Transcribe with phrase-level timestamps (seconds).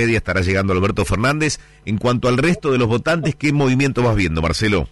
[0.00, 1.58] media estará llegando Alberto Fernández.
[1.84, 4.88] En cuanto al resto de los votantes, ¿qué movimiento vas viendo, Marcelo?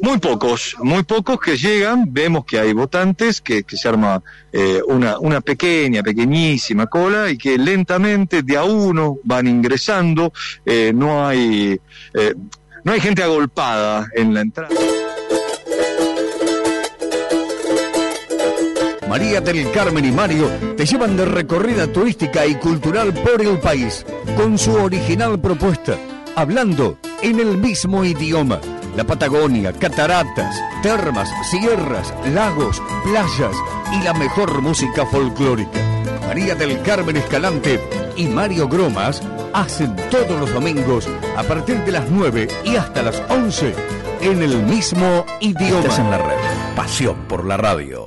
[0.00, 4.22] Muy pocos, muy pocos que llegan, vemos que hay votantes, que, se arma
[4.52, 10.32] eh, una, pequeña, pequeñísima cola y que lentamente de a uno van ingresando,
[10.64, 11.78] eh, no hay
[12.14, 12.34] eh,
[12.82, 14.74] no hay gente agolpada en la entrada.
[19.14, 24.04] María del Carmen y Mario te llevan de recorrida turística y cultural por el país,
[24.36, 25.96] con su original propuesta,
[26.34, 28.58] hablando en el mismo idioma
[28.96, 33.54] la Patagonia, cataratas, termas, sierras, lagos, playas
[33.92, 35.78] y la mejor música folclórica.
[36.26, 37.80] María del Carmen Escalante
[38.16, 39.22] y Mario Gromas
[39.52, 43.76] hacen todos los domingos a partir de las 9 y hasta las 11
[44.22, 45.96] en el mismo idioma.
[45.98, 46.74] en la red.
[46.74, 48.03] Pasión por la radio.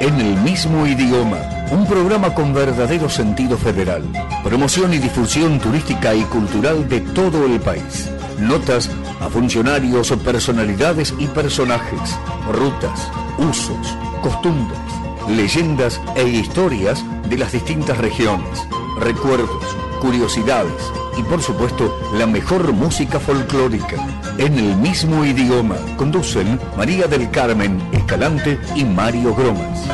[0.00, 1.38] En el mismo idioma.
[1.70, 4.02] Un programa con verdadero sentido federal.
[4.42, 8.10] Promoción y difusión turística y cultural de todo el país.
[8.38, 12.18] Notas a funcionarios, personalidades y personajes.
[12.50, 14.80] Rutas, usos, costumbres,
[15.28, 18.66] leyendas e historias de las distintas regiones.
[18.98, 19.64] Recuerdos,
[20.00, 23.96] curiosidades y por supuesto la mejor música folclórica.
[24.38, 29.86] En el mismo idioma conducen María del Carmen Escalante y Mario Gromas.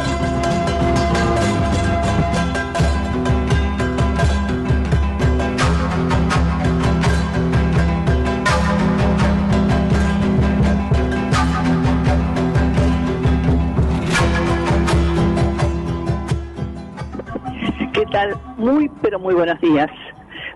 [17.92, 18.45] ¿Qué tal?
[18.66, 19.88] Muy, pero muy buenos días.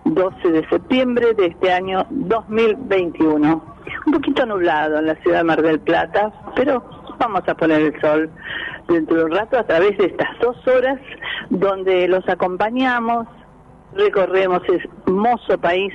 [0.03, 3.63] 12 de septiembre de este año 2021.
[4.05, 6.83] Un poquito nublado en la ciudad de Mar del Plata, pero
[7.17, 8.29] vamos a poner el sol
[8.89, 10.99] dentro de un rato a través de estas dos horas
[11.51, 13.27] donde los acompañamos,
[13.93, 15.93] recorremos ese hermoso país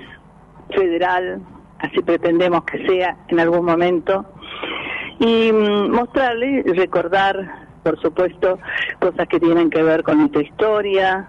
[0.71, 1.43] federal,
[1.81, 4.25] así pretendemos que sea en algún momento,
[5.19, 8.59] y mm, mostrarle, recordar, por supuesto,
[9.01, 11.29] cosas que tienen que ver con nuestra historia,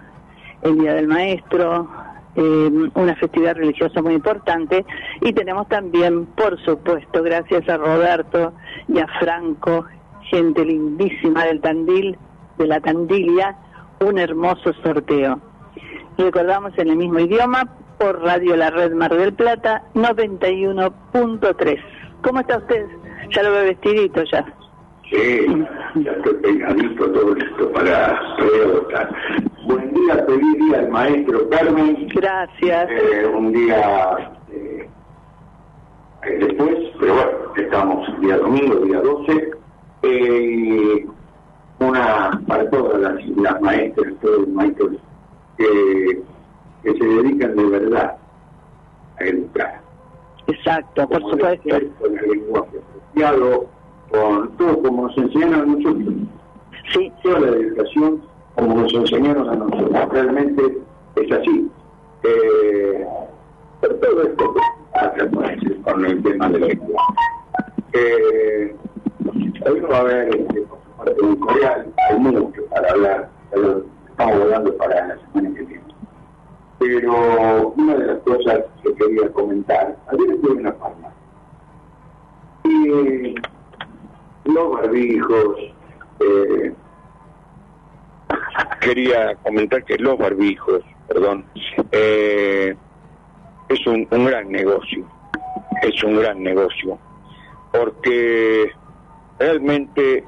[0.62, 1.88] el Día del Maestro,
[2.36, 4.84] eh, una festividad religiosa muy importante
[5.20, 8.52] y tenemos también, por supuesto, gracias a Roberto
[8.86, 9.86] y a Franco,
[10.22, 12.16] gente lindísima del Tandil,
[12.58, 13.56] de la Tandilia,
[14.00, 15.40] un hermoso sorteo.
[16.16, 17.64] Recordamos en el mismo idioma
[17.98, 21.80] por Radio La Red Mar del Plata 91.3.
[22.22, 22.86] ¿Cómo está usted?
[23.34, 24.46] Ya lo veo vestidito ya.
[25.10, 25.46] Sí,
[26.02, 28.20] ya estoy pegadito, todo listo para
[28.74, 29.14] votar.
[29.64, 32.08] Buen día, feliz día al maestro Carmen.
[32.14, 32.90] Gracias.
[32.90, 34.88] Eh, un día eh,
[36.40, 39.50] después, pero bueno, estamos día domingo, día 12.
[40.02, 41.06] Eh,
[41.78, 44.90] una para todas las, las maestras, todos los maestros
[45.56, 46.22] que,
[46.82, 48.16] que se dedican de verdad
[49.18, 49.80] a educar.
[50.48, 51.68] Exacto, por supuesto.
[51.98, 53.77] Con el lenguaje apropiado,
[54.10, 56.14] con todo como nos enseñan a nosotros.
[56.92, 57.12] Sí.
[57.22, 58.22] Toda la educación
[58.54, 60.08] como nos enseñaron a nosotros.
[60.10, 60.78] Realmente
[61.16, 61.70] es así.
[62.24, 63.06] Eh,
[63.80, 64.54] pero todo esto
[65.84, 67.02] con el tema de la lengua.
[67.92, 68.76] Eh,
[69.66, 70.66] hoy no va a haber, este,
[71.22, 75.84] un coreal, hay mucho para hablar, pero estamos hablando para la semana que viene.
[76.78, 81.08] Pero una de las cosas que quería comentar, ayer estuve en una palma.
[82.64, 83.34] Y
[84.48, 85.56] los barbijos,
[86.20, 86.72] eh,
[88.80, 91.44] quería comentar que los barbijos, perdón,
[91.92, 92.74] eh,
[93.68, 95.06] es un, gran negocio,
[95.82, 96.98] es un gran negocio,
[97.72, 98.70] porque
[99.38, 100.24] realmente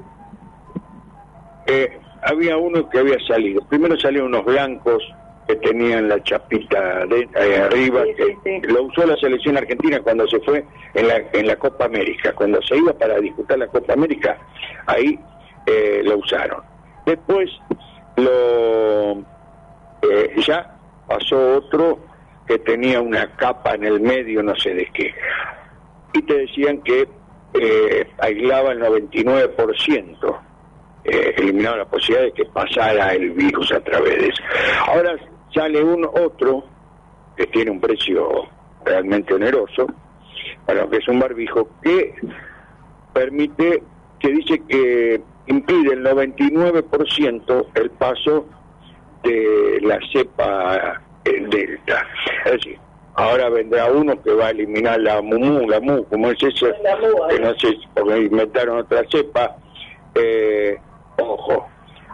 [1.65, 5.03] eh, había uno que había salido, primero salieron unos blancos
[5.51, 7.27] que tenían la chapita de,
[7.61, 10.63] arriba, que lo usó la selección argentina cuando se fue
[10.93, 14.37] en la, en la Copa América, cuando se iba para disputar la Copa América,
[14.85, 15.19] ahí
[15.65, 16.61] eh, lo usaron.
[17.05, 17.49] Después
[18.15, 19.19] lo
[20.09, 20.77] eh, ya
[21.07, 21.99] pasó otro
[22.47, 25.13] que tenía una capa en el medio, no sé de qué,
[26.13, 27.07] y te decían que
[27.53, 30.39] eh, aislaba el 99%,
[31.03, 34.43] eh, eliminaba la posibilidad de que pasara el virus a través de eso.
[34.87, 35.15] Ahora
[35.53, 36.63] sale un otro
[37.35, 38.47] que tiene un precio
[38.83, 39.87] realmente oneroso,
[40.65, 42.13] bueno, que es un barbijo que
[43.13, 43.83] permite,
[44.19, 48.45] que dice que impide el 99% el paso
[49.23, 52.07] de la cepa delta.
[52.45, 52.79] Es decir,
[53.15, 56.67] ahora vendrá uno que va a eliminar la mumu, la mu, como es eso,
[57.29, 59.55] que no sé, porque inventaron otra cepa.
[60.15, 60.77] Eh,
[61.17, 61.67] ojo,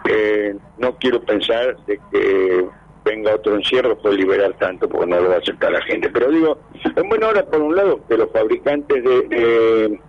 [0.10, 2.68] eh, no quiero pensar de que
[3.08, 6.10] venga otro encierro por liberar tanto, porque no lo va a aceptar la gente.
[6.10, 6.58] Pero digo,
[6.96, 10.00] en buena hora, por un lado, que los fabricantes de, de,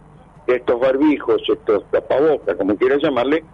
[0.47, 3.45] estos barbijos, estos tapabocas, como quieras llamarle,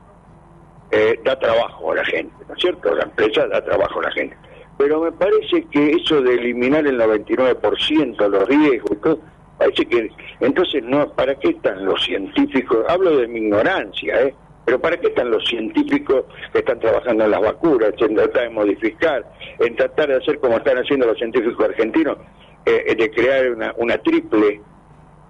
[0.91, 2.95] eh, da trabajo a la gente, ¿no es cierto?
[2.95, 4.37] La empresa da trabajo a la gente.
[4.79, 9.19] Pero me parece que eso de eliminar el 99% los riesgos y todo,
[9.59, 10.11] parece que
[10.41, 12.85] entonces no, ¿para qué están los científicos?
[12.89, 14.35] Hablo de mi ignorancia, ¿eh?
[14.65, 18.51] Pero ¿para qué están los científicos que están trabajando en las vacunas, en tratar de
[18.51, 19.25] modificar,
[19.59, 22.17] en tratar de hacer como están haciendo los científicos argentinos,
[22.65, 24.61] eh, de crear una, triple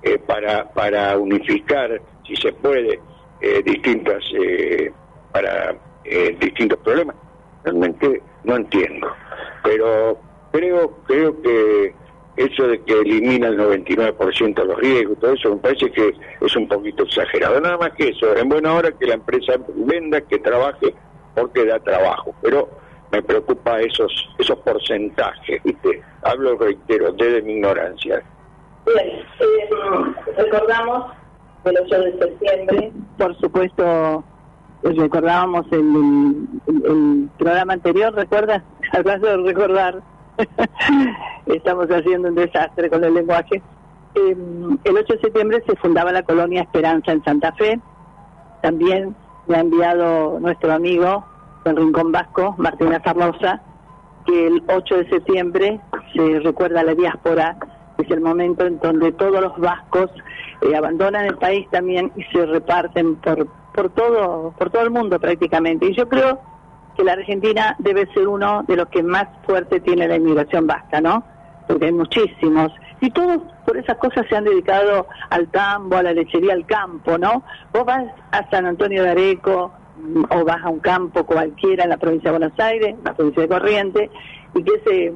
[0.03, 3.01] eh, para, unificar, si se puede,
[3.41, 4.93] eh, distintas, eh,
[5.33, 7.17] para eh, distintos problemas?
[7.65, 9.09] Realmente no entiendo.
[9.65, 10.21] Pero
[10.53, 11.95] creo, creo que
[12.37, 16.57] eso de que elimina el 99% de los riesgos, todo eso me parece que es
[16.57, 17.61] un poquito exagerado.
[17.61, 20.95] Nada más que eso, en buena hora que la empresa venda, que trabaje,
[21.35, 22.35] porque da trabajo.
[22.43, 22.69] Pero
[23.13, 26.03] me preocupa esos esos porcentajes, ¿viste?
[26.23, 28.23] Hablo, reitero, desde mi ignorancia.
[28.87, 31.13] Bien, eh, recordamos
[31.65, 34.25] el 8 de septiembre, por supuesto,
[34.83, 35.79] recordábamos el,
[36.67, 38.63] el, el programa anterior, ¿recuerdas?
[38.93, 40.03] Hablando de recordar,
[41.47, 43.63] estamos haciendo un desastre con el lenguaje.
[44.15, 44.37] Eh,
[44.85, 47.81] el 8 de septiembre se fundaba la colonia Esperanza en Santa Fe.
[48.63, 49.15] También
[49.47, 51.25] me ha enviado nuestro amigo
[51.65, 53.61] del Rincón Vasco, Martina Zarlosa,
[54.27, 55.81] que el 8 de septiembre
[56.15, 57.57] se recuerda a la diáspora,
[57.99, 60.11] es el momento en donde todos los vascos
[60.63, 65.19] eh, abandonan el país también y se reparten por, por, todo, por todo el mundo
[65.19, 65.87] prácticamente.
[65.87, 66.41] Y yo creo
[66.97, 71.01] que la Argentina debe ser uno de los que más fuerte tiene la inmigración vasca,
[71.01, 71.25] ¿no?
[71.67, 72.73] Porque hay muchísimos.
[73.01, 77.19] Y todos por esas cosas se han dedicado al campo, a la lechería, al campo,
[77.19, 77.43] ¿no?
[77.73, 79.73] Vos vas a San Antonio de Areco
[80.31, 83.49] o vas a un campo cualquiera en la provincia de Buenos Aires, la provincia de
[83.49, 84.11] Corrientes,
[84.55, 85.15] y que ese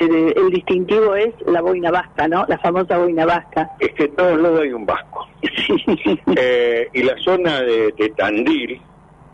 [0.00, 2.44] el distintivo es la boina vasca, ¿no?
[2.48, 3.70] La famosa boina vasca.
[3.78, 5.28] Es que en todos lados hay un vasco.
[6.34, 8.80] Eh, y la zona de, de Tandil,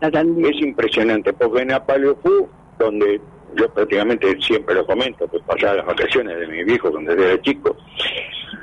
[0.01, 2.47] es impresionante, porque en Apaleopú,
[2.77, 3.19] donde
[3.55, 7.75] yo prácticamente siempre lo comento, pues pasaba las vacaciones de mi viejo cuando era chico,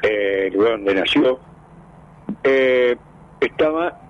[0.02, 1.38] eh, el lugar donde nació,
[2.44, 2.96] eh,
[3.40, 4.00] estaba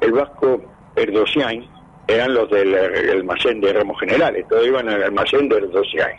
[0.00, 0.62] el vasco
[0.96, 1.64] Erdosian,
[2.08, 2.74] eran los del
[3.10, 6.12] almacén de Ramos Generales, todos iban al almacén de Erdosian.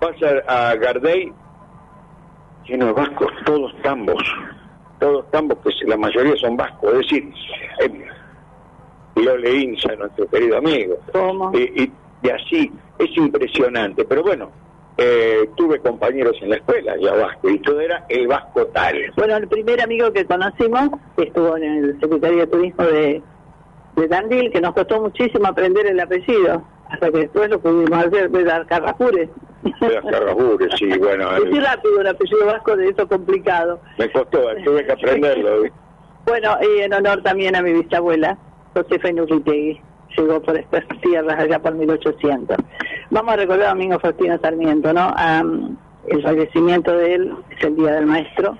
[0.00, 1.32] Pasa a Gardey,
[2.66, 4.22] lleno de vascos, todos tambos,
[5.00, 7.32] todos tambos, que la mayoría son vascos, es decir,
[7.80, 8.08] eh,
[9.22, 10.98] Lole Insa, nuestro querido amigo.
[11.54, 11.92] Y, y,
[12.22, 14.04] y, así, es impresionante.
[14.04, 14.50] Pero bueno,
[15.00, 18.96] eh, tuve compañeros en la escuela ya vasco, y todo era el vasco tal.
[19.16, 23.22] Bueno, el primer amigo que conocimos estuvo en el Secretario de Turismo de,
[23.94, 28.28] de Tandil, que nos costó muchísimo aprender el apellido, hasta que después lo pudimos hacer,
[28.28, 28.44] de.
[28.44, 28.66] De
[30.10, 31.36] Carrajures, sí, bueno.
[31.36, 33.80] Es muy rápido el apellido vasco, de eso complicado.
[33.98, 35.62] Me costó, tuve que aprenderlo.
[36.26, 38.36] bueno, y en honor también a mi bisabuela,
[38.82, 39.80] Josefa Inurritegui.
[40.16, 42.56] Llegó por estas tierras allá por 1800.
[43.10, 45.14] Vamos a recordar a Domingo Faustino Sarmiento, ¿no?
[45.14, 45.76] Um,
[46.08, 48.56] el fallecimiento de él es el Día del Maestro.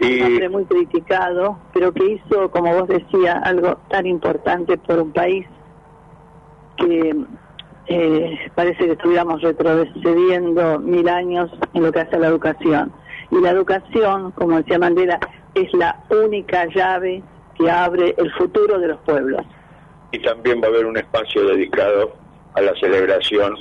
[0.00, 0.20] Y...
[0.20, 5.12] Un hombre muy criticado, pero que hizo, como vos decías, algo tan importante por un
[5.12, 5.46] país
[6.76, 7.14] que
[7.86, 12.92] eh, parece que estuviéramos retrocediendo mil años en lo que hace a la educación.
[13.30, 15.18] Y la educación, como decía Mandela,
[15.54, 17.22] es la única llave
[17.70, 19.42] abre el futuro de los pueblos.
[20.12, 22.14] Y también va a haber un espacio dedicado
[22.54, 23.56] a la celebración.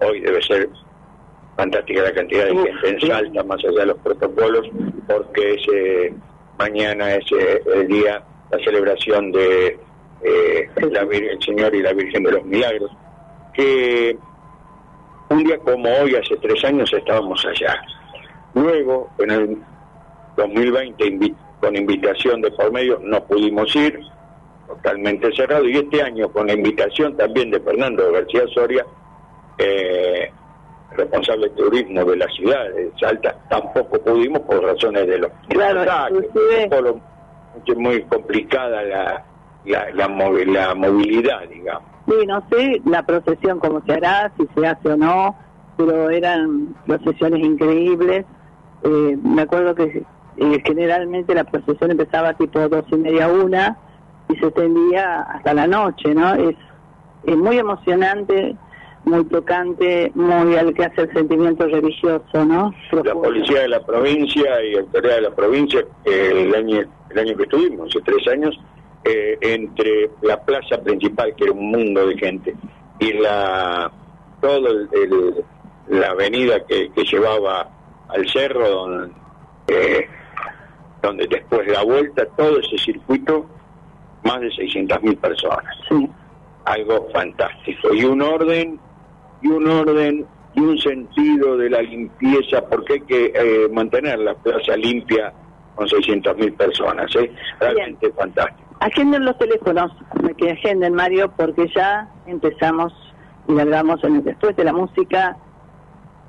[0.00, 0.68] Hoy debe ser
[1.56, 4.68] fantástica la cantidad de gente en Salta, más allá de los protocolos,
[5.06, 6.14] porque ese
[6.58, 9.78] mañana es eh, el día, la celebración de
[10.22, 12.90] eh, la Virgen, el Señor y la Virgen de los Milagros,
[13.54, 14.16] que
[15.30, 17.80] un día como hoy, hace tres años, estábamos allá.
[18.54, 19.58] Luego, en el
[20.36, 24.00] 2020, con invitación de por medio, no pudimos ir,
[24.66, 28.84] totalmente cerrado, y este año con la invitación también de Fernando García Soria,
[29.58, 30.30] eh,
[30.96, 35.84] responsable de turismo de la ciudad de Salta, tampoco pudimos por razones de los claro,
[36.70, 39.24] por muy complicada la,
[39.64, 41.88] la, la, la movilidad, digamos.
[42.06, 45.36] Sí, no sé la procesión cómo se hará, si se hace o no,
[45.76, 48.24] pero eran procesiones increíbles.
[48.84, 50.04] Eh, me acuerdo que
[50.38, 53.76] eh, generalmente la procesión empezaba tipo dos y media, una,
[54.28, 56.34] y se extendía hasta la noche, ¿no?
[56.34, 56.56] Es,
[57.24, 58.56] es muy emocionante
[59.04, 62.74] muy tocante, muy al que hace el sentimiento religioso, ¿no?
[62.92, 67.44] La policía de la provincia y autoridad de la provincia, el año el año que
[67.44, 68.58] estuvimos, hace tres años,
[69.04, 72.54] eh, entre la plaza principal, que era un mundo de gente,
[72.98, 73.90] y la
[74.40, 75.44] todo el,
[75.88, 77.68] la avenida que, que, llevaba
[78.08, 79.12] al cerro, donde,
[79.68, 80.06] eh,
[81.02, 83.46] donde después de la vuelta, todo ese circuito,
[84.24, 85.74] más de 600.000 personas.
[85.88, 86.08] Sí.
[86.64, 87.94] Algo fantástico.
[87.94, 88.78] Y un orden,
[89.42, 94.34] y un orden, y un sentido de la limpieza, porque hay que eh, mantener la
[94.34, 95.32] plaza limpia
[95.74, 97.14] con 600.000 personas.
[97.16, 97.30] ¿eh?
[97.60, 98.68] Realmente fantástico.
[98.80, 99.92] Agenden los teléfonos,
[100.36, 102.92] que agenden Mario, porque ya empezamos
[103.48, 105.36] y largamos en el, después de la música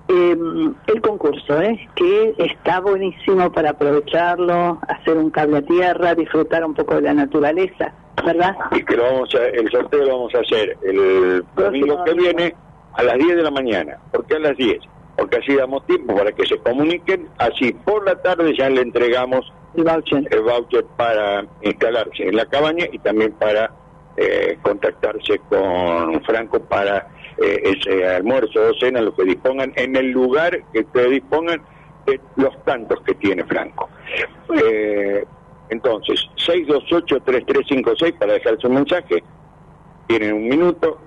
[0.09, 1.87] em, el concurso, ¿eh?
[1.95, 7.13] que está buenísimo para aprovecharlo, hacer un cable a tierra, disfrutar un poco de la
[7.13, 7.93] naturaleza,
[8.25, 8.55] ¿verdad?
[8.71, 12.55] Y que lo vamos a, el sorteo lo vamos a hacer el domingo que viene
[12.93, 13.97] a las 10 de la mañana.
[14.11, 14.79] ¿Por qué a las 10?
[15.15, 19.51] Porque así damos tiempo para que se comuniquen, así por la tarde ya le entregamos
[19.75, 23.71] el voucher, el voucher para instalarse en la cabaña y también para
[24.17, 27.07] eh, contactarse con Franco para
[27.41, 31.61] eh, ese almuerzo o cena, lo que dispongan, en el lugar que ustedes dispongan
[32.05, 33.89] de los tantos que tiene Franco.
[34.63, 35.23] Eh,
[35.69, 39.23] entonces, 628-3356 para dejar su mensaje,
[40.07, 40.99] tienen un minuto,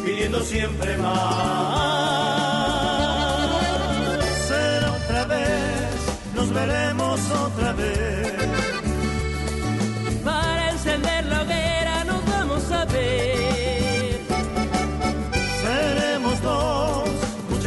[0.06, 2.57] pidiendo siempre más.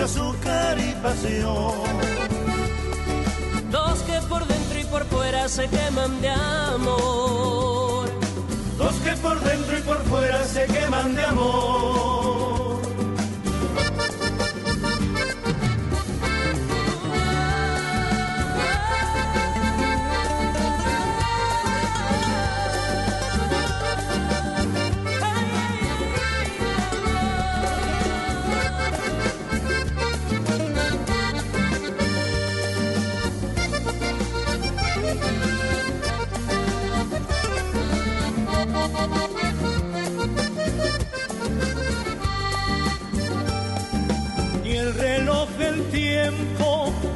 [0.01, 1.75] Azúcar y pasión.
[3.71, 8.11] Dos que por dentro y por fuera se queman de amor.
[8.79, 12.30] Dos que por dentro y por fuera se queman de amor.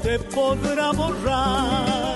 [0.05, 2.15] Te podrá borrar.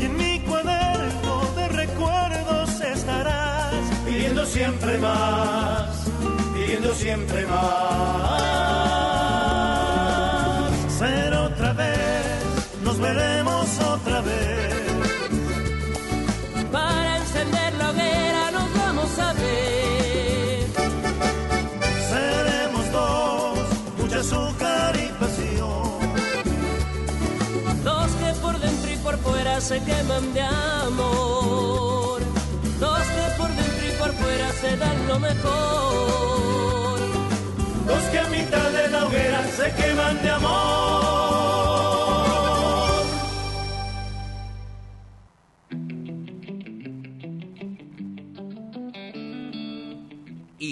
[0.00, 3.74] Y en mi cuaderno de recuerdos estarás
[4.06, 6.10] pidiendo siempre más,
[6.54, 8.51] pidiendo siempre más.
[29.62, 32.20] Se queman de amor.
[32.80, 36.98] Dos que por dentro y por fuera se dan lo mejor.
[37.86, 41.61] Dos que a mitad de la hoguera se queman de amor.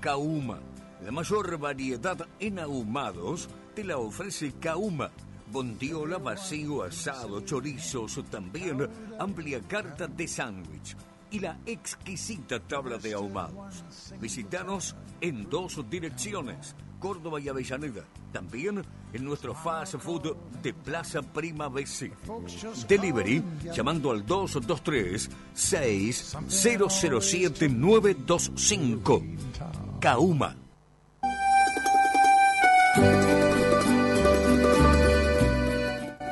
[0.00, 0.58] Kauma.
[1.04, 5.10] La mayor variedad en ahumados te la ofrece Kauma.
[5.50, 10.96] Bondiola, vacío, asado, chorizos, también amplia carta de sándwich
[11.30, 13.84] y la exquisita tabla de ahumados.
[14.20, 18.04] Visítanos en dos direcciones, Córdoba y Avellaneda.
[18.32, 22.12] También en nuestro fast food de Plaza Prima BC.
[22.86, 23.42] Delivery
[23.74, 29.22] llamando al 223 6007 925.
[30.00, 30.61] Kauma.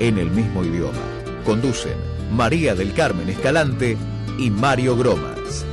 [0.00, 1.02] En el mismo idioma,
[1.44, 1.96] conducen
[2.30, 3.96] María del Carmen Escalante
[4.38, 5.66] y Mario Gromas.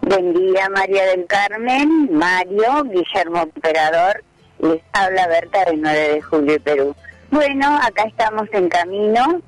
[0.00, 4.24] Buen día, María del Carmen, Mario, Guillermo Operador.
[4.60, 6.96] Les habla Berta del 9 de julio Perú.
[7.30, 9.42] Bueno, acá estamos en camino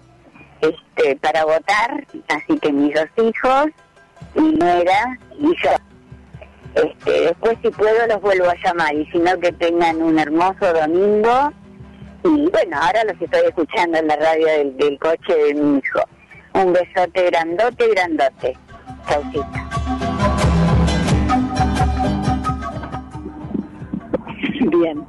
[0.61, 3.67] este, para votar, así que mis dos hijos,
[4.35, 5.92] mi nuera y yo.
[6.75, 10.73] Este, después, si puedo, los vuelvo a llamar y si no, que tengan un hermoso
[10.73, 11.53] domingo.
[12.25, 16.01] Y bueno, ahora los estoy escuchando en la radio del, coche de mi hijo.
[16.55, 18.57] Un besote grandote, grandote.
[19.09, 19.69] Chaucita.
[24.61, 25.07] Bien.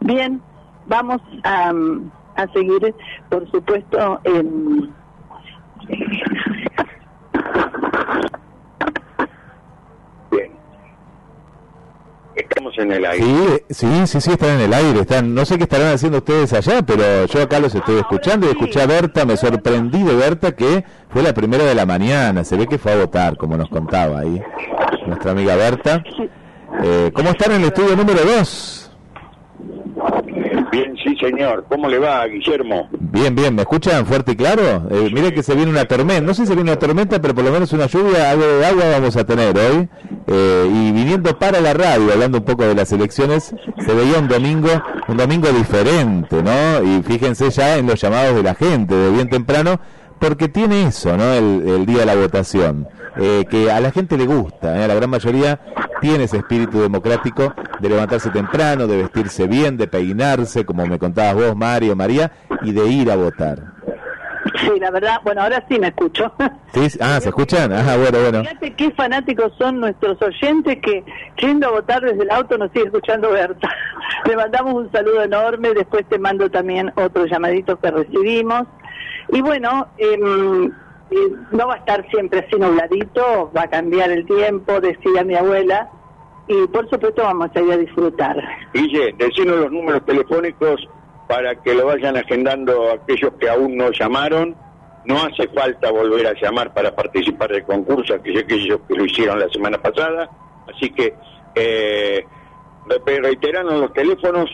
[0.00, 0.42] Bien,
[0.86, 1.72] vamos a,
[2.36, 2.94] a seguir,
[3.28, 4.94] por supuesto, en...
[12.36, 13.24] Estamos en el aire.
[13.70, 15.00] Sí, sí, sí, sí, están en el aire.
[15.00, 18.50] Están, no sé qué estarán haciendo ustedes allá, pero yo acá los estoy escuchando y
[18.50, 22.44] escuché a Berta, me sorprendí de Berta que fue la primera de la mañana.
[22.44, 24.42] Se ve que fue a votar, como nos contaba ahí
[25.06, 26.04] nuestra amiga Berta.
[26.82, 28.85] Eh, ¿Cómo están en el estudio número 2?
[30.72, 31.64] Bien, sí, señor.
[31.68, 32.88] ¿Cómo le va, Guillermo?
[32.92, 34.88] Bien, bien, ¿me escuchan fuerte y claro?
[34.90, 37.34] Eh, mire que se viene una tormenta, no sé si se viene una tormenta, pero
[37.34, 39.88] por lo menos una lluvia, algo de agua vamos a tener hoy.
[40.26, 44.28] Eh, y viniendo para la radio, hablando un poco de las elecciones, se veía un
[44.28, 44.70] domingo,
[45.08, 46.82] un domingo diferente, ¿no?
[46.82, 49.80] Y fíjense ya en los llamados de la gente de bien temprano,
[50.18, 51.32] porque tiene eso, ¿no?
[51.32, 52.88] El, el día de la votación.
[53.18, 54.88] Eh, que a la gente le gusta, ¿eh?
[54.88, 55.58] la gran mayoría
[56.00, 61.34] tiene ese espíritu democrático de levantarse temprano, de vestirse bien, de peinarse, como me contabas
[61.34, 62.30] vos, Mario, María,
[62.62, 63.76] y de ir a votar.
[64.60, 66.32] Sí, la verdad, bueno, ahora sí me escucho.
[66.72, 66.98] ¿Sí?
[67.00, 67.72] Ah, ¿se escuchan?
[67.72, 68.40] Ajá, bueno, bueno.
[68.40, 71.04] Fíjate qué fanáticos son nuestros oyentes que
[71.38, 73.68] yendo a votar desde el auto nos sigue escuchando Berta.
[74.24, 78.62] Le mandamos un saludo enorme, después te mando también otro llamadito que recibimos.
[79.28, 80.70] Y bueno, em,
[81.52, 85.88] no va a estar siempre así nubladito, va a cambiar el tiempo, decía mi abuela,
[86.48, 88.36] y por supuesto vamos a ir a disfrutar.
[88.72, 90.88] Guille, decinos los números telefónicos
[91.28, 94.54] para que lo vayan agendando aquellos que aún no llamaron.
[95.04, 98.42] No hace falta volver a llamar para participar del concurso, aquellos
[98.88, 100.28] que lo hicieron la semana pasada.
[100.72, 101.14] Así que
[101.54, 102.24] eh,
[102.86, 104.50] re- reiteranos los teléfonos,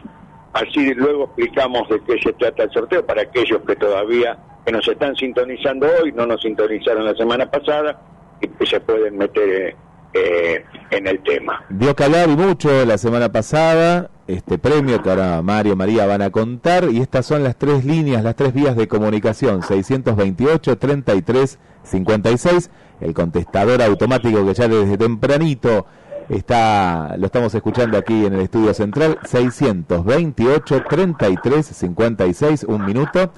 [0.52, 4.86] así luego explicamos de qué se trata el sorteo para aquellos que todavía que nos
[4.86, 8.00] están sintonizando hoy, no nos sintonizaron la semana pasada
[8.40, 9.74] y que se pueden meter
[10.14, 11.64] eh, en el tema.
[11.70, 16.30] Dio hablar y mucho la semana pasada, este premio que ahora Mario María van a
[16.30, 22.70] contar, y estas son las tres líneas, las tres vías de comunicación, 628 33 56,
[23.00, 25.86] el contestador automático que ya desde tempranito
[26.28, 33.32] está, lo estamos escuchando aquí en el estudio central, 628 33 56, un minuto,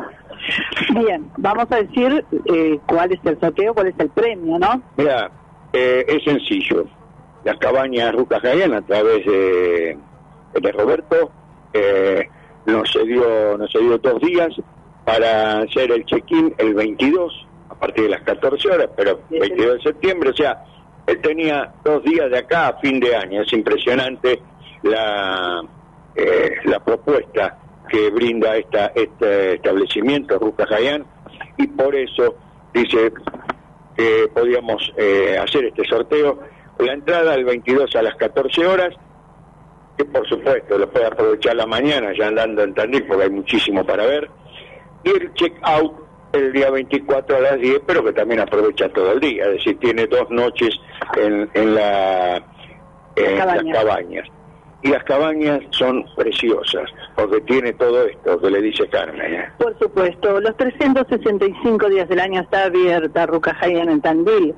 [0.94, 4.80] Bien, vamos a decir eh, cuál es el sorteo, cuál es el premio, ¿no?
[4.96, 5.30] Mira,
[5.72, 6.86] eh, es sencillo.
[7.44, 9.96] Las cabañas Rucas Gayán, a través de,
[10.60, 11.30] de Roberto,
[11.72, 12.28] eh,
[12.68, 14.54] nos cedió nos cedió dos días
[15.04, 19.82] para hacer el check-in el 22, a partir de las 14 horas, pero 22 de
[19.82, 20.62] septiembre, o sea,
[21.06, 23.40] él tenía dos días de acá a fin de año.
[23.40, 24.42] Es impresionante
[24.82, 25.62] la,
[26.14, 27.56] eh, la propuesta
[27.88, 31.06] que brinda esta, este establecimiento, Rucas Gayán,
[31.56, 32.36] y por eso
[32.74, 33.10] dice
[33.96, 36.40] que podíamos eh, hacer este sorteo.
[36.78, 38.94] La entrada el 22 a las 14 horas,
[39.98, 43.84] que por supuesto lo puede aprovechar la mañana ya andando en Tandil porque hay muchísimo
[43.84, 44.30] para ver.
[45.04, 45.92] Y el check out
[46.32, 49.78] el día 24 a las 10, pero que también aprovecha todo el día, es decir,
[49.78, 50.70] tiene dos noches
[51.16, 52.36] en, en la,
[53.16, 53.76] en las Cabañas.
[53.76, 54.28] cabañas.
[54.80, 59.34] Y las cabañas son preciosas, porque tiene todo esto que le dice Carmen.
[59.34, 59.48] ¿eh?
[59.58, 64.54] Por supuesto, los 365 días del año está abierta Rucajayan en Tandil.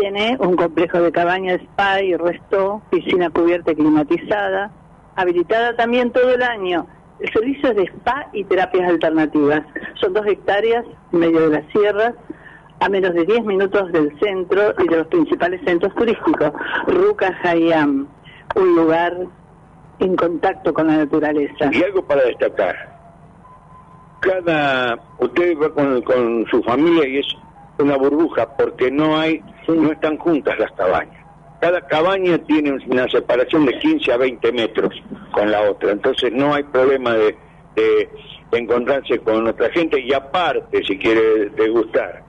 [0.00, 4.72] Tiene un complejo de cabañas, spa y resto, piscina cubierta y climatizada,
[5.14, 6.88] habilitada también todo el año.
[7.20, 9.62] El servicio de spa y terapias alternativas.
[10.00, 12.12] Son dos hectáreas en medio de las sierras,
[12.80, 16.50] a menos de 10 minutos del centro y de los principales centros turísticos.
[16.88, 18.08] Rucajayán,
[18.56, 19.14] un lugar
[20.00, 21.70] en contacto con la naturaleza.
[21.70, 22.74] Y algo para destacar.
[24.18, 27.26] Cada, usted va con, con su familia y es
[27.78, 31.24] una burbuja porque no hay, no están juntas las cabañas.
[31.60, 34.90] Cada cabaña tiene una separación de 15 a 20 metros
[35.32, 37.36] con la otra, entonces no hay problema de,
[37.74, 38.08] de-
[38.50, 42.22] de encontrarse con otra gente y aparte, si quiere degustar,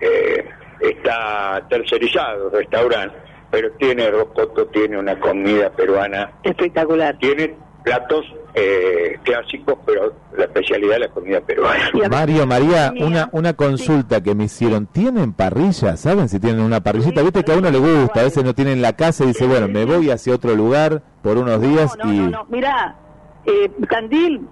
[0.00, 0.44] eh,
[0.80, 3.16] está tercerizado el restaurante,
[3.50, 7.16] pero tiene rocoto, tiene una comida peruana Espectacular.
[7.18, 8.24] tiene platos
[8.54, 11.90] eh, clásicos, pero la especialidad es la comida peruana.
[12.10, 15.96] Mario María, una, una consulta que me hicieron, ¿tienen parrilla?
[15.96, 17.22] ¿Saben si tienen una parrillita?
[17.22, 19.66] Viste que a uno le gusta, a veces no tienen la casa y dice, bueno,
[19.68, 22.18] me voy hacia otro lugar por unos días No, y...
[22.18, 22.46] no, no.
[22.48, 22.96] Mirá,
[23.44, 24.46] eh, Tandil,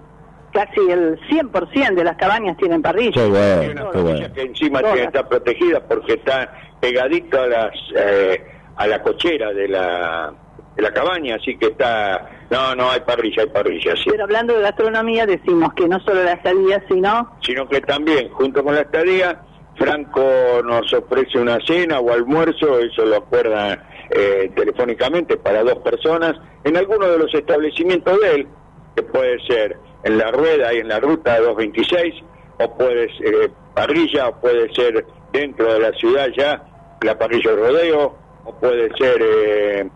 [0.53, 3.13] casi el 100% de las cabañas tienen parrilla.
[3.13, 4.33] Qué bueno, qué bueno.
[4.35, 4.95] que encima Todas.
[4.95, 8.45] tiene, está protegida porque está pegadito a las eh,
[8.77, 10.33] a la cochera de la
[10.75, 14.11] de la cabaña, así que está no no hay parrilla, hay parrilla, sí.
[14.11, 18.63] Pero hablando de gastronomía, decimos que no solo la estadía, sino sino que también junto
[18.63, 19.41] con la estadía
[19.77, 20.23] Franco
[20.65, 26.35] nos ofrece una cena o almuerzo, eso lo acuerdan eh, telefónicamente para dos personas
[26.65, 28.47] en alguno de los establecimientos de él,
[28.95, 32.15] que puede ser en la rueda y en la ruta 226,
[32.59, 36.63] o puede ser eh, parrilla, o puede ser dentro de la ciudad ya,
[37.01, 39.89] la parrilla del rodeo, o puede ser eh,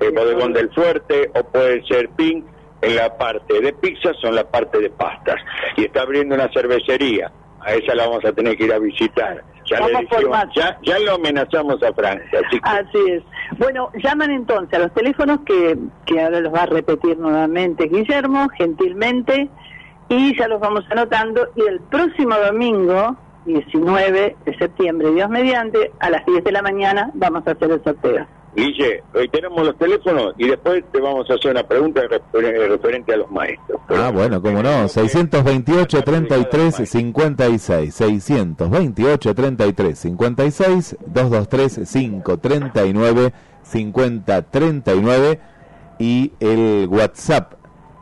[0.00, 2.42] el bodegón del fuerte, o puede ser ping
[2.82, 5.36] en la parte de pizzas o en la parte de pastas.
[5.76, 7.30] Y está abriendo una cervecería,
[7.60, 9.42] a esa la vamos a tener que ir a visitar.
[9.66, 13.22] Ya, le dijimos- ya, ya lo amenazamos a Francia, así que así es.
[13.58, 18.48] Bueno, llaman entonces a los teléfonos que, que ahora los va a repetir nuevamente Guillermo,
[18.58, 19.48] gentilmente,
[20.10, 21.48] y ya los vamos anotando.
[21.56, 27.10] Y el próximo domingo, 19 de septiembre, Dios mediante, a las 10 de la mañana
[27.14, 28.26] vamos a hacer el sorteo.
[28.56, 33.12] Guille, hoy tenemos los teléfonos y después te vamos a hacer una pregunta refer- referente
[33.12, 33.80] a los maestros.
[33.88, 34.86] Ah, bueno, cómo no.
[34.86, 37.94] 628 33 56.
[37.94, 40.96] 628 33 56.
[41.06, 45.40] 223 539 50 39.
[45.98, 47.54] Y el WhatsApp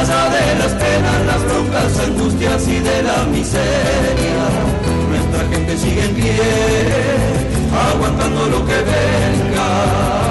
[0.03, 4.49] De las penas, las broncas, angustias y de la miseria,
[5.09, 6.41] nuestra gente sigue en pie,
[7.95, 10.22] aguantando lo que venga.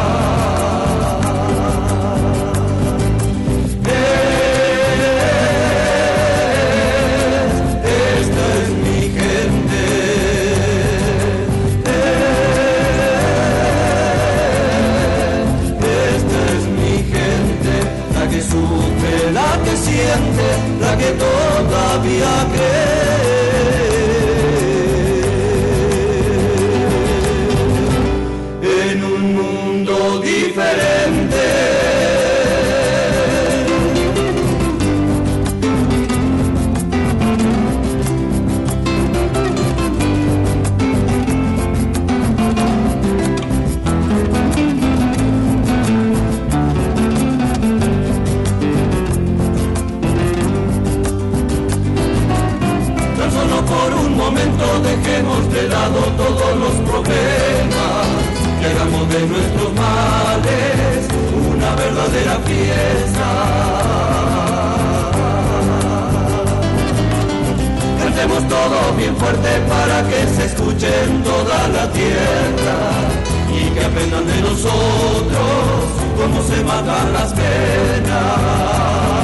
[22.22, 22.81] Todavía
[68.00, 72.78] Cantemos todo bien fuerte para que se escuche en toda la tierra
[73.50, 79.21] y que aprendan de nosotros cómo se matan las penas.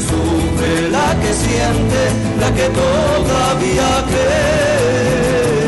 [0.00, 2.00] Que sufre, la que siente,
[2.38, 5.59] la que todavía cree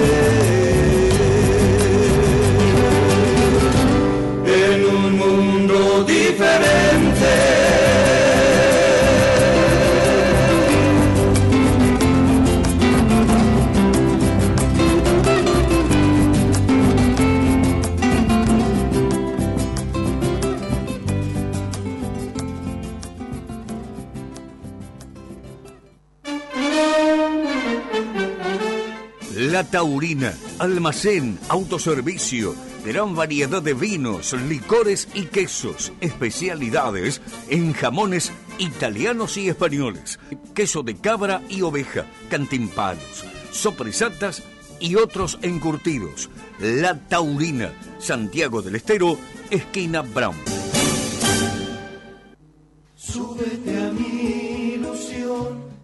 [29.72, 32.54] Taurina, almacén, autoservicio,
[32.85, 40.20] gran variedad de vinos, licores y quesos, especialidades en jamones italianos y españoles,
[40.54, 44.42] queso de cabra y oveja, cantimpalos, sopresatas
[44.78, 46.28] y otros encurtidos.
[46.61, 49.16] La Taurina, Santiago del Estero,
[49.50, 50.37] esquina Brown.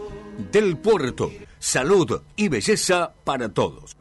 [0.50, 1.30] del Puerto.
[1.60, 3.94] Salud y belleza para todos.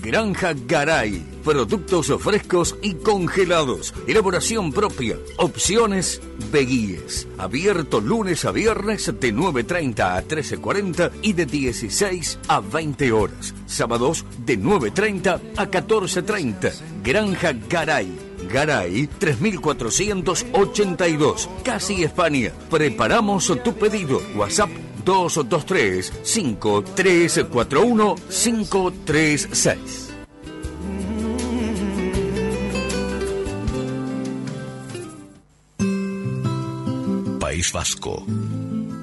[0.00, 1.26] Granja Garay.
[1.44, 3.92] Productos frescos y congelados.
[4.06, 5.18] Elaboración propia.
[5.36, 7.26] Opciones Beguíes.
[7.38, 13.52] Abierto lunes a viernes de 9.30 a 13.40 y de 16 a 20 horas.
[13.66, 16.72] Sábados de 9.30 a 14.30.
[17.02, 18.29] Granja Garay.
[18.52, 21.48] Garay 3482.
[21.64, 22.52] Casi España.
[22.70, 24.20] Preparamos tu pedido.
[24.34, 24.70] WhatsApp
[25.04, 30.06] 223 5341 536.
[37.38, 38.24] País Vasco.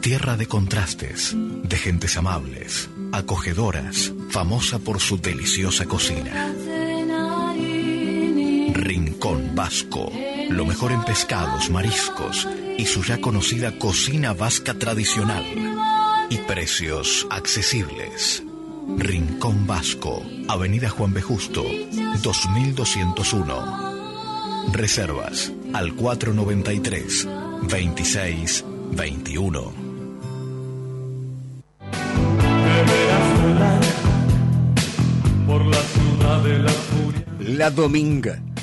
[0.02, 6.56] Tierra de contrastes, de gentes amables, acogedoras, famosa por su deliciosa cocina.
[8.74, 10.12] Rincón Vasco.
[10.50, 15.46] Lo mejor en pescados, mariscos y su ya conocida cocina vasca tradicional.
[16.30, 18.44] Y precios accesibles.
[18.98, 20.24] Rincón Vasco.
[20.48, 21.22] Avenida Juan B.
[21.22, 21.64] Justo,
[22.22, 24.68] 2201.
[24.74, 27.28] Reservas al 493
[27.64, 29.88] 26 21.
[35.48, 37.26] por la ciudad de la furia.
[37.40, 38.47] La Dominga.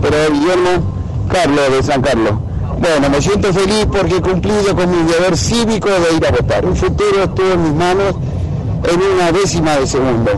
[0.00, 0.70] operador Guillermo,
[1.30, 2.32] Carlos de San Carlos.
[2.80, 6.64] Bueno, me siento feliz porque he cumplido con mi deber cívico de ir a votar.
[6.64, 8.14] Un futuro estuvo en mis manos
[8.90, 10.30] en una décima de segundo.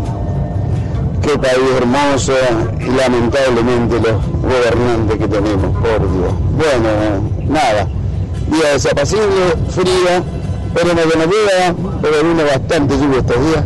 [1.22, 2.32] Qué país hermoso
[2.80, 6.32] y lamentablemente los gobernantes que tenemos, por Dios.
[6.56, 7.86] Bueno, nada,
[8.48, 10.24] día desapacible, frío,
[10.74, 13.64] que no llueva, pero vino bastante lluvia estos días.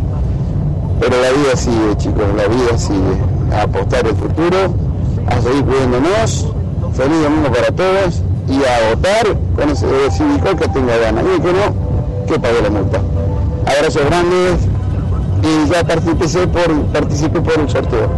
[1.00, 3.56] Pero la vida sigue, chicos, la vida sigue.
[3.58, 4.85] Apostar el futuro,
[5.28, 6.46] a seguir cuidándonos.
[6.94, 11.24] Feliz domingo para todos y a votar con ese cívico que tenga ganas.
[11.36, 13.00] Y que no, que pague la multa.
[13.66, 14.68] Abrazos grandes
[15.42, 18.08] y ya participé por, participé por el sorteo.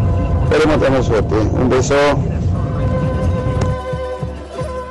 [0.44, 1.34] Esperemos tener suerte.
[1.34, 1.94] Un beso.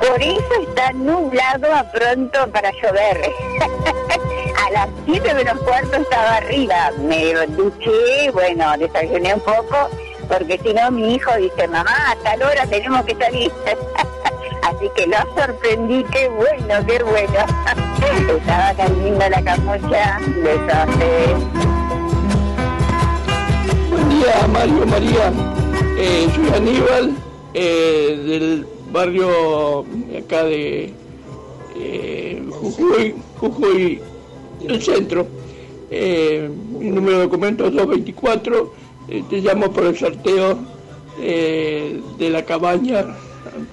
[0.00, 3.30] Por eso está nublado a pronto para llover.
[4.66, 6.90] a las 7 menos cuarto estaba arriba.
[7.00, 9.88] Me duché, bueno, desayuné un poco,
[10.28, 13.50] porque si no mi hijo dice, mamá, a tal hora tenemos que salir.
[14.62, 18.36] Así que lo sorprendí, qué bueno, qué bueno.
[18.36, 21.48] estaba tan linda la camucha, besos.
[23.90, 25.32] Buen día, Mario, María.
[25.96, 27.16] Eh, soy Aníbal,
[27.54, 29.84] eh, del barrio
[30.16, 30.92] acá de
[31.76, 34.02] eh, Jujuy, Jujuy,
[34.66, 35.26] el centro.
[35.90, 38.87] Eh, número de documento es 224.
[39.08, 40.58] Eh, te llamo por el sorteo
[41.20, 43.04] eh, de la cabaña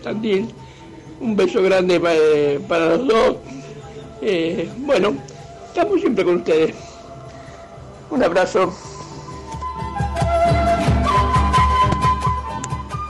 [0.03, 0.49] Tandil.
[1.19, 3.35] Un beso grande pa- para los dos.
[4.21, 5.15] Eh, bueno,
[5.67, 6.73] estamos siempre con ustedes.
[8.09, 8.73] Un abrazo.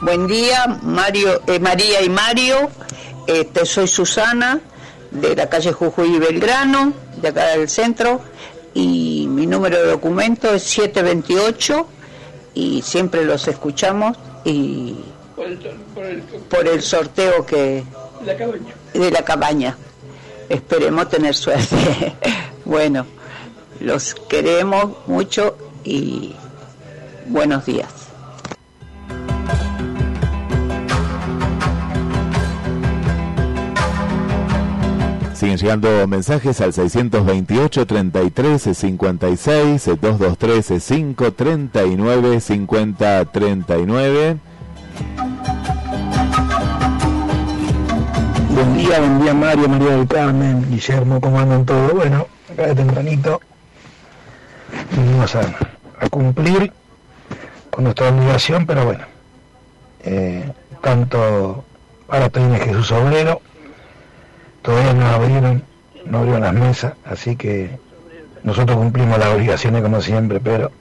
[0.01, 2.69] Buen día, Mario, eh, María y Mario.
[3.27, 4.59] Este, soy Susana
[5.09, 8.21] de la calle Jujuy y Belgrano, de acá del centro,
[8.75, 11.87] y mi número de documento es 728
[12.55, 14.95] y siempre los escuchamos y
[15.35, 15.57] Por el,
[15.93, 17.83] por el- por el sorteo que,
[18.25, 18.33] La
[18.93, 19.77] de la cabaña.
[20.49, 22.15] Esperemos tener suerte.
[22.65, 23.05] bueno,
[23.81, 26.33] los queremos mucho y
[27.27, 28.04] buenos días.
[35.45, 44.37] Siguen llegando mensajes al 628 33 56 223 5 39 50 39.
[48.49, 51.93] Buen día, buen día Mario, María del Carmen, Guillermo, ¿cómo andan todo?
[51.93, 53.39] Bueno, acá de tempranito
[54.95, 55.41] venimos a,
[55.99, 56.73] a cumplir
[57.69, 59.05] con nuestra obligación, pero bueno,
[60.05, 61.63] eh, tanto
[62.07, 63.41] para pedirle Jesús Obrero,
[64.65, 65.63] todavía no abrieron,
[66.05, 67.77] no abrieron las mesas, así que
[68.43, 70.71] nosotros cumplimos las obligaciones como siempre, pero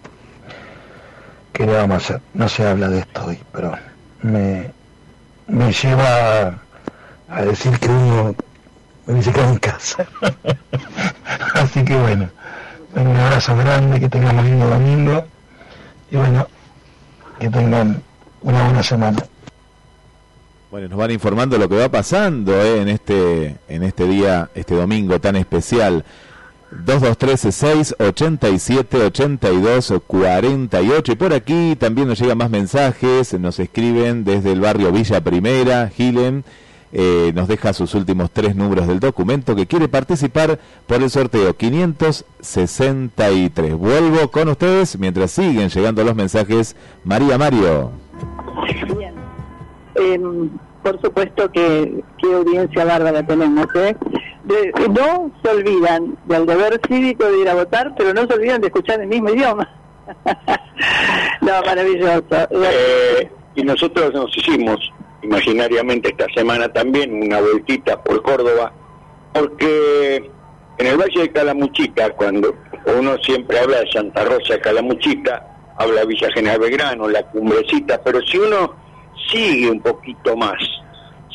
[1.53, 2.20] ¿qué le vamos a hacer?
[2.32, 3.74] No se habla de esto hoy, pero
[4.22, 4.70] me,
[5.47, 6.59] me lleva
[7.28, 8.35] a, decir que uno
[9.07, 10.07] me dice que en casa.
[11.55, 12.30] así que bueno,
[12.97, 15.26] un abrazo grande, que tengamos lindo domingo
[16.11, 16.49] y bueno,
[17.39, 18.03] que tengan
[18.41, 19.18] una buena semana.
[20.75, 24.75] Bueno, nos van informando lo que va pasando eh, en este en este día, este
[24.75, 26.05] domingo tan especial.
[26.72, 34.51] 2236 87 82 48 y por aquí también nos llegan más mensajes, nos escriben desde
[34.51, 36.43] el barrio Villa Primera, Gilen,
[36.93, 40.59] eh, nos deja sus últimos tres números del documento que quiere participar
[40.89, 43.77] por el sorteo 563.
[43.77, 46.75] Vuelvo con ustedes mientras siguen llegando los mensajes.
[47.05, 47.93] María Mario.
[48.99, 49.14] Bien.
[49.95, 50.51] Em,
[50.85, 53.97] por supuesto que qué audiencia bárbara tenemos, ¿eh?
[54.91, 58.66] No se olvidan del deber cívico de ir a votar, pero no se olvidan de
[58.66, 59.68] escuchar el mismo idioma.
[61.41, 62.22] no, maravilloso.
[62.51, 64.78] Eh, y nosotros nos hicimos
[65.22, 68.70] imaginariamente esta semana también una vueltita por Córdoba,
[69.32, 70.30] porque
[70.76, 72.55] en el Valle de Calamuchita, cuando
[72.99, 78.20] uno siempre habla de Santa Rosa de Calamuchita, habla Villa General Belgrano, la cumbrecita, pero
[78.20, 78.84] si uno
[79.31, 80.57] sigue un poquito más,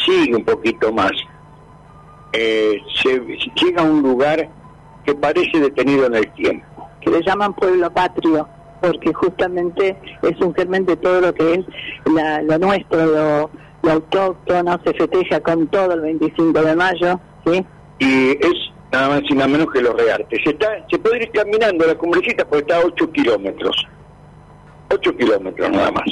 [0.05, 1.11] sigue un poquito más,
[2.33, 4.49] eh, se llega a un lugar
[5.05, 6.65] que parece detenido en el tiempo.
[7.01, 8.45] que le llaman pueblo patrio,
[8.81, 11.65] porque justamente es un germen de todo lo que es
[12.13, 13.49] la- lo nuestro, lo,
[13.83, 17.65] lo autóctono, se festeja con todo el 25 de mayo, ¿sí?
[17.99, 18.53] y es
[18.91, 20.41] nada más y nada menos que los reartes.
[20.43, 23.87] Se, está, se puede ir caminando la cumbrecita porque está a 8 kilómetros.
[24.93, 26.05] 8 kilómetros nada más.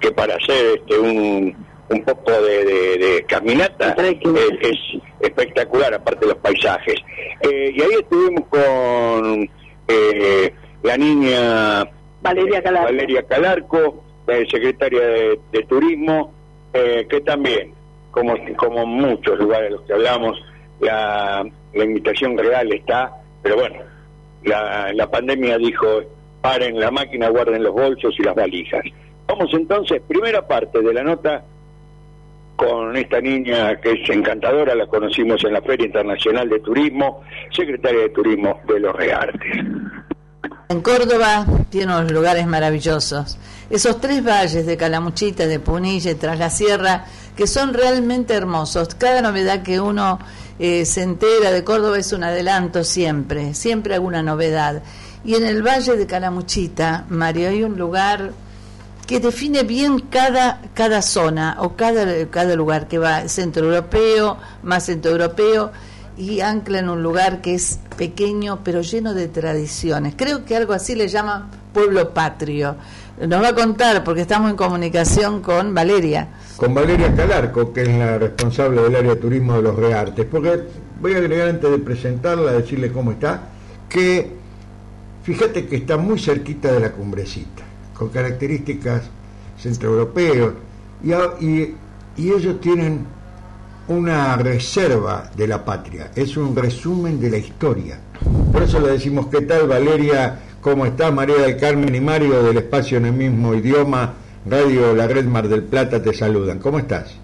[0.00, 1.54] Que para hacer este, un,
[1.90, 4.18] un poco de, de- de caminata es,
[4.60, 4.78] es
[5.20, 6.96] espectacular, aparte de los paisajes.
[7.42, 9.48] Eh, y ahí estuvimos con
[9.88, 11.88] eh, la niña
[12.22, 16.32] Valeria Calarco, Valeria Calarco, eh, secretaria de, de Turismo,
[16.74, 17.72] eh, que también,
[18.10, 20.38] como, como muchos lugares de los que hablamos,
[20.80, 21.44] la,
[21.74, 23.76] la invitación real está, pero bueno,
[24.44, 26.02] la, la pandemia dijo,
[26.40, 28.82] paren la máquina, guarden los bolsos y las valijas.
[29.28, 31.44] Vamos entonces, primera parte de la nota
[32.56, 37.22] con esta niña que es encantadora, la conocimos en la Feria Internacional de Turismo,
[37.54, 39.64] secretaria de Turismo de los Reartes.
[40.70, 43.38] En Córdoba tiene unos lugares maravillosos.
[43.70, 47.04] Esos tres valles de Calamuchita, de Punilla y Tras la Sierra,
[47.36, 48.94] que son realmente hermosos.
[48.94, 50.18] Cada novedad que uno
[50.58, 54.82] eh, se entera de Córdoba es un adelanto siempre, siempre alguna novedad.
[55.24, 58.32] Y en el valle de Calamuchita, Mario, hay un lugar
[59.08, 64.84] que define bien cada, cada zona o cada, cada lugar que va centro europeo, más
[64.84, 65.72] centro europeo
[66.18, 70.12] y ancla en un lugar que es pequeño pero lleno de tradiciones.
[70.14, 72.76] Creo que algo así le llama pueblo patrio.
[73.26, 76.28] Nos va a contar porque estamos en comunicación con Valeria.
[76.58, 80.64] con Valeria Calarco, que es la responsable del área de turismo de los Reartes, porque
[81.00, 83.40] voy a agregar antes de presentarla, decirle cómo está,
[83.88, 84.32] que
[85.22, 87.62] fíjate que está muy cerquita de la cumbrecita,
[87.98, 89.02] con características
[89.58, 90.54] centroeuropeos,
[91.02, 91.12] y,
[91.44, 91.76] y,
[92.16, 93.06] y ellos tienen
[93.88, 97.98] una reserva de la patria, es un resumen de la historia.
[98.52, 100.40] Por eso le decimos, ¿qué tal Valeria?
[100.60, 104.14] ¿Cómo está María del Carmen y Mario del espacio en el mismo idioma?
[104.44, 106.58] Radio La Red Mar del Plata te saludan.
[106.58, 107.16] ¿Cómo estás?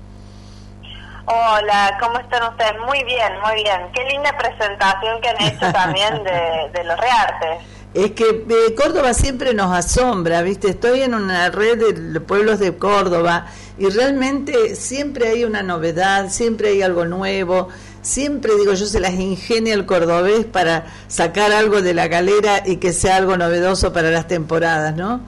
[1.27, 2.75] Hola, ¿cómo están ustedes?
[2.87, 3.81] Muy bien, muy bien.
[3.95, 7.65] Qué linda presentación que han hecho también de, de los reartes.
[7.95, 10.69] Es que eh, Córdoba siempre nos asombra, ¿viste?
[10.69, 13.47] Estoy en una red de pueblos de Córdoba
[13.79, 17.69] y realmente siempre hay una novedad, siempre hay algo nuevo,
[18.03, 22.79] siempre digo yo se las ingenia el cordobés para sacar algo de la galera y
[22.79, 25.21] que sea algo novedoso para las temporadas, ¿no?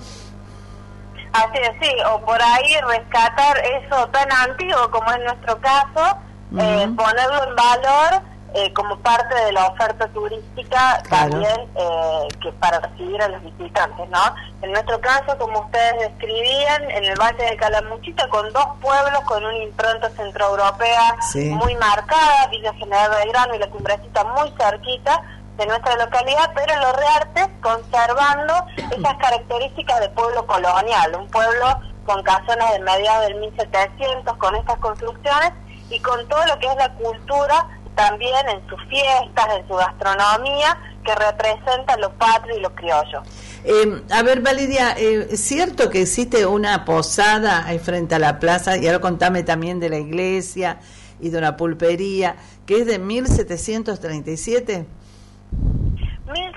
[1.32, 6.18] Así es, sí, o por ahí rescatar eso tan antiguo como es nuestro caso,
[6.58, 12.80] eh, ponerlo en valor eh, como parte de la oferta turística también eh, que para
[12.80, 14.34] recibir a los visitantes, ¿no?
[14.62, 19.44] En nuestro caso, como ustedes describían, en el Valle de Calamuchita, con dos pueblos con
[19.44, 21.50] una impronta centroeuropea Sí.
[21.50, 25.22] muy marcada, Villa General Belgrano y la Cumbrecita muy cerquita
[25.56, 31.66] de nuestra localidad, pero los Reartes conservando esas características de pueblo colonial, un pueblo
[32.04, 35.52] con casonas de mediados del 1700, con estas construcciones
[35.90, 37.66] y con todo lo que es la cultura
[37.96, 43.22] también en sus fiestas, en su gastronomía, que representa lo patrio y lo criollo.
[43.64, 48.38] Eh, a ver, Valeria, eh, ¿es cierto que existe una posada ahí frente a la
[48.38, 48.76] plaza?
[48.76, 50.78] Y ahora contame también de la iglesia
[51.20, 52.36] y de una pulpería,
[52.66, 54.86] que es de 1737.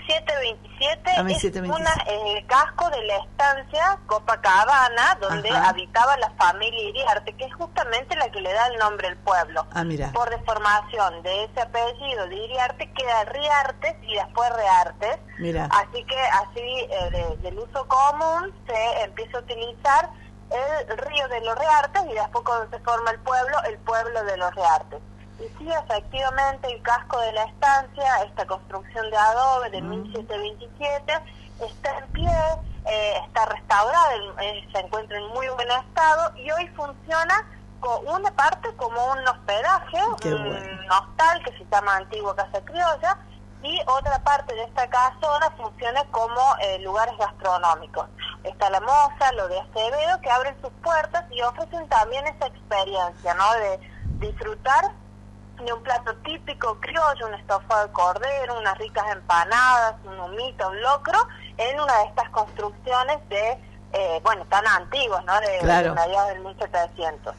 [0.10, 1.62] 1727 Ah, es 1727.
[1.70, 5.70] una, eh, casco de la estancia Copacabana, donde Ajá.
[5.70, 9.66] habitaba la familia Iriarte, que es justamente la que le da el nombre al pueblo.
[9.74, 10.12] Ah, mira.
[10.12, 15.20] Por deformación de ese apellido de Iriarte queda Riartes y después Reartes.
[15.38, 15.70] Mira.
[15.72, 20.10] Así que así eh, de- del uso común se empieza a utilizar
[20.52, 24.38] el río de los Reartes y después cuando se forma el pueblo, el pueblo de
[24.38, 25.00] los Reartes.
[25.40, 31.14] Y sí, efectivamente, el casco de la estancia, esta construcción de adobe de 1727,
[31.62, 32.32] está en pie,
[32.86, 37.48] eh, está restaurada, eh, se encuentra en muy buen estado y hoy funciona
[37.80, 43.18] con una parte como un hospedaje, un hostal que se llama Antigua Casa Criolla,
[43.62, 48.08] y otra parte de esta casona funciona como eh, lugares gastronómicos.
[48.44, 53.34] Está la Moza, lo de Acevedo, que abren sus puertas y ofrecen también esa experiencia,
[53.34, 53.54] ¿no?
[53.56, 53.80] De
[54.20, 54.92] disfrutar
[55.66, 60.82] de un plato típico criollo, un estofado de cordero, unas ricas empanadas, un humito, un
[60.82, 61.18] locro,
[61.58, 63.58] en una de estas construcciones de,
[63.94, 65.34] eh, bueno, tan antiguas, ¿no?
[65.42, 65.94] De, Claro.
[65.94, 67.36] de mediados del 1700.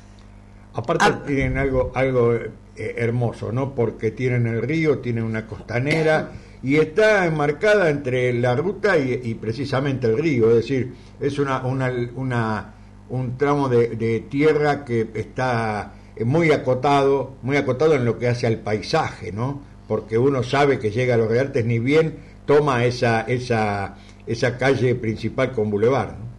[0.75, 3.75] Aparte tienen algo algo eh, hermoso, ¿no?
[3.75, 6.31] Porque tienen el río, tienen una costanera
[6.63, 11.59] y está enmarcada entre la ruta y, y precisamente el río, es decir, es una,
[11.65, 12.75] una, una
[13.09, 15.93] un tramo de, de tierra que está
[16.25, 19.61] muy acotado, muy acotado en lo que hace al paisaje, ¿no?
[19.89, 23.95] Porque uno sabe que llega a los Reartes ni bien toma esa esa
[24.27, 26.31] esa calle principal con bulevar, ¿no?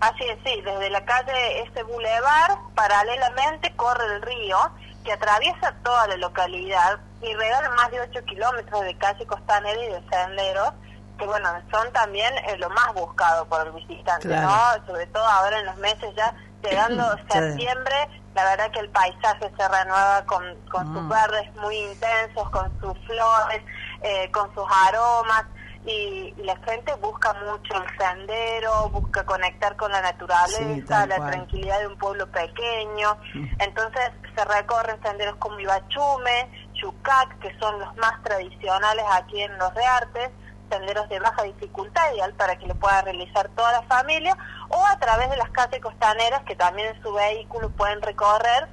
[0.00, 4.58] Así es, sí, desde la calle este bulevar, paralelamente corre el río
[5.04, 9.88] que atraviesa toda la localidad y regala más de 8 kilómetros de calle costanera y
[9.92, 10.70] de senderos,
[11.18, 14.48] que bueno, son también eh, lo más buscado por el visitante, Claro.
[14.48, 14.86] ¿no?
[14.86, 16.34] Sobre todo ahora en los meses ya
[16.68, 17.94] llegando septiembre,
[18.34, 22.98] la verdad que el paisaje se renueva con, con sus verdes muy intensos, con sus
[23.06, 23.62] flores,
[24.02, 25.44] eh, con sus aromas
[25.86, 31.16] y, y la gente busca mucho el sendero, busca conectar con la naturaleza, Sí, la
[31.16, 31.30] cual.
[31.30, 33.16] tranquilidad de un pueblo pequeño.
[33.58, 39.72] Entonces se recorren senderos como Ibachume, Chucac, que son los más tradicionales aquí en los
[39.74, 40.30] Reartes,
[40.70, 44.36] senderos de baja dificultad, ideal para que lo pueda realizar toda la familia,
[44.74, 48.68] o a través de las calles costaneras que también en su vehículo pueden recorrer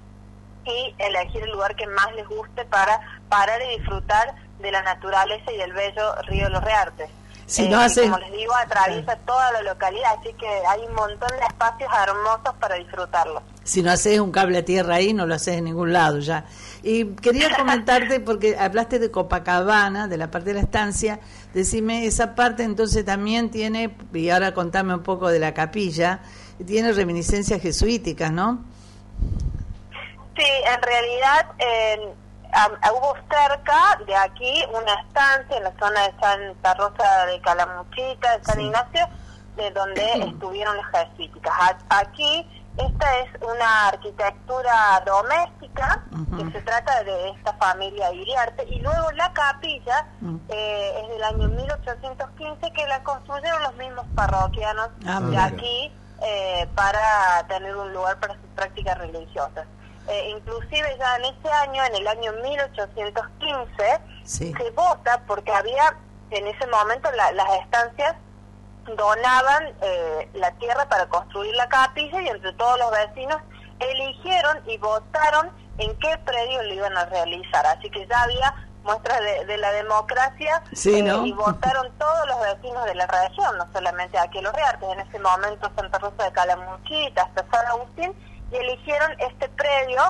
[0.65, 2.99] y elegir el lugar que más les guste para
[3.29, 7.09] parar y disfrutar de la naturaleza y del bello río Los Reartes.
[7.47, 10.93] Si Eh, no hace- como les digo, atraviesa toda la localidad, así que hay un
[10.93, 13.41] montón de espacios hermosos para disfrutarlo.
[13.63, 16.45] Si no haces un cable a tierra ahí, no lo haces en ningún lado ya.
[16.81, 21.19] Y quería comentarte, porque hablaste de Copacabana, de la parte de la estancia,
[21.53, 26.19] decime, esa parte entonces también tiene, y ahora contame un poco de la capilla,
[26.65, 28.63] tiene reminiscencias jesuíticas, ¿no?
[30.35, 30.43] Sí,
[30.73, 31.99] en realidad eh,
[32.93, 38.43] hubo cerca de aquí una estancia en la zona de Santa Rosa de Calamuchita, de
[38.45, 39.07] San Ignacio,
[39.57, 41.53] de donde estuvieron las jesuíticas.
[41.59, 42.47] A- Aquí
[42.77, 46.03] esta es una arquitectura doméstica
[46.37, 50.07] que se trata de esta familia Iriarte y luego la capilla
[50.49, 55.45] eh, es del año 1815 que la construyeron los mismos parroquianos Ah, de mira.
[55.45, 55.93] aquí
[56.23, 59.67] eh, para tener un lugar para sus prácticas religiosas.
[60.07, 64.53] Eh, inclusive ya en ese año, en el año 1815, Sí.
[64.57, 65.95] se vota porque había
[66.29, 68.15] en ese momento la- las estancias
[68.95, 73.37] donaban eh, la tierra para construir la capilla y entre todos los vecinos
[73.79, 77.65] eligieron y votaron en qué predio lo iban a realizar.
[77.67, 78.53] Así que ya había
[78.83, 83.57] muestras de, de la democracia Sí, eh, y votaron todos los vecinos de la región,
[83.57, 87.67] no solamente aquí en Los Reartes, en ese momento Santa Rosa de Calamuchita hasta San
[87.67, 88.13] Agustín,
[88.51, 90.01] y eligieron este predio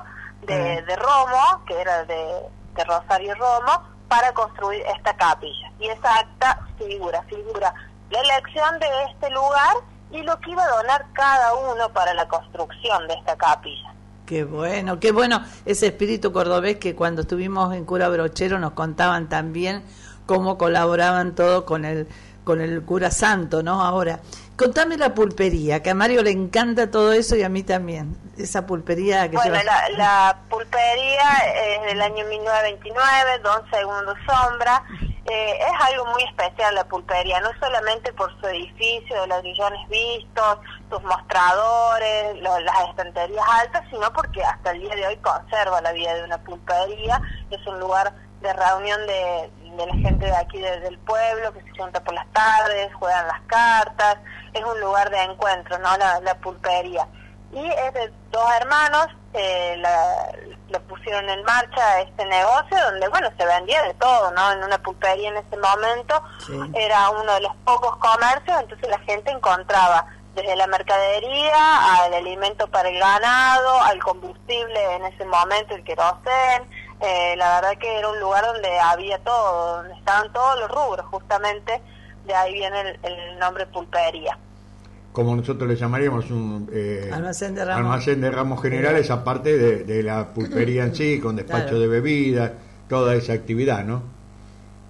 [0.44, 0.82] de, Ah.
[0.88, 2.42] de Romo, que era de,
[2.76, 5.72] de Rosario Romo, para construir esta capilla.
[5.80, 7.74] Y esa acta figura, figura
[8.12, 9.76] la elección de este lugar
[10.12, 13.94] y lo que iba a donar cada uno para la construcción de esta capilla.
[14.26, 19.28] Qué bueno, qué bueno ese espíritu cordobés que cuando estuvimos en Cura Brochero nos contaban
[19.30, 19.84] también
[20.26, 22.08] cómo colaboraban todo con el
[22.44, 23.84] con el cura santo, ¿no?
[23.84, 24.20] Ahora,
[24.58, 28.18] contame la pulpería, que a Mario le encanta todo eso y a mí también.
[28.36, 34.84] Esa pulpería que Bueno, lleva- la, la pulpería es del año 1929, Don Segundo Sombra.
[35.26, 40.58] Eh, es algo muy especial la pulpería, no solamente por su edificio de ladrillones vistos,
[40.90, 45.92] sus mostradores, lo- las estanterías altas, sino porque hasta el día de hoy conserva la
[45.92, 47.22] vida de una pulpería.
[47.52, 48.12] Es un lugar
[48.42, 52.16] de reunión de, de la gente de aquí de- del pueblo que se junta por
[52.16, 54.18] las tardes, juegan las cartas.
[54.54, 55.96] Es un lugar de encuentro, ¿no?
[55.98, 57.08] La, la pulpería
[57.54, 60.32] y es de dos hermanos eh, la,
[60.70, 64.78] la pusieron en marcha este negocio donde bueno se vendía de todo no en una
[64.82, 66.22] pulpería en ese momento
[66.74, 72.68] era uno de los pocos comercios entonces la gente encontraba desde la mercadería al alimento
[72.68, 76.70] para el ganado al combustible en ese momento el querosén
[77.02, 81.06] eh, la verdad que era un lugar donde había todo donde estaban todos los rubros
[81.08, 81.82] justamente
[82.26, 84.38] de ahí viene el, el nombre pulpería
[85.12, 87.86] como nosotros le llamaríamos un eh, Almacén de ramos.
[87.86, 91.80] almacén de ramos generales, aparte de, de la pulpería en sí, con despacho Claro.
[91.80, 92.52] de bebidas,
[92.88, 94.04] toda esa actividad, ¿no?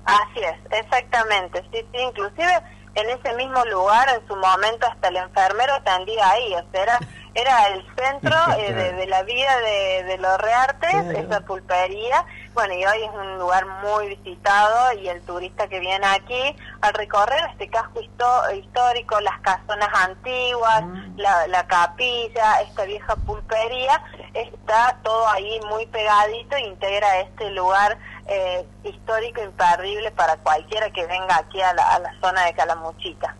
[0.06, 1.62] Así es, exactamente.
[1.72, 2.52] Sí, sí, inclusive
[2.96, 6.54] en ese mismo lugar, en su momento, hasta el enfermero atendía ahí.
[6.56, 7.00] O sea, era,
[7.34, 12.26] era el centro eh, de, de la vida de, de los reartes, esa pulpería.
[12.54, 16.94] Bueno, y hoy es un lugar muy visitado y el turista que viene aquí, al
[16.94, 20.84] recorrer este casco histórico, las casonas antiguas,
[21.16, 24.04] la, la capilla, esta vieja pulpería,
[24.34, 31.06] está todo ahí muy pegadito e integra este lugar eh, histórico imperdible para cualquiera que
[31.06, 33.36] venga aquí a la, a la zona de Calamuchita.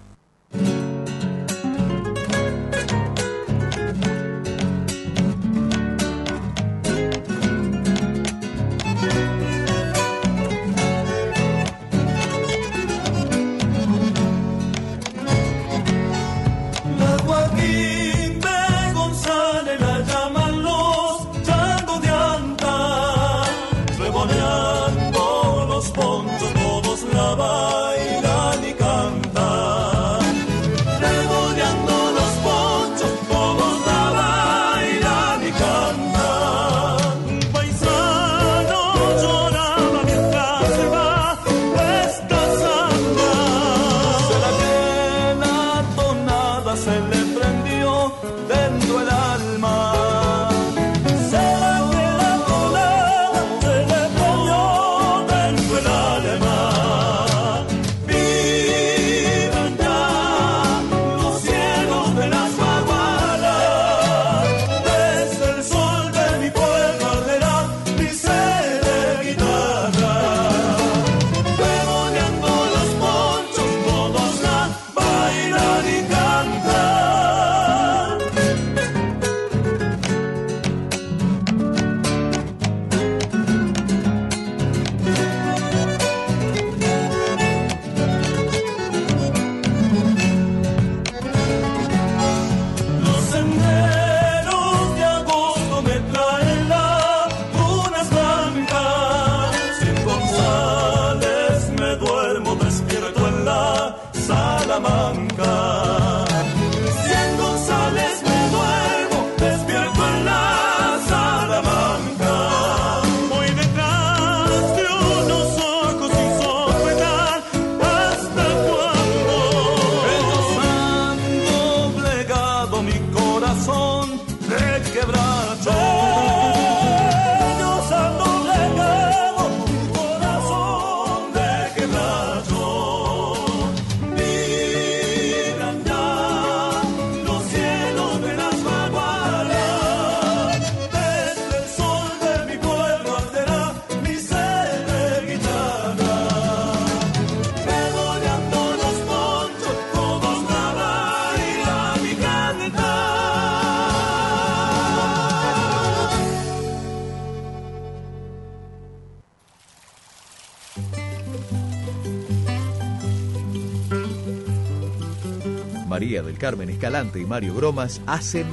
[166.42, 168.48] Carmen Escalante y Mario Bromas hacen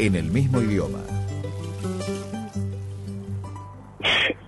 [0.00, 0.98] en el mismo idioma.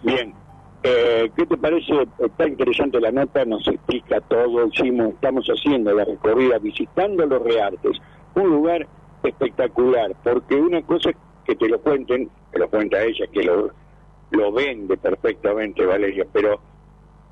[0.03, 0.35] Bien,
[0.83, 1.93] eh, ¿qué te parece?
[2.19, 7.99] Está interesante la nota, nos explica todo, hicimos, estamos haciendo la recorrida, visitando los Reartes,
[8.35, 8.85] un lugar
[9.23, 13.71] espectacular, porque una cosa es que te lo cuenten, que lo cuenta ella, que lo,
[14.33, 16.61] lo vende perfectamente Valeria, pero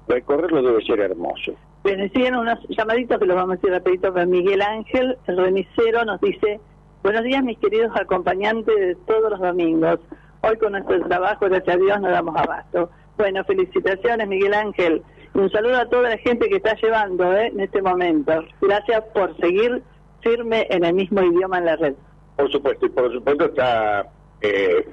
[0.06, 1.56] recorrerlo debe ser hermoso.
[1.84, 6.02] Bueno, siguen unos llamaditos que los vamos a decir rapidito para Miguel Ángel, el remisero,
[6.06, 6.58] nos dice,
[7.02, 10.00] buenos días mis queridos acompañantes de todos los domingos.
[10.40, 12.88] Hoy con nuestro trabajo, gracias a Dios, nos damos abasto.
[13.18, 15.02] Bueno, felicitaciones Miguel Ángel.
[15.34, 17.48] Un saludo a toda la gente que está llevando ¿eh?
[17.48, 18.32] en este momento.
[18.62, 19.82] Gracias por seguir
[20.22, 21.94] firme en el mismo idioma en la red.
[22.36, 24.08] Por supuesto, y por supuesto está
[24.40, 24.88] eh,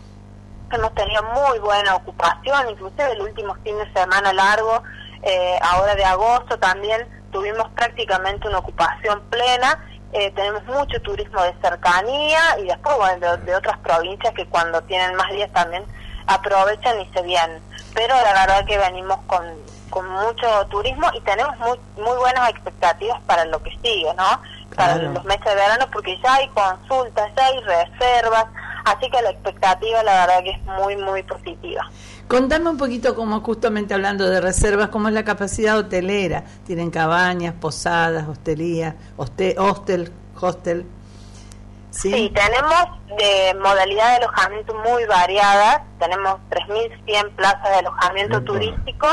[0.73, 4.83] Hemos tenido muy buena ocupación, inclusive el último fin de semana largo,
[5.23, 9.79] eh, ahora de agosto también tuvimos prácticamente una ocupación plena,
[10.13, 14.83] eh, tenemos mucho turismo de cercanía y después bueno, de, de otras provincias que cuando
[14.83, 15.85] tienen más días también
[16.27, 17.61] aprovechan y se vienen.
[17.95, 19.45] Pero la verdad que venimos con,
[19.91, 24.41] con mucho turismo y tenemos muy, muy buenas expectativas para lo que sigue, ¿no?
[24.75, 25.13] Para Claro.
[25.13, 28.47] los meses de verano porque ya hay consultas, ya hay reservas,
[28.85, 31.89] así que la expectativa la verdad que es muy, muy positiva.
[32.29, 36.43] Contame un poquito, como justamente hablando de reservas, cómo es la capacidad hotelera.
[36.67, 40.85] ¿Tienen cabañas, posadas, hostelía, hoste- hostel, hostel?
[41.97, 42.75] Sí, tenemos
[43.17, 45.81] de modalidad de alojamiento muy variadas.
[45.99, 49.09] Tenemos 3.100 plazas de alojamiento turístico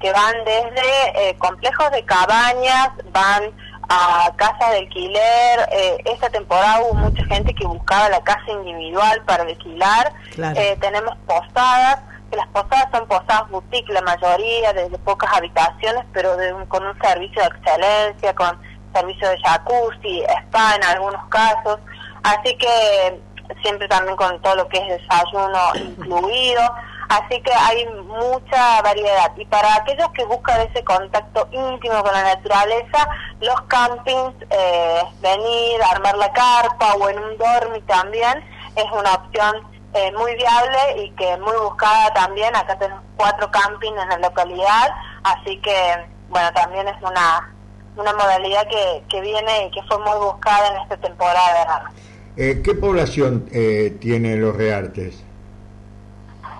[0.00, 3.44] que van desde eh, complejos de cabañas, van
[3.88, 5.68] a casas de alquiler.
[5.72, 10.12] Eh, esta temporada hubo mucha gente que buscaba la casa individual para alquilar.
[10.34, 10.58] Claro.
[10.58, 12.00] Eh, tenemos posadas,
[12.30, 16.84] que las posadas son posadas boutique, la mayoría, desde pocas habitaciones, pero de un- con
[16.86, 18.58] un servicio de excelencia, con
[18.94, 21.78] servicio de jacuzzi, spa en algunos casos.
[22.22, 23.20] Así que
[23.62, 26.62] siempre también con todo lo que es desayuno incluido.
[27.08, 29.32] Así que hay mucha variedad.
[29.36, 33.08] Y para aquellos que buscan ese contacto íntimo con la naturaleza,
[33.40, 38.42] los campings, eh, venir, armar la carpa o en un dormi también,
[38.76, 39.56] es una opción
[39.92, 42.56] eh, muy viable y que muy buscada también.
[42.56, 44.90] Acá tenemos cuatro campings en la localidad,
[45.24, 47.52] así que, bueno, también es una,
[47.96, 51.90] una modalidad que, que viene y que fue muy buscada en esta temporada de verano.
[52.36, 55.22] Eh, ¿Qué población eh, tiene los Reartes?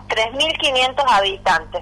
[0.09, 1.81] 3.500 habitantes.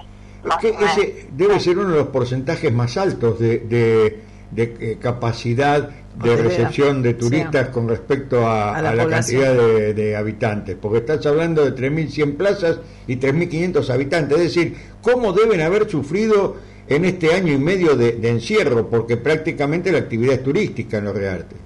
[0.93, 4.19] Ese debe ser uno de los porcentajes más altos de, de-
[4.51, 9.41] de, eh, capacidad de recepción de turistas con respecto a, A la a la población.
[9.43, 14.75] cantidad de, de habitantes, porque estás hablando de 3.100 plazas y 3.500 habitantes, es decir,
[15.01, 16.57] ¿cómo deben haber sufrido
[16.89, 18.89] en este año y medio de, de encierro?
[18.89, 21.57] Porque prácticamente la actividad es turística en los Reartes.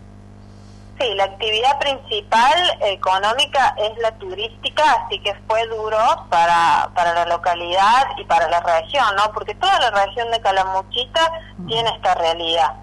[0.99, 5.97] Sí, la actividad principal económica es la turística, así que fue duro
[6.29, 9.29] para, para la localidad y para la región, ¿no?
[9.33, 11.31] Porque toda la región de Calamuchita
[11.67, 12.73] tiene esta realidad.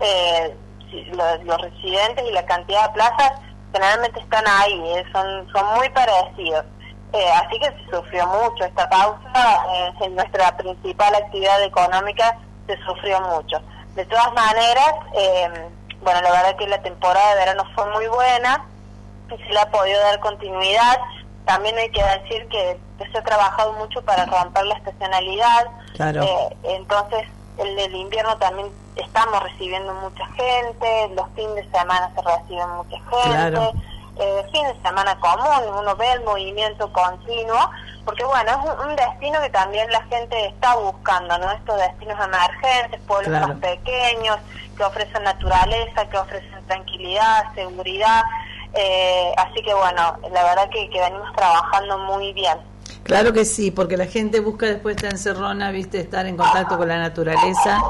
[0.00, 0.56] Eh,
[1.12, 3.32] los residentes y la cantidad de plazas
[3.72, 6.64] generalmente están ahí, eh, son, son muy parecidos.
[7.12, 12.76] Eh, así que se sufrió mucho esta pausa, eh, en nuestra principal actividad económica se
[12.84, 13.60] sufrió mucho.
[13.94, 15.68] De todas maneras, eh,
[16.02, 18.64] bueno, la verdad que la temporada de verano fue muy buena
[19.30, 20.98] y se le ha podido dar continuidad.
[21.44, 22.78] también hay que decir que
[23.10, 25.66] se ha trabajado mucho para romper la estacionalidad.
[25.94, 26.22] Claro.
[26.22, 27.26] Eh, entonces,
[27.58, 32.96] el del invierno también estamos recibiendo mucha gente, los fines de semana se reciben mucha
[32.96, 33.28] gente.
[33.30, 33.72] Claro.
[34.22, 37.70] Eh, fin de semana común, uno ve el movimiento continuo,
[38.04, 41.50] porque bueno, es un, un destino que también la gente está buscando, ¿no?
[41.52, 43.48] Estos destinos emergentes, pueblos Claro.
[43.48, 44.36] más pequeños,
[44.76, 48.22] que ofrecen naturaleza, que ofrecen tranquilidad, seguridad,
[48.74, 52.58] eh, así que bueno, la verdad que, que venimos trabajando muy bien.
[53.04, 56.86] Claro que sí, porque la gente busca después de encerrona, viste, estar en contacto con
[56.88, 57.80] la naturaleza,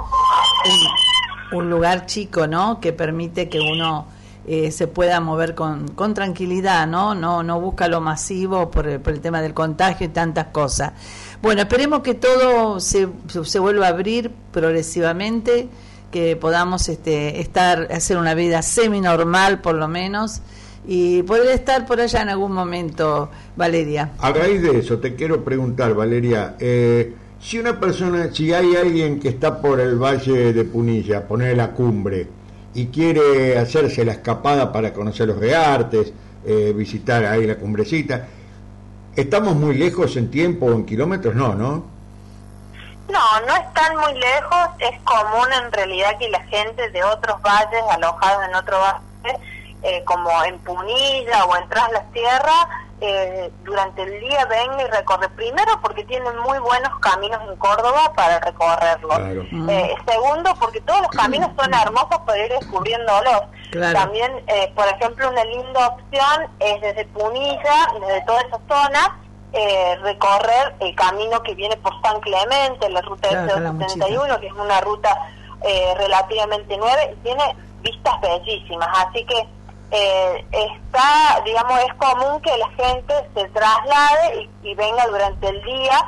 [1.53, 2.81] un lugar chico, ¿no?
[2.81, 4.07] Que permite que uno
[4.53, 7.15] eh, se pueda mover con, con tranquilidad, ¿no?
[7.15, 10.93] No, no busca lo masivo por el, por el tema del contagio y tantas cosas.
[11.41, 15.69] Bueno, esperemos que todo se, se vuelva a abrir progresivamente,
[16.11, 20.41] que podamos este, estar, hacer una vida semi-normal por lo menos,
[20.85, 24.15] y poder estar por allá en algún momento, Valeria.
[24.19, 29.21] A raíz de eso, te quiero preguntar, Valeria, eh, si una persona, si hay alguien
[29.21, 32.40] que está por el Valle de Punilla, poner la cumbre,
[32.75, 36.13] y quiere hacerse la escapada para conocer los reartes,
[36.45, 38.27] eh, visitar ahí la cumbrecita,
[39.17, 41.35] ¿estamos muy lejos en tiempo o en kilómetros?
[41.35, 41.85] No, ¿no?
[43.09, 47.83] No, no están muy lejos, es común en realidad que la gente de otros valles,
[47.91, 49.39] alojados en otro valle,
[49.83, 52.67] eh, como en Punilla o en Tras las Tierras,
[53.01, 55.29] eh, durante el día venga y recorre.
[55.31, 59.17] Primero porque tienen muy buenos caminos en Córdoba para recorrerlos.
[59.17, 59.43] Claro.
[59.69, 63.43] Eh, segundo porque todos los caminos son hermosos para ir descubriéndolos.
[63.71, 63.99] Claro.
[63.99, 69.19] También, eh, por ejemplo, una linda opción es desde Punilla, desde toda esa zona,
[69.53, 74.07] eh, recorrer el camino que viene por San Clemente, la ruta Claro, S Calamuchita.
[74.07, 75.33] 71, que es una ruta
[75.63, 78.89] eh, relativamente nueva y tiene vistas bellísimas.
[78.95, 79.49] Así que
[79.91, 85.63] eh, está, digamos, es común que la gente se traslade y, y venga durante el
[85.63, 86.01] día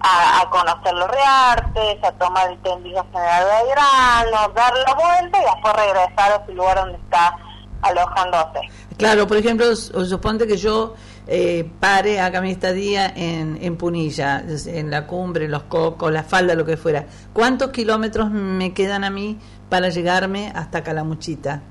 [0.00, 5.44] a, conocer los reartes, a tomar el tendido general de Belgrano, dar la vuelta y
[5.44, 7.36] después regresar a su lugar donde está
[7.82, 8.60] alojándose.
[8.96, 10.94] Claro, por ejemplo, su- suponte que yo
[11.26, 16.22] eh, pare, haga mi estadía en, en Punilla, en la cumbre, en los cocos, la
[16.24, 17.06] falda, lo que fuera.
[17.32, 21.62] ¿Cuántos kilómetros me quedan a mí para llegarme hasta Calamuchita?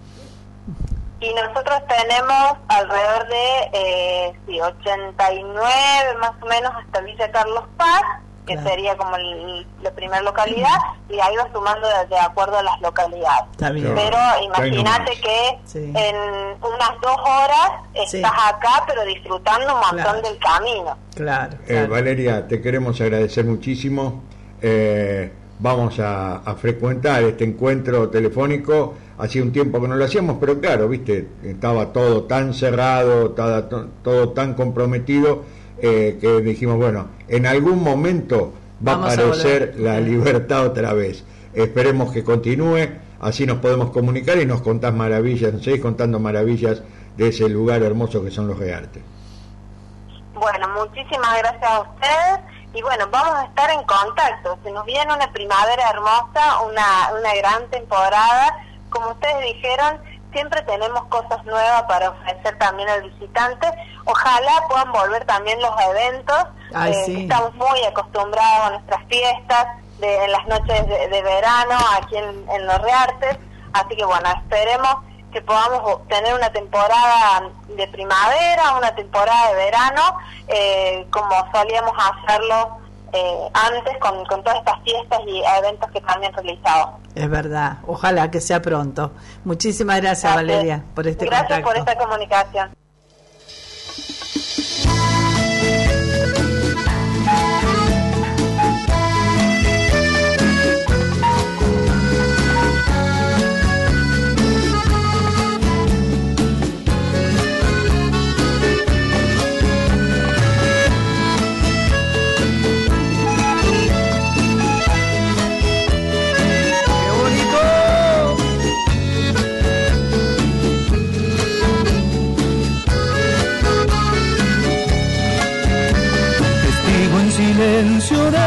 [1.19, 5.69] Y nosotros tenemos alrededor de eh, sí, 89
[6.19, 8.01] más o menos hasta Villa Carlos Paz,
[8.45, 8.69] que Claro.
[8.69, 10.77] sería como el- la primera localidad,
[11.09, 13.43] y ahí va sumando de, de acuerdo a las localidades.
[13.51, 13.93] Está bien.
[13.95, 15.79] Pero imagínate que Sí.
[15.95, 16.15] en
[16.61, 17.71] unas dos horas
[18.07, 18.17] Sí.
[18.17, 20.21] estás acá, pero disfrutando un montón Claro.
[20.21, 20.97] del camino.
[21.15, 21.57] Claro.
[21.67, 24.23] Eh, Valeria, te queremos agradecer muchísimo.
[24.61, 28.95] Eh, vamos a, a frecuentar este encuentro telefónico.
[29.17, 33.67] Hacía un tiempo que no lo hacíamos, pero claro, viste, estaba todo tan cerrado, estaba
[33.67, 35.43] todo tan comprometido,
[35.79, 38.53] eh, que dijimos, bueno, en algún momento
[38.85, 41.23] va Vamos a aparecer la libertad otra vez.
[41.53, 42.89] Esperemos que continúe,
[43.19, 46.83] así nos podemos comunicar y nos contás maravillas, nos seguís contando maravillas
[47.17, 49.01] de ese lugar hermoso que son los Reartes.
[50.35, 54.59] Bueno, muchísimas gracias a ustedes y bueno, vamos a estar en contacto.
[54.63, 58.55] Se nos viene una primavera hermosa, una, una gran temporada.
[58.91, 59.99] Como ustedes dijeron,
[60.31, 63.67] siempre tenemos cosas nuevas para ofrecer también al visitante.
[64.05, 66.45] Ojalá puedan volver también los eventos.
[66.75, 67.21] Ay, eh, sí.
[67.23, 69.67] Estamos muy acostumbrados a nuestras fiestas
[69.97, 73.39] de, en las noches de, de verano aquí en, en Los Reartes.
[73.73, 74.97] Así que bueno, esperemos
[75.37, 80.01] que podamos tener una temporada de primavera, una temporada de verano,
[80.47, 82.77] eh, como solíamos hacerlo
[83.13, 86.95] eh, antes con, con todas estas fiestas y eventos que también realizamos.
[87.13, 87.77] Es verdad.
[87.85, 89.11] Ojalá que sea pronto.
[89.45, 91.67] Muchísimas gracias, Valeria, por este Gracias contacto.
[91.67, 92.69] por esta comunicación.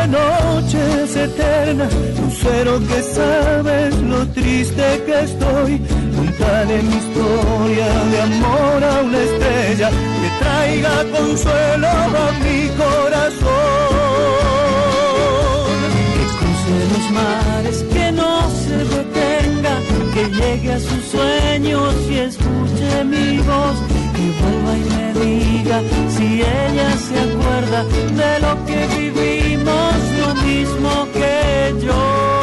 [0.01, 5.80] Silencio de noches eternas, lucero que sabes lo triste que estoy.
[6.16, 13.51] Contaré mi historia de amor a una estrella que traiga consuelo a mi corazón.
[16.14, 19.74] Que cruce los mares, que no se detenga,
[20.14, 23.99] que llegue a sus sueños y escuche mi voz.
[24.20, 31.08] Que vuelva y me diga si ella se acuerda de lo que vivimos, lo mismo
[31.14, 32.39] que yo.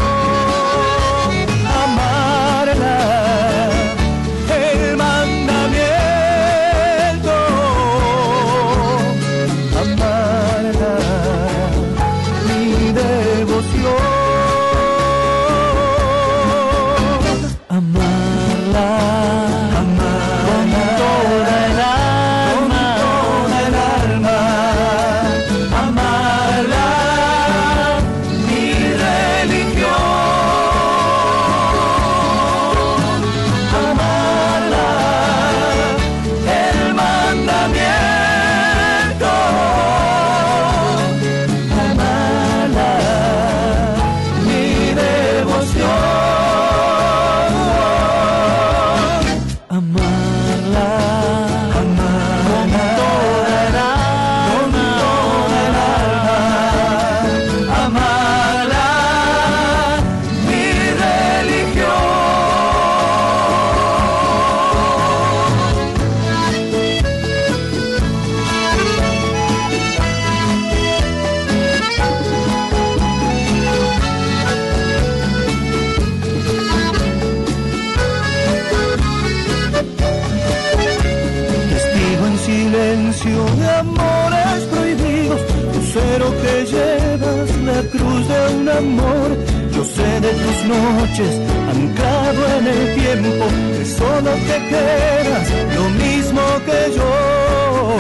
[91.18, 91.40] Noches,
[91.70, 93.46] anclado en el tiempo,
[93.78, 97.98] que solo te quedas lo mismo que yo.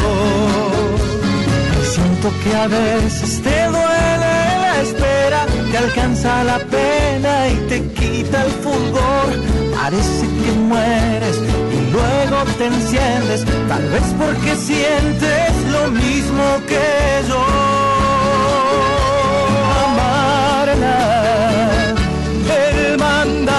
[1.91, 8.43] Siento que a veces te duele la espera, te alcanza la pena y te quita
[8.43, 9.27] el fulgor.
[9.75, 17.86] Parece que mueres y luego te enciendes, tal vez porque sientes lo mismo que yo.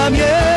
[0.09, 0.48] Mandamiento.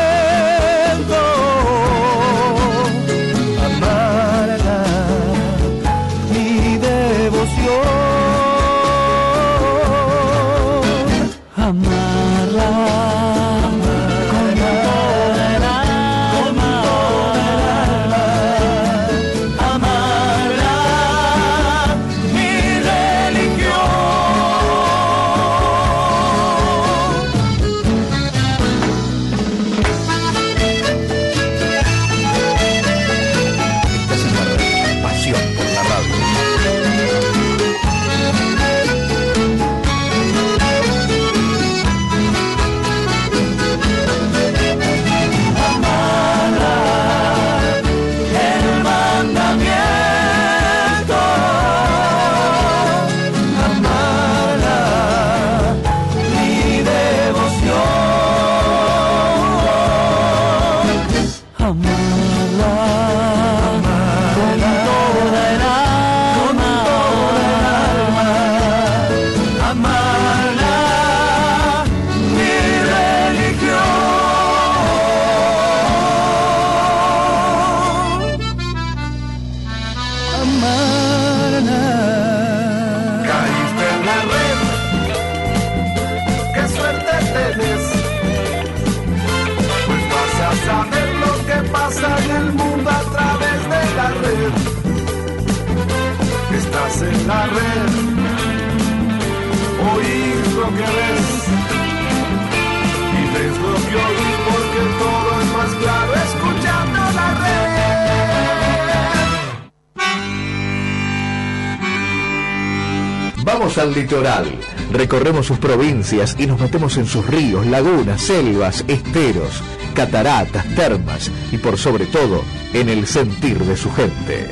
[113.77, 114.45] Al litoral,
[114.91, 119.63] recorremos sus provincias y nos metemos en sus ríos, lagunas, selvas, esteros,
[119.95, 124.47] cataratas, termas y por sobre todo en el sentir de su gente.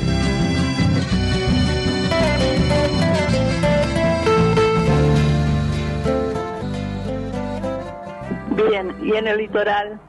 [8.56, 10.00] Bien, y en el litoral,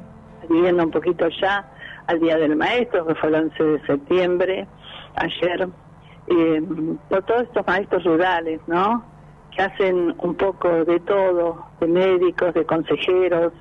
[0.49, 1.69] viviendo un poquito ya
[2.07, 4.67] al Día del Maestro, que fue el 11 de septiembre,
[5.15, 5.69] ayer,
[6.27, 6.61] eh,
[7.09, 9.03] por todos estos maestros rurales, ¿no?
[9.51, 13.53] Que hacen un poco de todo, de médicos, de consejeros,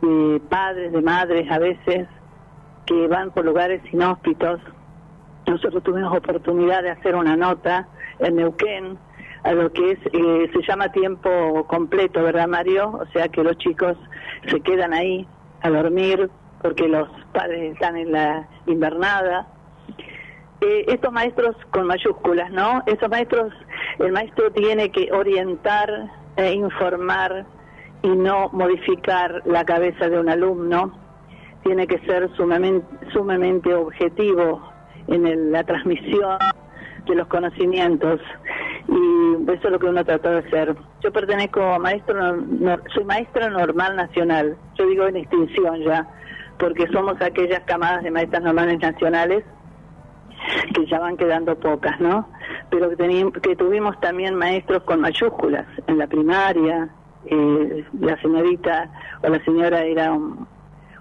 [0.00, 2.08] de padres, de madres a veces,
[2.86, 4.60] que van por lugares inhóspitos.
[5.46, 7.86] Nosotros tuvimos oportunidad de hacer una nota
[8.18, 8.98] en Neuquén,
[9.44, 12.98] a lo que es eh, se llama tiempo completo, ¿verdad, Mario?
[13.00, 13.96] O sea que los chicos
[14.46, 15.28] se quedan ahí
[15.60, 16.30] a dormir
[16.62, 19.46] porque los padres están en la invernada
[20.60, 22.82] eh, estos maestros con mayúsculas, ¿no?
[22.86, 23.52] Esos maestros,
[23.98, 27.44] el maestro tiene que orientar e informar
[28.02, 30.92] y no modificar la cabeza de un alumno,
[31.64, 34.62] tiene que ser sumamente, sumamente objetivo
[35.08, 36.38] en el- la transmisión
[37.06, 38.20] de los conocimientos
[38.88, 40.74] y eso es lo que uno trata de hacer.
[41.02, 42.36] Yo pertenezco a maestro,
[42.94, 46.06] soy maestra normal nacional, yo digo en extinción ya,
[46.58, 49.44] porque somos aquellas camadas de maestras normales nacionales
[50.74, 52.28] que ya van quedando pocas, ¿no?
[52.70, 56.88] Pero que, que tuvimos también maestros con mayúsculas en la primaria,
[57.26, 58.90] eh, la señorita
[59.22, 60.46] o la señora era un-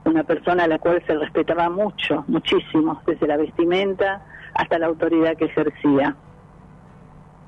[0.06, 4.22] una persona a la cual se respetaba mucho, muchísimo, desde la vestimenta
[4.54, 6.16] hasta la autoridad que ejercía.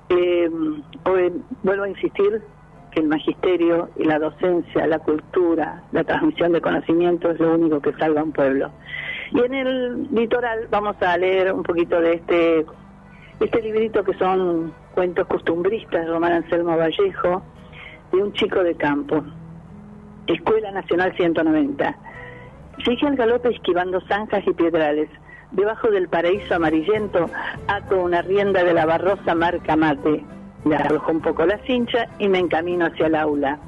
[0.10, 0.50] Eh,
[1.06, 1.34] hoy
[1.64, 2.42] vuelvo a insistir
[2.92, 7.82] que el magisterio y la docencia, la cultura, la transmisión de conocimiento es lo único
[7.82, 8.72] que salva a un pueblo.
[9.36, 12.66] Y en el litoral vamos a leer un poquito de este,
[13.42, 17.44] este librito que son cuentos costumbristas de Román Anselmo Vallejo,
[18.14, 19.26] de un chico de campo.
[20.28, 21.98] Escuela Nacional 190.
[22.86, 25.10] Sigue al galope esquivando zanjas y piedrales.
[25.52, 27.30] Debajo del paraíso amarillento
[27.68, 30.24] ato una rienda de la barrosa marca mate.
[30.64, 33.60] Le arrojo un poco la cincha y me encamino hacia el aula.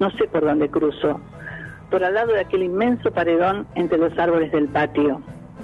[0.00, 1.20] No sé por dónde cruzo.
[1.90, 5.20] Por al lado de aquel inmenso paredón entre los árboles del patio.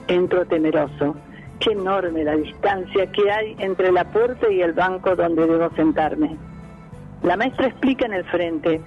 [0.08, 1.16] Entro temeroso.
[1.58, 6.36] Qué enorme la distancia que hay entre la puerta y el banco donde debo sentarme.
[7.22, 8.80] La maestra explica en el frente,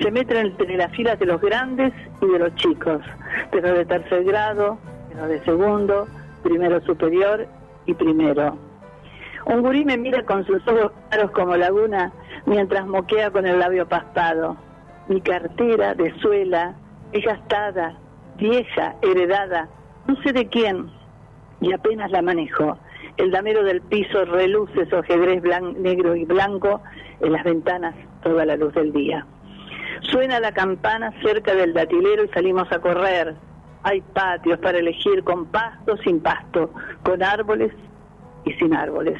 [0.00, 3.02] se mete entre las filas de los grandes y de los chicos,
[3.50, 4.78] pero de tercer grado,
[5.08, 6.06] pero de segundo,
[6.42, 7.46] primero superior
[7.86, 8.56] y primero.
[9.46, 12.12] Un gurí me mira con sus ojos claros como laguna
[12.46, 14.56] mientras moquea con el labio paspado.
[15.08, 16.74] Mi cartera de suela
[17.12, 17.96] es gastada,
[18.36, 19.68] vieja, heredada,
[20.06, 20.90] no sé de quién,
[21.60, 22.78] y apenas la manejo.
[23.16, 25.42] El damero del piso reluce su ajedrez
[25.76, 26.80] negro y blanco
[27.20, 29.26] en las ventanas toda la luz del día.
[30.02, 33.34] Suena la campana cerca del datilero y salimos a correr.
[33.82, 37.72] Hay patios para elegir con pasto, sin pasto, con árboles
[38.44, 39.18] y sin árboles.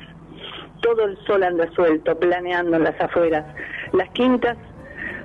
[0.81, 3.45] Todo el sol anda suelto, planeando en las afueras.
[3.93, 4.57] Las quintas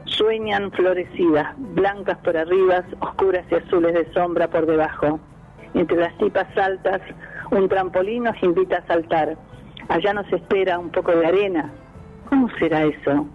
[0.06, 5.20] sueñan florecidas, blancas por arriba, oscuras y azules de sombra por debajo.
[5.74, 7.02] Entre las tipas altas,
[7.52, 9.38] un trampolín nos invita a saltar.
[9.90, 11.72] Allá nos espera un poco de arena.
[12.30, 13.28] ¿Cómo será eso?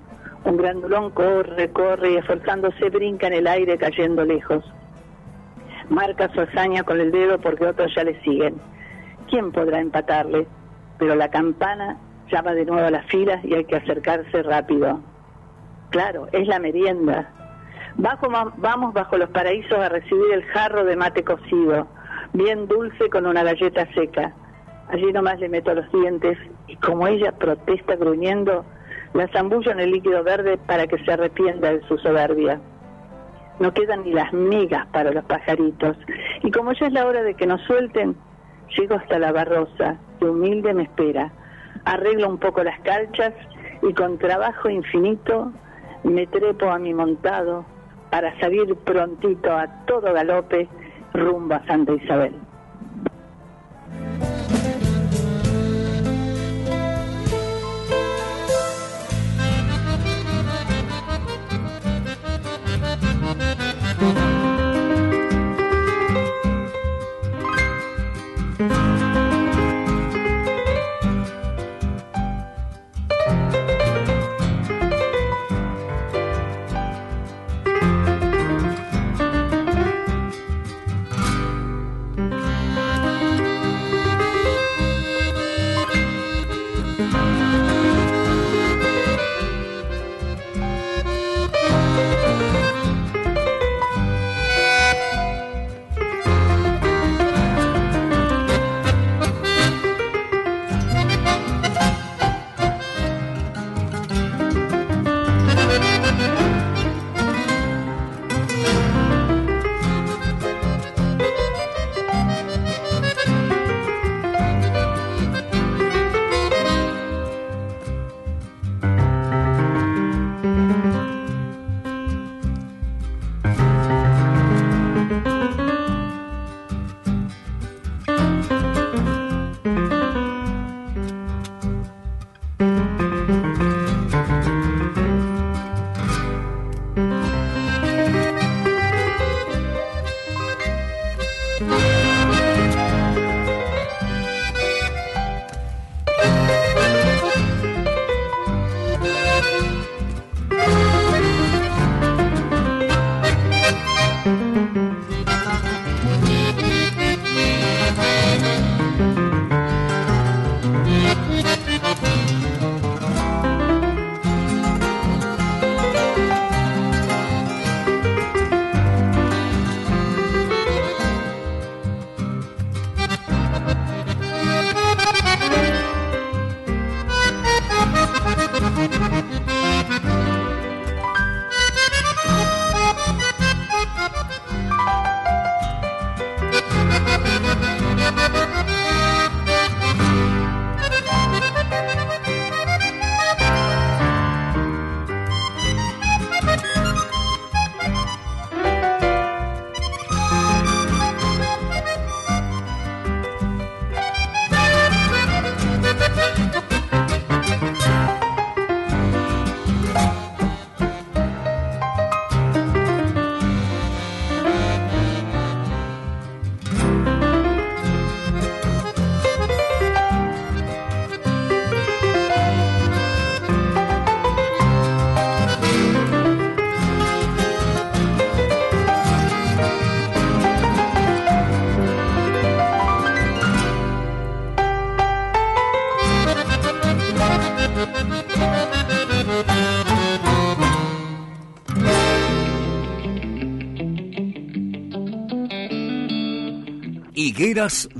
[0.44, 4.64] Un grandulón corre, corre y esforzándose brinca en el aire cayendo lejos.
[5.90, 8.54] Marca su hazaña con el dedo porque otros ya le siguen.
[9.28, 10.46] ¿Quién podrá empatarle?
[10.98, 11.98] Pero la campana
[12.30, 15.00] llama de nuevo a las filas y hay que acercarse rápido.
[15.90, 17.28] Claro, es la merienda.
[17.96, 21.88] Bajo, vamos bajo los paraísos a recibir el jarro de mate cocido,
[22.32, 24.32] bien dulce con una galleta seca.
[24.88, 26.38] Allí nomás le meto los dientes
[26.68, 28.64] y como ella protesta gruñendo,
[29.14, 32.60] la zambullo en el líquido verde para que se arrepienta de su soberbia.
[33.58, 35.96] No quedan ni las migas para los pajaritos.
[36.42, 38.16] Y como ya es la hora de que nos suelten,
[38.78, 41.32] llego hasta la barrosa, que humilde me espera.
[41.84, 43.34] Arreglo un poco las calchas
[43.82, 45.52] y con trabajo infinito
[46.04, 47.64] me trepo a mi montado
[48.10, 50.68] para salir prontito a todo galope
[51.14, 52.34] rumbo a Santa Isabel.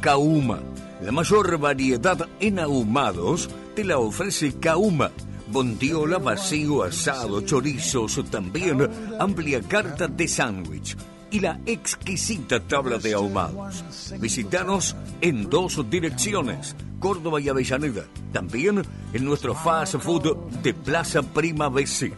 [0.00, 0.58] Kauma.
[1.02, 5.10] La mayor variedad en ahumados te la ofrece Kauma.
[5.50, 8.88] Bondiola, vacío, asado, chorizos, también
[9.18, 10.96] amplia carta de sándwich
[11.34, 13.84] y la exquisita tabla de ahumados.
[14.20, 18.04] Visítanos en dos direcciones, Córdoba y Avellaneda.
[18.32, 22.12] También en nuestro fast food de Plaza Prima BC.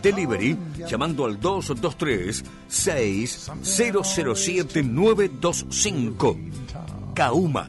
[0.00, 0.56] Delivery
[0.88, 6.38] llamando al 223 6007 925.
[7.14, 7.68] Kauma.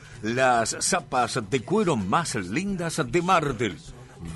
[0.21, 3.77] Las zapas de cuero más lindas de Martel.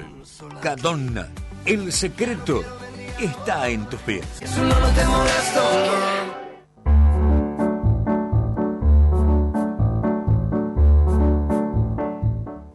[0.62, 1.28] Cadonna.
[1.66, 2.64] El secreto
[3.20, 4.26] está en tus pies.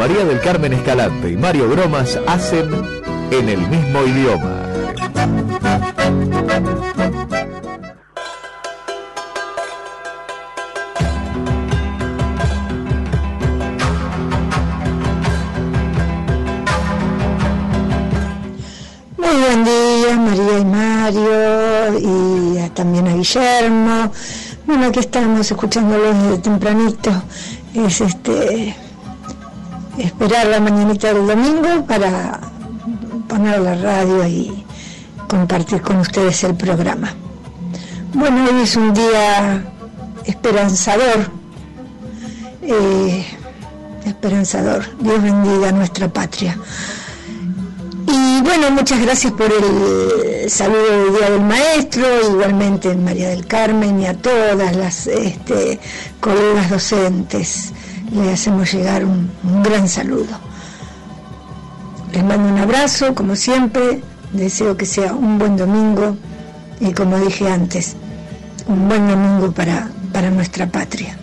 [0.00, 2.70] María del Carmen Escalante y Mario Bromas hacen
[3.30, 4.62] en el mismo idioma.
[19.18, 24.12] Muy buen día, María y Mario, y también a Guillermo.
[24.64, 27.10] Bueno, aquí estamos escuchándolos desde tempranito.
[27.74, 28.74] Es este
[30.02, 32.40] esperar la mañanita del domingo para
[33.28, 34.64] poner la radio y
[35.28, 37.14] compartir con ustedes el programa.
[38.14, 39.64] Bueno, hoy es un día
[40.24, 41.30] esperanzador,
[42.62, 43.24] eh,
[44.04, 44.84] esperanzador.
[44.98, 46.58] Dios bendiga nuestra patria.
[48.08, 54.00] Y bueno, muchas gracias por el saludo del Día del Maestro, igualmente María del Carmen
[54.00, 55.78] y a todas las este,
[56.18, 57.72] colegas docentes.
[58.12, 59.30] Le hacemos llegar un,
[59.62, 60.38] gran saludo.
[62.12, 66.16] Les mando un abrazo, como siempre, deseo que sea un buen domingo
[66.80, 67.94] y como dije antes,
[68.66, 71.16] un buen domingo para, para nuestra patria.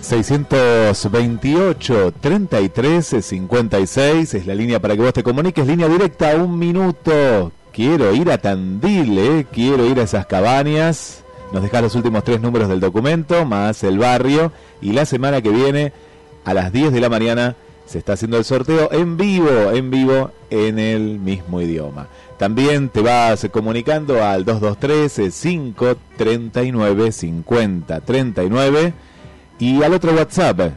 [0.00, 7.52] 628 33 56 es la línea para que vos te comuniques, línea directa, un minuto.
[7.72, 11.22] Quiero ir a Tandil, eh, quiero ir a esas cabañas.
[11.52, 14.52] Nos dejás los últimos tres números del documento, más el barrio.
[14.80, 15.92] Y la semana que viene,
[16.44, 17.56] a las 10 de la mañana,
[17.86, 22.08] se está haciendo el sorteo en vivo, en vivo, en el mismo idioma.
[22.36, 28.92] También te vas comunicando al 223 539 50 39
[29.58, 30.72] y al otro WhatsApp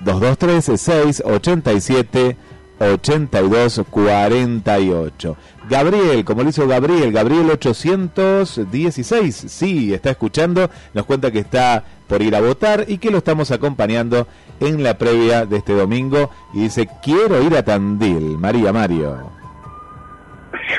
[0.00, 2.36] 223 687
[2.78, 5.36] 82 48.
[5.70, 12.20] Gabriel, como lo hizo Gabriel, Gabriel 816, sí, está escuchando, nos cuenta que está por
[12.22, 14.26] ir a votar y que lo estamos acompañando
[14.58, 19.30] en la previa de este domingo y dice, quiero ir a Tandil, María Mario.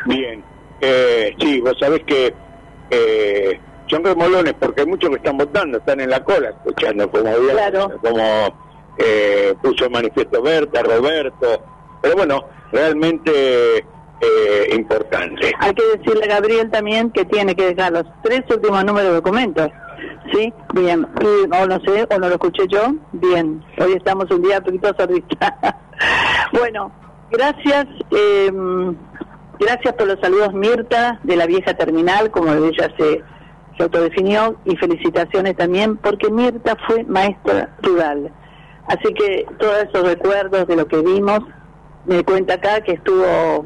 [0.07, 0.43] Bien,
[0.81, 2.33] eh, sí, vos sabés que
[2.89, 7.29] eh, son remolones porque hay muchos que están votando, están en la cola escuchando como,
[8.01, 8.59] como
[8.97, 11.63] eh, puso el manifiesto Berta, Roberto,
[12.01, 12.43] pero bueno,
[12.73, 13.85] realmente
[14.21, 15.51] eh, importante.
[15.59, 19.15] Hay que decirle a Gabriel también que tiene que dejar los tres últimos números de
[19.15, 19.69] documentos.
[20.31, 21.07] Sí, bien.
[21.21, 22.93] Y, o no sé, o no lo escuché yo.
[23.13, 23.63] Bien.
[23.79, 25.53] Hoy estamos un día poquito sordistas.
[26.53, 26.91] bueno,
[27.31, 27.87] gracias.
[28.11, 28.51] Eh,
[29.59, 33.23] gracias por los saludos, Mirta, de la vieja terminal, como ella se,
[33.77, 34.55] se autodefinió.
[34.65, 38.31] Y felicitaciones también, porque Mirta fue maestra rural.
[38.85, 41.39] Así que todos esos recuerdos de lo que vimos,
[42.05, 43.65] me cuenta acá que estuvo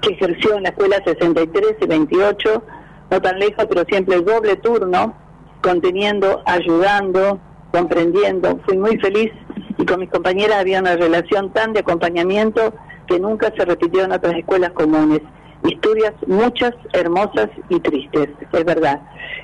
[0.00, 2.62] que ejerció en la escuela 63 y 28,
[3.10, 5.14] no tan lejos, pero siempre el doble turno,
[5.62, 7.40] conteniendo, ayudando,
[7.72, 8.60] comprendiendo.
[8.66, 9.32] Fui muy feliz
[9.76, 12.74] y con mis compañeras había una relación tan de acompañamiento
[13.06, 15.20] que nunca se repitió en otras escuelas comunes.
[15.64, 19.00] Historias muchas, hermosas y tristes, es verdad.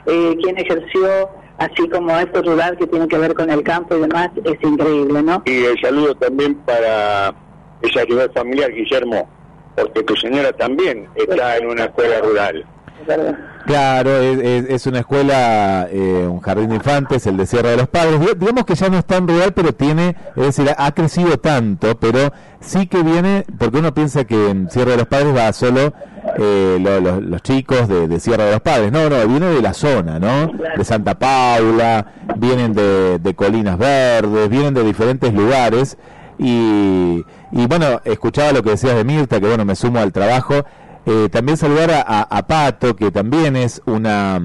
[0.06, 4.00] Eh, quien ejerció así como esto rural que tiene que ver con el campo y
[4.00, 5.42] demás, es increíble, ¿no?
[5.46, 7.34] Y el saludo también para
[7.82, 9.28] esa nivel familiar, Guillermo,
[9.76, 12.64] porque tu señora también está en una escuela rural.
[13.66, 17.76] Claro, es, es- es una escuela, eh, un jardín de infantes, el de Sierra de
[17.78, 18.20] los Padres.
[18.20, 21.38] Di- Digamos que ya no es tan rural, pero tiene, es decir, ha, ha crecido
[21.38, 25.52] tanto, pero sí que viene, porque uno piensa que en Sierra de los Padres va
[25.52, 25.92] solo
[26.38, 28.90] eh, lo- lo- los chicos de, de Sierra de los Padres.
[28.92, 30.50] No, no, viene de la zona, ¿no?
[30.76, 32.06] De Santa Paula,
[32.36, 35.96] vienen de, de Colinas Verdes, vienen de diferentes lugares.
[36.38, 40.54] Y, y bueno, escuchaba lo que decías de Mirta, que bueno, me sumo al trabajo.
[41.06, 44.40] Eh, también saludar a, a- a Pato, que también es una,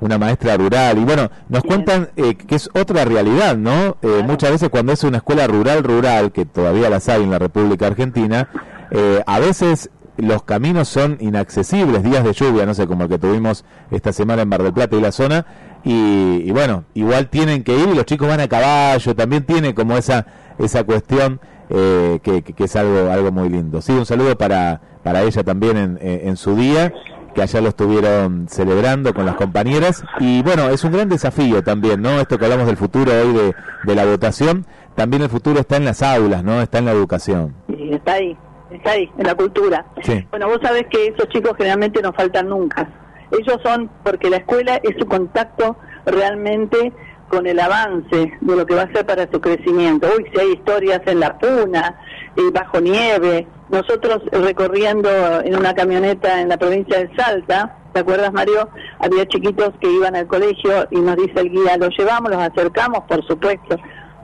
[0.00, 0.98] una maestra rural.
[0.98, 3.96] Y bueno, nos cuentan eh, que es otra realidad, ¿no?
[4.02, 7.38] Eh, Muchas veces cuando es una escuela rural, rural, que todavía las hay en la
[7.38, 8.48] República Argentina,
[8.92, 13.18] eh, a veces los caminos son inaccesibles, días de lluvia, no sé, como el que
[13.18, 15.44] tuvimos esta semana en Mar del Plata y la zona,
[15.88, 19.72] y, y bueno, igual tienen que ir y los chicos van a caballo, también tiene
[19.72, 20.26] como esa,
[20.58, 21.40] esa cuestión
[21.70, 23.80] eh, que, que- es algo, algo muy lindo.
[23.80, 26.92] Sí, un saludo para, para ella también en, en- su día,
[27.36, 32.02] que allá lo estuvieron celebrando con las compañeras, y bueno, es un gran desafío también,
[32.02, 32.20] ¿no?
[32.20, 33.54] Esto que hablamos del futuro hoy de,
[33.84, 36.60] de la votación, también el futuro está en las aulas, ¿no?
[36.62, 37.54] Está en la educación.
[37.68, 38.36] Y está ahí,
[38.72, 39.86] está ahí, en la cultura.
[40.02, 40.26] Sí.
[40.30, 42.88] Bueno, vos sabés que esos chicos generalmente no faltan nunca.
[43.30, 46.92] Ellos son, porque la escuela es su contacto realmente
[47.28, 50.08] con el avance de lo que va a ser para su crecimiento.
[50.16, 51.98] Uy, si hay historias en la puna,
[52.36, 53.46] eh, bajo nieve.
[53.68, 55.08] Nosotros recorriendo
[55.42, 58.68] en una camioneta en la provincia de Salta, ¿te acuerdas Mario?
[59.00, 63.00] Había chiquitos que iban al colegio y nos dice el guía, los llevamos, los acercamos,
[63.08, 63.76] por supuesto.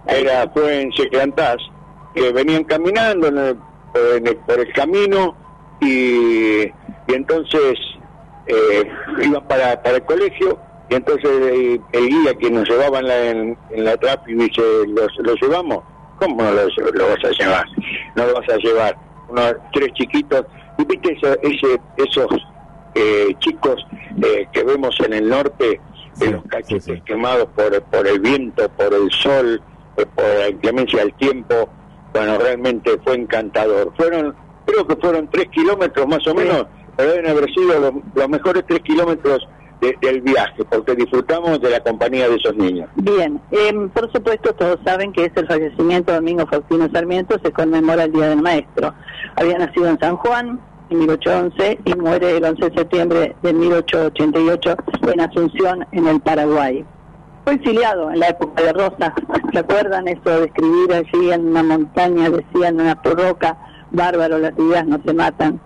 [0.06, 1.56] Era, fue en Seclantás,
[2.14, 3.56] que venían caminando en el-
[4.16, 5.34] en el, por el camino
[5.80, 6.72] y, y
[7.08, 7.74] entonces
[8.46, 8.88] eh,
[9.22, 10.58] iban para, para el colegio
[10.90, 14.62] y entonces el, el guía que nos llevaba en la, en, en la trapi dice,
[14.88, 15.82] ¿los, los llevamos?
[16.18, 16.62] ¿Cómo no lo,
[16.92, 17.66] lo vas a llevar?
[18.14, 18.96] No lo vas a llevar.
[19.28, 20.44] Unos tres chiquitos.
[20.78, 22.30] Y viste eso- ese, esos
[22.94, 23.84] eh, chicos
[24.22, 25.80] eh, que vemos en el norte,
[26.18, 29.62] de los cachetes quemados por, por el viento, por el sol,
[29.96, 31.70] eh, por la inclemencia del tiempo,
[32.12, 33.92] bueno, realmente fue encantador.
[33.96, 34.34] Fueron,
[34.66, 36.66] creo que fueron tres kilómetros más o menos,
[36.98, 39.46] deben haber sido los, los mejores tres kilómetros
[39.80, 42.88] de- del viaje, porque disfrutamos de la compañía de esos niños.
[42.96, 47.50] Bien, em, por supuesto todos saben que es el fallecimiento de Domingo Faustino Sarmiento, se
[47.52, 48.94] conmemora el Día del Maestro.
[49.36, 50.60] Había nacido en San Juan
[50.90, 54.76] en 1811 y muere el 11 de septiembre de 1888
[55.12, 56.84] en Asunción, en el Paraguay.
[57.44, 59.12] Fue exiliado en la época de Rosa,
[59.52, 63.58] ¿se acuerdan eso de escribir allí en una montaña, decían en una roca,
[63.90, 65.60] bárbaro, las ideas no se matan?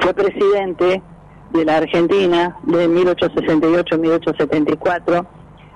[0.00, 1.02] Fue presidente
[1.52, 5.26] de la Argentina de 1868-1874,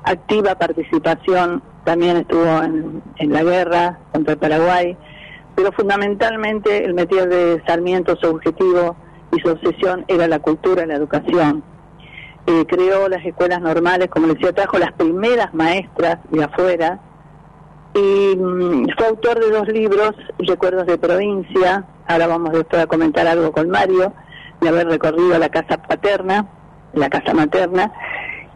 [0.05, 3.03] activa participación, también estuvo en,
[3.33, 4.97] la guerra contra el Paraguay,
[5.55, 8.97] pero fundamentalmente el metier de Sarmiento, su objetivo
[9.35, 11.63] y su obsesión era la cultura la educación.
[12.47, 17.01] Eh, creó las escuelas normales, como les decía, trajo las primeras maestras de afuera.
[17.95, 23.27] Y mm, fue autor de dos libros, Recuerdos de Provincia, ahora vamos después a comentar
[23.27, 24.13] algo con Mario,
[24.61, 26.49] de haber recorrido la casa paterna,
[26.93, 27.93] la casa materna,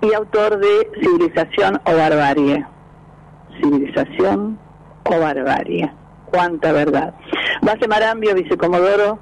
[0.01, 2.67] y autor de Civilización o Barbarie.
[3.61, 4.59] Civilización
[5.05, 5.93] o Barbarie.
[6.27, 7.15] Cuánta verdad.
[7.61, 9.19] Base Marambio, vicecomodoro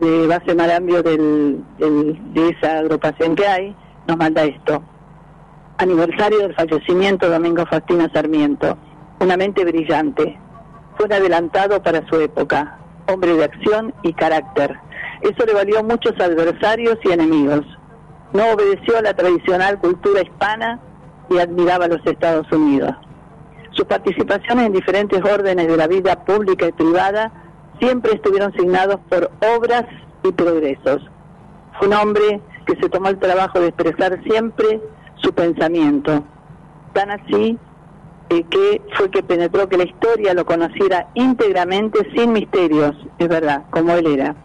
[0.00, 3.76] de Base Marambio del, de esa agrupación que hay,
[4.06, 4.82] nos manda esto.
[5.78, 8.76] Aniversario del fallecimiento de Domingo Faustino Sarmiento.
[9.20, 10.38] Una mente brillante.
[10.96, 12.78] Fue un adelantado para su época.
[13.12, 14.78] Hombre de acción y carácter.
[15.22, 17.66] Eso le valió muchos adversarios y enemigos.
[18.32, 20.78] No obedeció a la tradicional cultura hispana
[21.28, 22.92] y admiraba a los Estados Unidos.
[23.72, 27.32] Sus participaciones en diferentes órdenes de la vida pública y privada
[27.80, 29.86] siempre estuvieron signados por obras
[30.22, 31.02] y progresos.
[31.78, 34.80] Fue un hombre que se tomó el trabajo de expresar siempre
[35.16, 36.22] su pensamiento.
[36.92, 37.58] Tan así
[38.30, 43.64] eh, que fue que penetró que la historia lo conociera íntegramente sin misterios, es verdad,
[43.70, 44.36] como él era.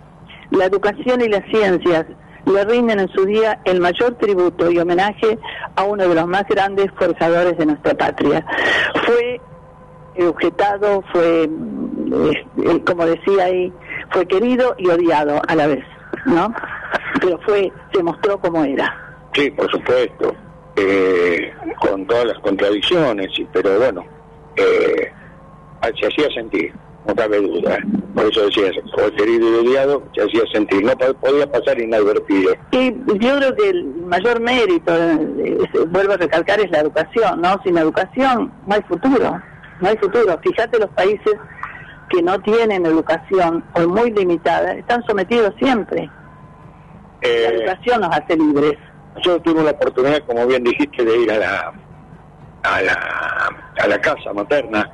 [0.50, 2.06] La educación y las ciencias
[2.46, 5.38] le rinden en su día el mayor tributo y homenaje
[5.76, 8.46] a uno de los más grandes forjadores de nuestra patria.
[9.06, 9.40] Fue
[10.28, 13.72] objetado, fue, eh, como decía ahí,
[14.12, 15.84] fue querido y odiado a la vez,
[16.26, 16.54] ¿no?
[17.22, 18.96] Pero fue, se mostró como era.
[19.34, 20.34] Sí, por supuesto,
[20.76, 24.06] eh, con todas las contradicciones, y- pero bueno,
[24.56, 25.12] eh,
[26.00, 26.74] se hacía sentir,
[27.08, 27.76] no cabe duda.
[27.76, 27.84] ¿eh?
[28.16, 32.56] Por eso decía, fue querido y odiado, se hacía sentir, no po- podía pasar inadvertido.
[32.72, 37.42] Y yo creo que el mayor mérito, eh, es- vuelvo a recalcar, es la educación,
[37.42, 37.62] ¿no?
[37.64, 39.42] Sin educación no hay futuro,
[39.82, 40.40] no hay futuro.
[40.42, 41.36] Fíjate los países
[42.10, 46.10] que no tienen educación o muy limitada, están sometidos siempre.
[47.22, 48.78] La Eh, educación nos hace libres.
[49.24, 51.74] Yo tuve la oportunidad, como bien dijiste, de ir a la
[52.64, 54.90] a la, a la casa materna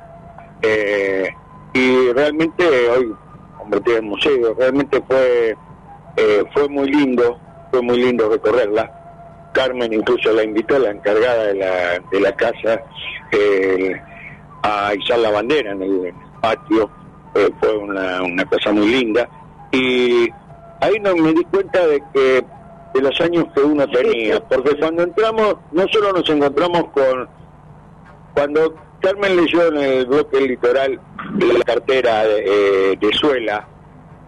[0.60, 1.26] eh,
[1.72, 3.14] y realmente hoy
[3.58, 5.56] convertida en museo, realmente fue
[6.16, 7.38] eh, fue muy lindo,
[7.70, 8.90] fue muy lindo recorrerla.
[9.52, 12.82] Carmen incluso la invitó, la encargada de la, de la casa,
[13.32, 14.00] eh,
[14.62, 16.90] a izar la bandera en el, patio,
[17.34, 19.28] eh, fue una, una cosa muy linda.
[19.70, 20.28] Y
[20.80, 22.44] ahí no me di cuenta de que
[22.94, 27.28] de los años que uno tenía, porque cuando entramos, no solo nos encontramos con,
[28.34, 31.00] cuando Carmen leyó en el bloque litoral
[31.38, 33.66] la cartera de, eh, de suela,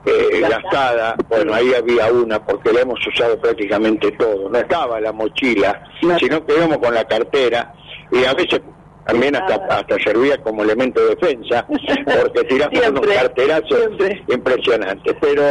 [0.06, 5.12] eh, gastada, bueno, ahí había una, porque la hemos usado prácticamente todo, no estaba la
[5.12, 5.82] mochila,
[6.18, 7.72] sino que íbamos con la cartera,
[8.10, 8.60] y a veces
[9.06, 13.90] también hasta, hasta servía como elemento de defensa, porque tiramos unos Siempre, carterazos
[14.28, 15.42] impresionantes, pero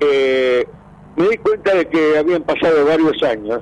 [0.00, 0.66] eh,
[1.18, 3.60] me di cuenta de que habían pasado varios años,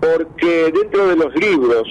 [0.00, 1.86] porque dentro de los libros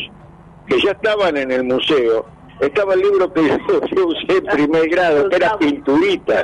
[0.67, 2.25] que ya estaban en el museo,
[2.59, 3.41] estaba el libro que
[3.95, 6.43] yo, usé en primer grado, que era pinturita.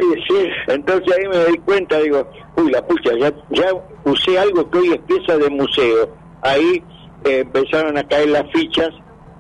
[0.68, 3.74] Entonces ahí me di cuenta, digo, uy, la pucha, ya, ya
[4.06, 6.10] usé algo que hoy es pieza de museo.
[6.42, 6.84] Ahí
[7.26, 8.90] eh, empezaron a caer las fichas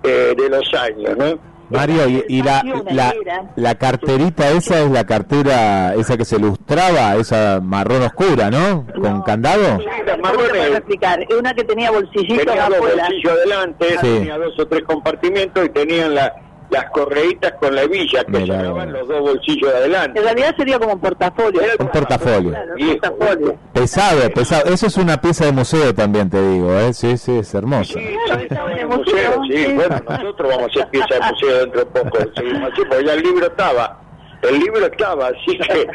[0.04, 1.53] eh, de los años, ¿no?
[1.70, 3.14] Mario, y, y la, la,
[3.56, 8.86] la carterita esa es la cartera, esa que se ilustraba, esa marrón oscura, ¿no?
[9.02, 9.78] Con candado.
[9.78, 11.22] ¿Cómo te puedo explicar?
[11.28, 13.98] Es una que tenía bolsillitos Tenía dos bolsillos adelante, Sí.
[14.02, 16.34] tenía dos o tres compartimentos y tenían la-
[16.74, 20.20] las correitas con la hebilla que sacaban los dos bolsillos de adelante.
[20.20, 21.62] En realidad sería como un portafolio.
[21.80, 22.50] Un portafolio.
[22.50, 23.58] Claro, un portafolio.
[23.74, 24.74] Pesado, pesado.
[24.74, 26.94] Eso es una pieza de museo también, te digo, ¿eh?
[26.94, 28.00] Sí, sí, es hermosa.
[28.00, 33.14] museo, sí, bueno, nosotros vamos a hacer pieza de museo dentro de poco, porque ya
[33.14, 34.02] el libro estaba,
[34.42, 35.90] el libro estaba, así que...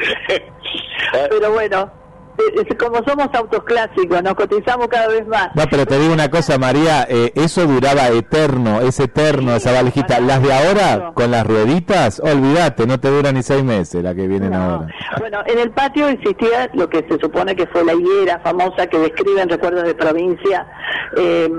[1.31, 1.91] Pero bueno,
[2.79, 5.51] como somos autos clásicos, nos cotizamos cada vez más.
[5.55, 10.21] No, pero te digo una cosa, María, eh, eso duraba eterno, es eterno, esa valijita.
[10.21, 14.27] Las de ahora, con las rueditas, olvídate, no te duran ni seis meses las que
[14.27, 14.89] vienen ahora.
[15.19, 18.99] Bueno, en el patio existía lo que se supone que fue la higuera famosa que
[18.99, 20.67] describe en Recuerdos de Provincia,
[21.17, 21.51] eh,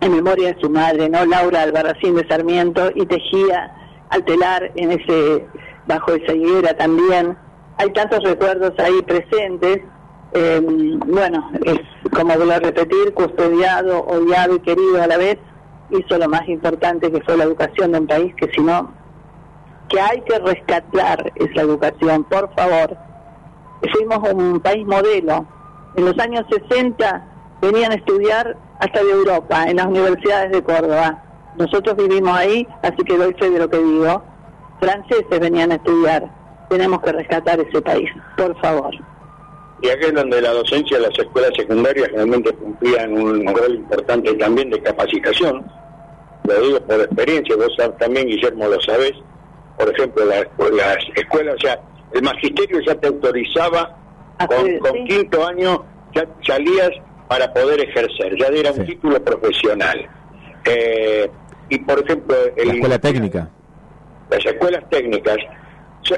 [0.00, 1.24] en memoria de su madre, ¿no?
[1.24, 3.72] Laura Albarracín de Sarmiento, y tejía
[4.10, 5.46] al telar en ese,
[5.86, 7.36] bajo esa higuera también.
[7.78, 9.80] Hay tantos recuerdos ahí presentes.
[10.34, 10.60] Eh,
[11.06, 11.80] bueno, es
[12.10, 15.38] como vuelvo a repetir, custodiado, odiado y querido a la vez,
[15.90, 19.04] hizo lo más importante que fue la educación de un país que si no
[19.88, 22.96] que hay que rescatar esa educación, por favor.
[23.92, 25.46] Fuimos un país modelo.
[25.96, 27.24] En los años 60
[27.60, 31.22] venían a estudiar hasta de Europa, en las universidades de Córdoba.
[31.56, 34.22] Nosotros vivimos ahí, así que doy fe de lo que digo.
[34.80, 36.28] Franceses venían a estudiar.
[36.68, 38.92] Tenemos que rescatar ese país, por favor.
[39.84, 44.32] Y aquí es donde la docencia de las escuelas secundarias realmente cumplían un rol importante
[44.34, 45.62] también de capacitación.
[46.44, 49.12] Lo digo por experiencia, vos también, Guillermo, lo sabés.
[49.76, 51.78] Por ejemplo, la- las escuelas, o sea,
[52.14, 53.94] el magisterio ya te autorizaba,
[54.48, 55.84] con, con quinto año
[56.14, 56.90] ya salías
[57.28, 60.08] para poder ejercer, ya era un título profesional.
[60.64, 61.28] Eh,
[61.68, 63.50] y por ejemplo, el La escuela técnica.
[64.30, 65.36] las escuelas técnicas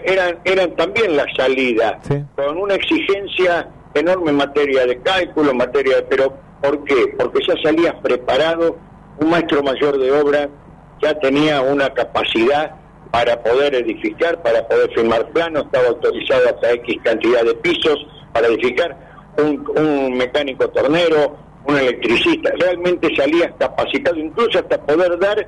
[0.04, 2.00] eran, eran también la salida,
[2.34, 6.02] con una exigencia enorme en materia de cálculo, en materia de...
[6.02, 7.14] Pero, ¿por qué?
[7.18, 8.76] Porque ya salías preparado,
[9.18, 10.48] un maestro mayor de obra
[11.00, 12.76] ya tenía una capacidad
[13.10, 18.48] para poder edificar, para poder firmar planos, estaba autorizado hasta X cantidad de pisos para
[18.48, 18.96] edificar,
[19.38, 21.36] un, un mecánico tornero,
[21.66, 25.46] un electricista, realmente salías capacitado incluso hasta poder dar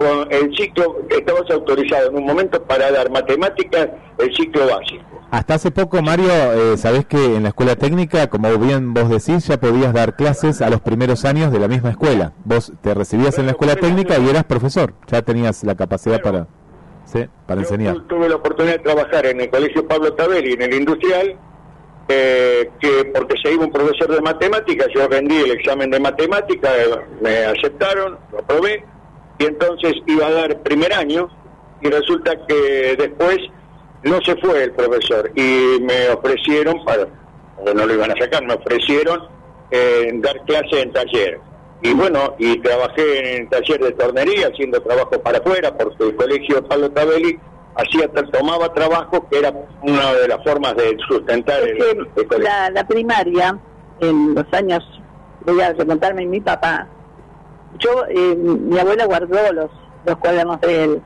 [0.00, 5.04] con el ciclo, estabas autorizado en un momento para dar matemáticas, el ciclo básico.
[5.30, 9.46] Hasta hace poco, Mario, eh, sabés que en la escuela técnica, como bien vos decís,
[9.46, 12.32] ya podías dar clases a los primeros años de la misma escuela.
[12.44, 16.46] Vos te recibías en la escuela técnica y eras profesor, ya tenías la capacidad para,
[17.04, 17.94] sí, para enseñar.
[17.94, 21.36] Tu- Tuve la oportunidad de trabajar en el Colegio Pablo Tabelli, en el Industrial,
[22.08, 26.72] eh, que porque se iba un profesor de matemáticas, yo rendí el examen de matemáticas,
[26.76, 26.90] eh,
[27.20, 28.82] me aceptaron, lo aprobé,
[29.40, 31.28] y entonces iba a dar primer año,
[31.80, 33.38] y resulta que después
[34.04, 37.06] no se fue el profesor, y me ofrecieron, para,
[37.74, 39.28] no lo iban a sacar, me ofrecieron
[39.70, 41.40] eh, dar clase en taller.
[41.82, 46.16] Y bueno, y trabajé en el taller de tornería, haciendo trabajo para afuera, porque el
[46.16, 47.38] colegio Pablo Tabelli
[47.76, 52.40] hacía tomaba trabajo que era una de las formas de sustentar el, el colegio.
[52.40, 53.58] La, la primaria,
[54.00, 54.84] en los años,
[55.46, 56.86] voy a remontarme mi papá,
[57.78, 59.70] yo, eh, mi abuela guardó los,
[60.04, 61.02] los cuadernos de él.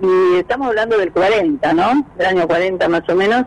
[0.00, 2.06] Y estamos hablando del 40, ¿no?
[2.16, 3.44] Del año 40 más o menos.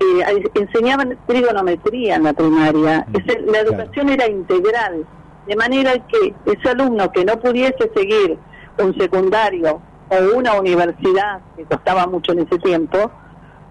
[0.00, 3.06] Eh, enseñaban trigonometría en la primaria.
[3.46, 5.06] La educación era integral.
[5.46, 8.38] De manera que ese alumno que no pudiese seguir
[8.78, 13.10] un secundario o una universidad, que costaba mucho en ese tiempo,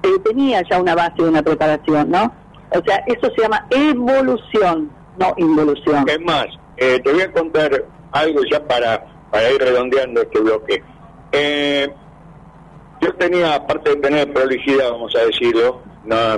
[0.03, 2.31] eh, tenía ya una base de una preparación, ¿no?
[2.71, 6.05] O sea, eso se llama evolución, no involución.
[6.07, 10.83] Es más, eh, te voy a contar algo ya para, para ir redondeando este bloque.
[11.31, 11.91] Eh,
[13.01, 16.35] yo tenía, aparte de tener prolijidad, vamos a decirlo, no,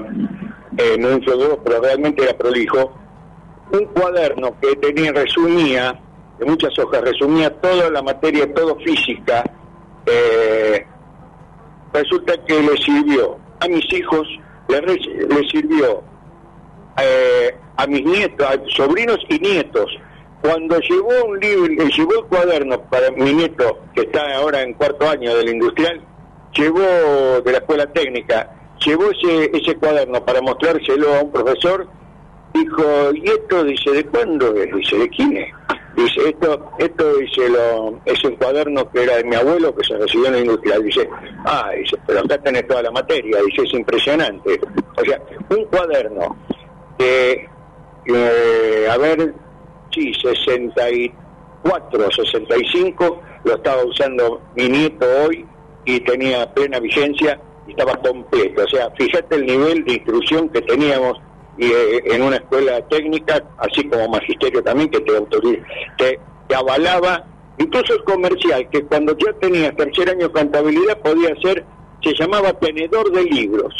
[0.77, 2.97] eh, no influyó, pero realmente era prolijo,
[3.72, 5.99] un cuaderno que tenía, resumía,
[6.39, 9.43] de muchas hojas, resumía toda la materia, todo física,
[10.06, 10.85] eh,
[11.93, 14.27] resulta que le sirvió a mis hijos,
[14.68, 16.03] le, le sirvió
[17.02, 19.91] eh, a mis nietos, a sobrinos y nietos.
[20.46, 24.74] Cuando llevó un libro, le llevó el cuaderno para mi nieto, que está ahora en
[24.74, 26.00] cuarto año del industrial,
[26.56, 28.52] llevó de la escuela técnica,
[28.86, 31.88] llevó ese, ese cuaderno para mostrárselo a un profesor,
[32.54, 32.84] dijo,
[33.16, 33.64] ¿y esto?
[33.64, 34.72] Dice, ¿de cuándo es?
[34.72, 35.52] Dice, ¿de quién es?
[35.96, 39.98] Dice, esto, esto dice, lo, es un cuaderno que era de mi abuelo que se
[39.98, 40.84] recibió en la industrial.
[40.84, 41.10] Dice,
[41.46, 43.40] ah, dice, pero acá tenés toda la materia.
[43.48, 44.60] Dice, es impresionante.
[44.96, 45.20] O sea,
[45.50, 46.38] un cuaderno
[47.00, 47.50] de,
[48.06, 49.34] eh, a ver,
[49.96, 55.46] sí, 64, 65, lo estaba usando mi nieto hoy
[55.86, 58.64] y tenía plena vigencia y estaba completo.
[58.64, 61.18] O sea, fíjate el nivel de instrucción que teníamos
[61.58, 65.64] y, eh, en una escuela técnica, así como magisterio también, que te, autoriza,
[65.98, 66.20] te,
[66.54, 67.26] avalaba,
[67.58, 71.66] incluso el comercial, que cuando ya tenías tercer año de contabilidad podía ser,
[72.04, 73.74] se llamaba tenedor de libros.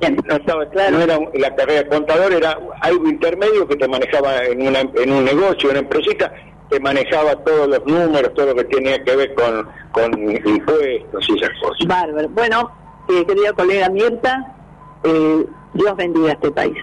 [0.00, 4.66] No, estaba, no era la carrera de contador, era algo intermedio que te manejaba en,
[4.66, 6.32] una, en un negocio, una empresita,
[6.70, 11.36] te manejaba todos los números, todo lo que tenía que ver con, con impuestos y
[11.36, 11.86] esas cosas.
[11.86, 12.28] Bárbaro.
[12.30, 12.70] Bueno,
[13.10, 14.54] eh, querida colega Mirta,
[15.04, 15.44] eh,
[15.74, 16.76] Dios bendiga a este país.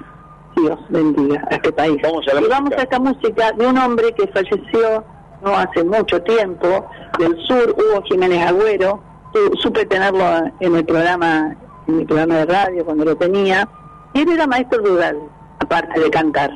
[0.56, 1.98] Dios bendiga a este país.
[2.04, 5.04] Vamos a la y vamos a esta música de un hombre que falleció
[5.44, 6.88] no hace mucho tiempo,
[7.20, 9.02] del sur, Hugo Jiménez Agüero.
[9.34, 10.24] Tu- supe tenerlo
[10.60, 11.56] en el programa
[11.88, 13.68] en mi programa de radio cuando lo tenía.
[14.14, 15.18] Y él era maestro rural,
[15.60, 16.52] aparte de cantar.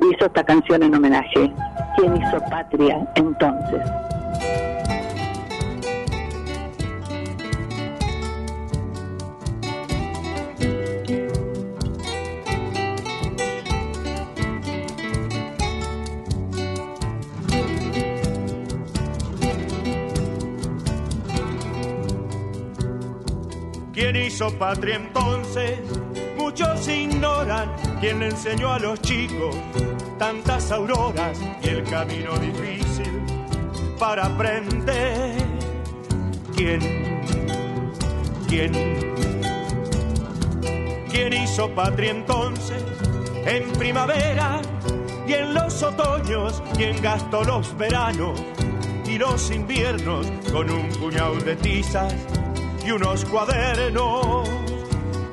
[0.00, 1.52] Hizo esta canción en homenaje.
[1.96, 3.82] ¿Quién hizo patria entonces?
[24.10, 25.78] ¿Quién hizo patria entonces?
[26.36, 29.54] Muchos ignoran quién enseñó a los chicos
[30.18, 33.22] tantas auroras y el camino difícil
[34.00, 35.36] para aprender.
[36.56, 36.80] ¿Quién?
[38.48, 38.72] ¿Quién?
[41.08, 42.82] ¿Quién hizo patria entonces?
[43.46, 44.60] En primavera
[45.24, 48.42] y en los otoños, ¿quién gastó los veranos
[49.06, 52.12] y los inviernos con un puñado de tizas
[52.90, 54.46] y unos cuadernos.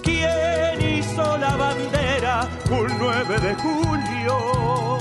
[0.04, 4.98] ¿Quién hizo la bandera un 9 de julio?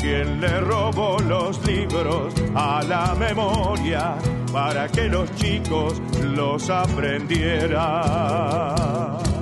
[0.00, 4.16] Quien le robó los libros a la memoria
[4.52, 9.33] para que los chicos los aprendieran.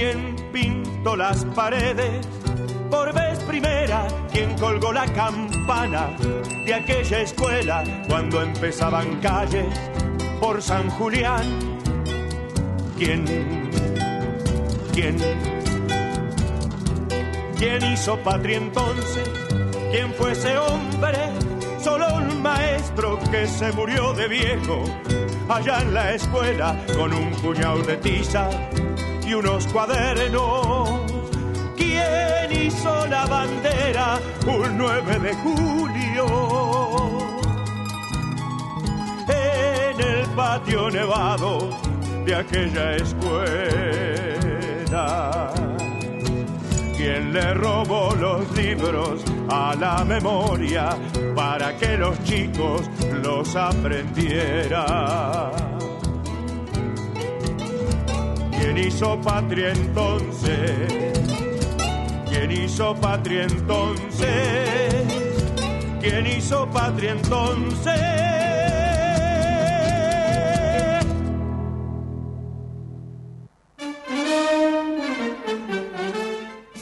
[0.00, 2.26] Quien pintó las paredes,
[2.90, 6.16] por vez primera quien colgó la campana
[6.64, 9.66] de aquella escuela cuando empezaban calles
[10.40, 11.44] por San Julián.
[12.96, 13.26] ¿Quién?
[14.94, 15.18] ¿Quién?
[17.58, 19.30] ¿Quién hizo patria entonces?
[19.90, 21.18] ¿Quién fue ese hombre?
[21.78, 24.82] Solo un maestro que se murió de viejo
[25.46, 28.48] allá en la escuela con un puñado de tiza
[29.30, 30.90] y unos cuadernos.
[31.76, 36.26] ¿Quién hizo la bandera un 9 de julio?
[39.28, 41.70] En el patio nevado
[42.24, 44.32] de aquella escuela.
[46.96, 50.98] ¿Quién le robó los libros a la memoria
[51.36, 52.90] para que los chicos
[53.22, 55.69] los aprendieran?
[58.72, 60.70] ¿Quién hizo patria entonces?
[62.28, 65.04] ¿Quién hizo patria entonces?
[66.00, 68.00] ¿Quién hizo patria entonces?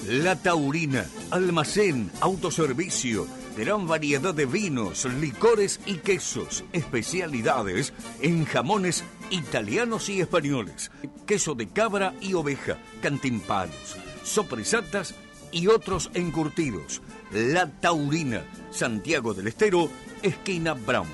[0.09, 3.27] La Taurina, almacén, autoservicio,
[3.59, 10.93] gran variedad de vinos, licores y quesos, especialidades en jamones italianos y españoles,
[11.27, 15.17] queso de cabra y oveja, cantimpalos, sopresatas
[15.51, 17.03] y otros encurtidos.
[17.33, 19.91] La Taurina, Santiago del Estero,
[20.23, 21.09] esquina Brown.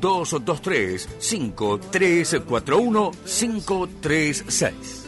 [0.00, 5.06] 223 5341 536.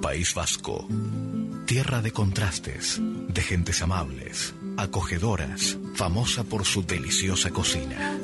[0.00, 0.86] País Vasco.
[1.66, 8.16] Tierra de contrastes, de gentes amables, acogedoras, famosa por su deliciosa cocina.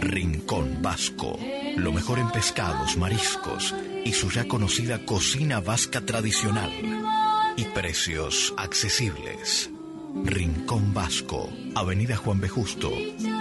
[0.00, 1.38] Rincón Vasco.
[1.76, 3.74] Lo mejor en pescados, mariscos
[4.04, 6.72] y su ya conocida cocina vasca tradicional.
[7.58, 9.68] Y precios accesibles.
[10.24, 11.50] Rincón Vasco.
[11.74, 12.48] Avenida Juan B.
[12.48, 12.90] Justo,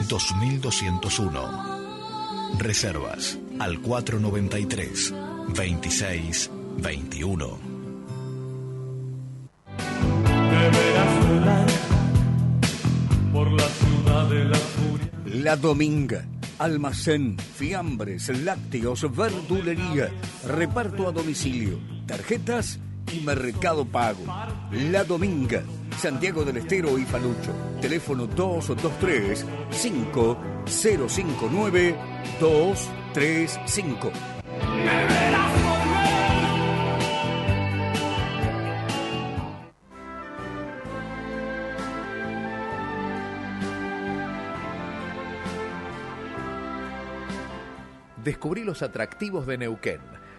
[0.07, 2.57] 2201.
[2.57, 5.13] Reservas al 493
[5.55, 7.59] 26 21.
[10.49, 11.67] Deberás volar
[13.31, 15.11] por la ciudad de la furia.
[15.25, 16.25] La Dominga.
[16.57, 20.09] Almacén, fiambres, lácteos, verdulería,
[20.43, 22.79] reparto a domicilio, tarjetas
[23.11, 24.23] y mercado pago.
[24.71, 25.63] La Dominga,
[25.97, 27.53] Santiago del Estero y Falucho.
[27.81, 31.95] Teléfono 223 5059
[32.39, 34.11] 235.
[48.27, 50.01] Descubrí los atractivos de Neuquén,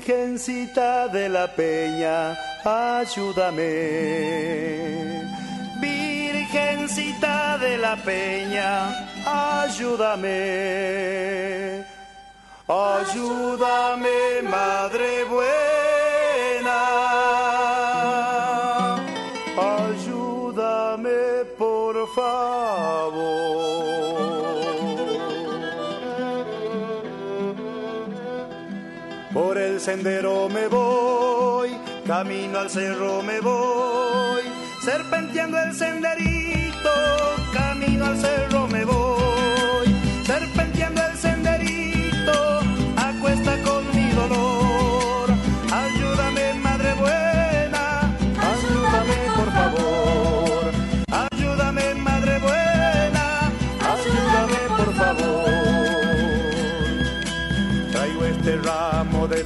[0.00, 3.62] Virgencita de la Peña, ayúdame.
[5.78, 10.30] Virgencita de la Peña, ayúdame.
[12.66, 15.69] Ayúdame, Madre buena.
[29.90, 31.76] Sendero me voy,
[32.06, 34.42] camino al cerro me voy,
[34.84, 36.90] serpenteando el senderito,
[37.52, 39.09] camino al cerro me voy,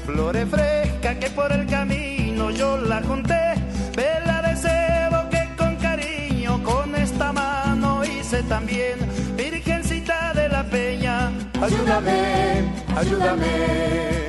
[0.05, 3.55] flores frescas que por el camino yo la junté.
[3.97, 8.99] Vela de cebo que con cariño con esta mano hice también.
[9.37, 12.65] Virgencita de la Peña, ayúdame,
[12.97, 14.24] ayúdame.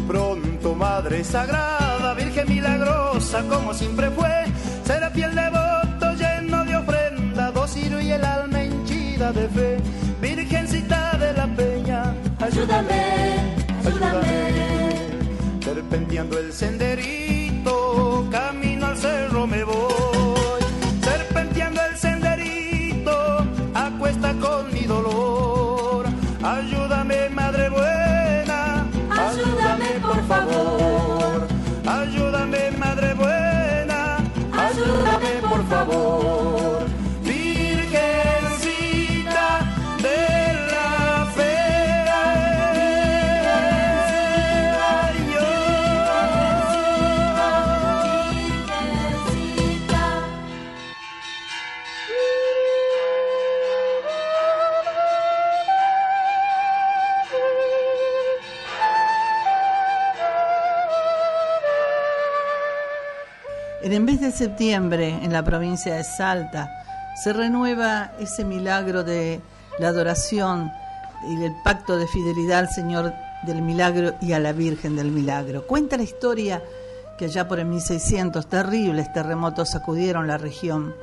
[0.00, 4.44] Muy pronto, Madre Sagrada, Virgen milagrosa, como siempre fue.
[4.84, 9.78] Será fiel devoto, lleno de ofrenda, dócil y el alma henchida de fe.
[10.20, 13.54] Virgencita de la Peña, ayúdame,
[13.84, 14.60] ayúdame.
[15.64, 17.29] Serpenteando el senderito,
[64.74, 66.70] en la provincia de Salta,
[67.22, 69.40] se renueva ese milagro de
[69.78, 70.70] la adoración
[71.28, 75.66] y el pacto de fidelidad al Señor del Milagro y a la Virgen del Milagro.
[75.66, 76.62] Cuenta la historia
[77.18, 80.94] que allá por el 1600 terribles terremotos sacudieron la región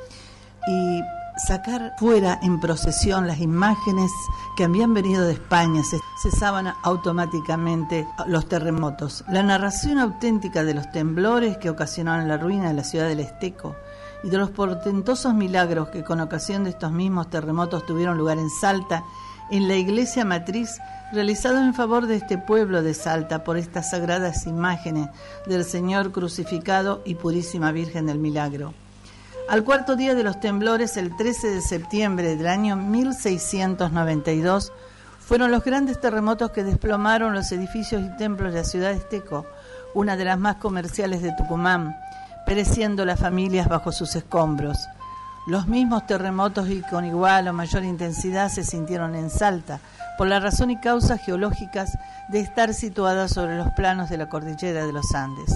[0.68, 1.02] y
[1.38, 4.12] sacar fuera en procesión las imágenes
[4.56, 9.24] que habían venido de España, se cesaban automáticamente los terremotos.
[9.30, 13.76] La narración auténtica de los temblores que ocasionaron la ruina de la ciudad del Esteco
[14.24, 18.50] y de los portentosos milagros que con ocasión de estos mismos terremotos tuvieron lugar en
[18.50, 19.04] Salta,
[19.50, 20.80] en la iglesia matriz
[21.12, 25.10] realizado en favor de este pueblo de Salta por estas sagradas imágenes
[25.46, 28.74] del Señor crucificado y purísima Virgen del Milagro.
[29.50, 34.74] Al cuarto día de los temblores, el 13 de septiembre del año 1692,
[35.20, 39.46] fueron los grandes terremotos que desplomaron los edificios y templos de la ciudad de Esteco,
[39.94, 41.96] una de las más comerciales de Tucumán,
[42.46, 44.78] pereciendo las familias bajo sus escombros.
[45.48, 49.80] Los mismos terremotos y con igual o mayor intensidad se sintieron en Salta,
[50.18, 51.98] por la razón y causas geológicas
[52.28, 55.56] de estar situada sobre los planos de la cordillera de los Andes.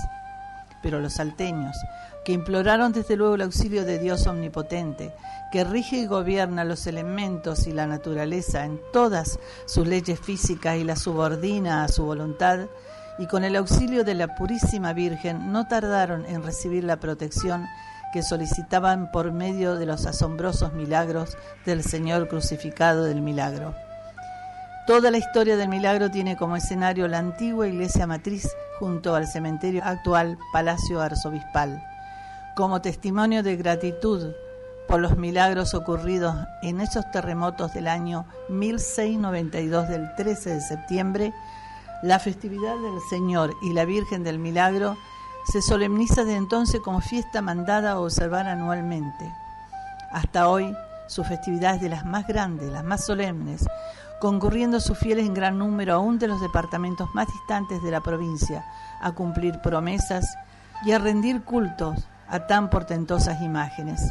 [0.81, 1.75] Pero los salteños,
[2.23, 5.13] que imploraron desde luego el auxilio de Dios omnipotente,
[5.51, 10.83] que rige y gobierna los elementos y la naturaleza en todas sus leyes físicas y
[10.83, 12.67] las subordina a su voluntad,
[13.17, 17.65] y con el auxilio de la Purísima Virgen no tardaron en recibir la protección
[18.13, 23.73] que solicitaban por medio de los asombrosos milagros del Señor crucificado del milagro.
[24.87, 28.49] Toda la historia del milagro tiene como escenario la antigua iglesia matriz
[28.79, 31.90] junto al cementerio actual Palacio Arzobispal
[32.55, 34.33] como testimonio de gratitud
[34.87, 41.33] por los milagros ocurridos en esos terremotos del año 1692 del 13 de septiembre,
[42.03, 44.97] la festividad del Señor y la Virgen del Milagro
[45.45, 49.33] se solemniza desde entonces como fiesta mandada a observar anualmente.
[50.11, 50.75] Hasta hoy,
[51.07, 53.65] su festividad es de las más grandes, las más solemnes,
[54.19, 58.65] concurriendo sus fieles en gran número aún de los departamentos más distantes de la provincia,
[58.99, 60.25] a cumplir promesas
[60.85, 64.01] y a rendir cultos a tan portentosas imágenes.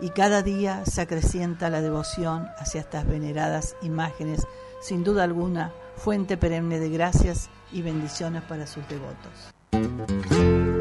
[0.00, 4.46] Y cada día se acrecienta la devoción hacia estas veneradas imágenes,
[4.80, 10.73] sin duda alguna, fuente perenne de gracias y bendiciones para sus devotos.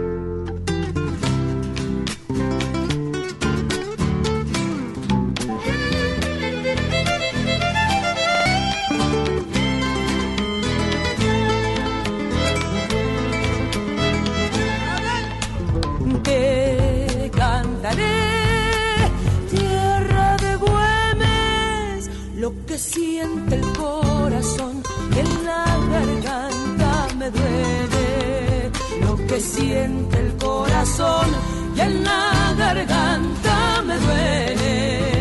[26.03, 28.71] Garganta me duele.
[29.01, 31.27] Lo que siente el corazón
[31.75, 35.12] y en la garganta me duele.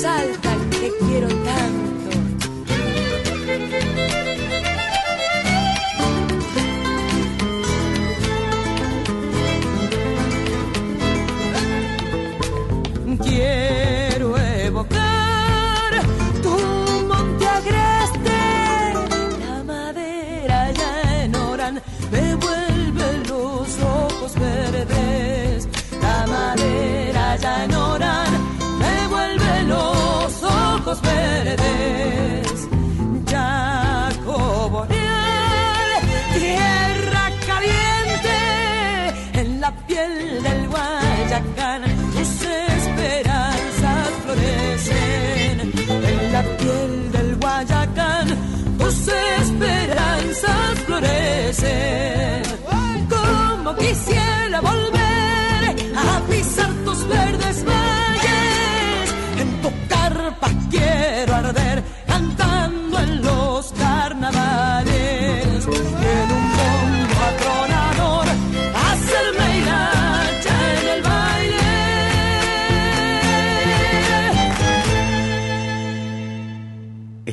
[0.00, 0.51] Para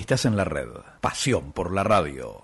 [0.10, 0.69] Estás en la red.
[1.02, 2.41] Pasión por la radio.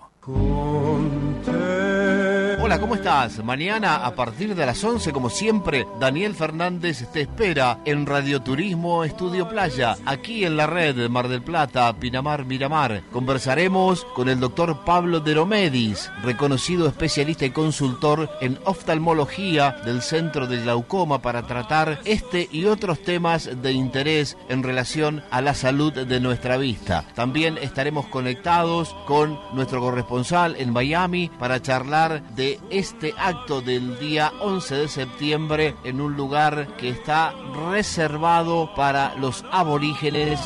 [2.66, 3.44] Hola, ¿cómo estás?
[3.44, 9.48] Mañana a partir de las 11, como siempre, Daniel Fernández te espera en Radioturismo Estudio
[9.48, 13.04] Playa, aquí en la red Mar del Plata, Pinamar, Miramar.
[13.12, 20.60] Conversaremos con el doctor Pablo Deromedis, reconocido especialista y consultor en oftalmología del Centro de
[20.62, 26.18] Glaucoma para tratar este y otros temas de interés en relación a la salud de
[26.18, 27.04] nuestra vista.
[27.14, 34.32] También estaremos conectados con nuestro corresponsal en Miami para charlar de este acto del día
[34.40, 37.34] 11 de septiembre en un lugar que está
[37.70, 40.40] reservado para los aborígenes.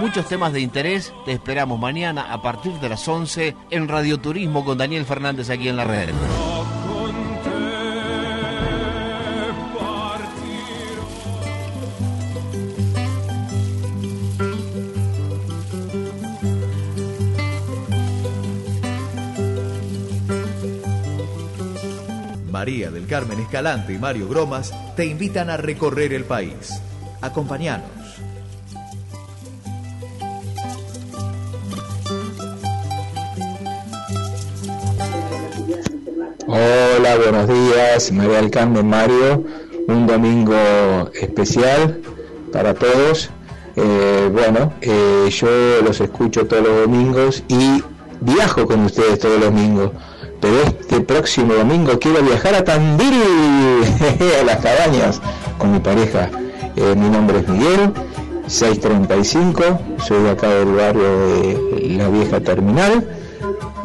[0.00, 1.12] Muchos temas de interés.
[1.24, 5.76] Te esperamos mañana a partir de las 11 en Radioturismo con Daniel Fernández aquí en
[5.76, 6.10] la red.
[22.66, 26.82] María del Carmen Escalante y Mario Gromas te invitan a recorrer el país.
[27.20, 27.88] Acompáñanos.
[36.48, 39.44] Hola, buenos días, María del Carmen Mario.
[39.86, 40.56] Un domingo
[41.14, 42.00] especial
[42.52, 43.30] para todos.
[43.76, 47.80] Eh, bueno, eh, yo los escucho todos los domingos y
[48.22, 49.92] viajo con ustedes todos los domingos.
[50.40, 53.12] Pero este próximo domingo quiero viajar a Tandil,
[54.40, 55.20] a las cabañas,
[55.58, 56.30] con mi pareja.
[56.74, 57.92] Eh, mi nombre es Miguel,
[58.46, 59.62] 635,
[59.98, 63.06] soy de acá del barrio de la vieja terminal,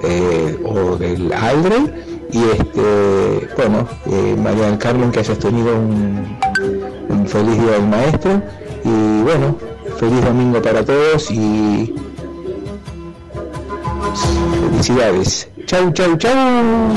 [0.04, 6.38] eh, o del Aldre, y este, bueno, eh, María del Carmen, que hayas tenido un,
[7.10, 8.42] un feliz día del maestro
[8.86, 9.58] y bueno,
[9.98, 11.94] feliz domingo para todos y
[14.70, 15.51] felicidades.
[15.72, 16.92] Chau, chau, chau.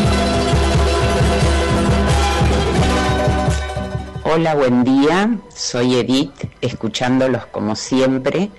[4.24, 5.38] Hola, buen día.
[5.54, 8.50] Soy Edith, escuchándolos como siempre.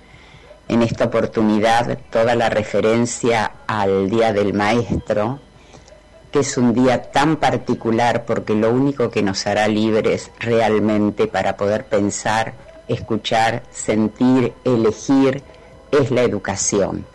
[0.70, 5.42] En esta oportunidad, toda la referencia al Día del Maestro,
[6.32, 11.58] que es un día tan particular porque lo único que nos hará libres realmente para
[11.58, 12.54] poder pensar,
[12.88, 15.44] escuchar, sentir, elegir,
[15.92, 17.06] es la educación.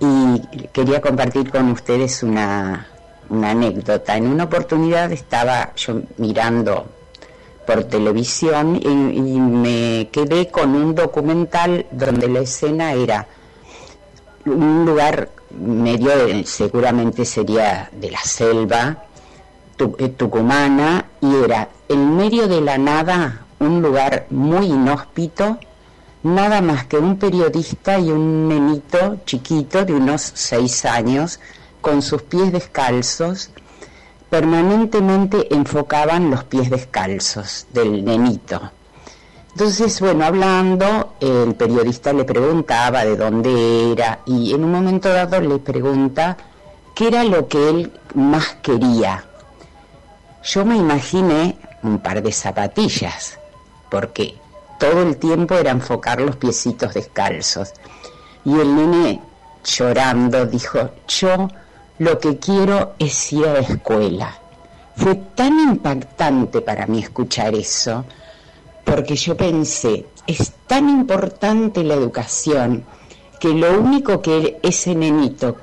[0.00, 0.40] Y
[0.72, 2.86] quería compartir con ustedes una,
[3.28, 4.16] una anécdota.
[4.16, 6.86] En una oportunidad estaba yo mirando
[7.66, 13.26] por televisión y, me quedé con un documental donde la escena era
[14.46, 19.04] un lugar medio, de- seguramente sería de la selva
[19.98, 25.58] eh, tucumana, y era en medio de la nada un lugar muy inhóspito,
[26.22, 31.40] nada más que un periodista y un nenito chiquito de unos seis años,
[31.80, 33.50] con sus pies descalzos,
[34.28, 38.70] permanentemente enfocaban los pies descalzos del nenito.
[39.52, 45.40] Entonces, bueno, hablando, el periodista le preguntaba de dónde era y en un momento dado
[45.40, 46.36] le pregunta
[46.94, 49.24] qué era lo que él más quería.
[50.44, 53.38] Yo me imaginé un par de zapatillas,
[53.90, 54.39] porque
[54.80, 57.74] todo el tiempo era enfocar los piecitos descalzos.
[58.46, 59.20] Y el nene,
[59.62, 61.48] llorando, dijo, yo
[61.98, 64.34] lo que quiero es ir a la escuela.
[64.96, 68.06] Fue tan impactante para mí escuchar eso,
[68.82, 72.84] porque yo pensé, es tan importante la educación
[73.38, 75.56] que lo único que ese nenito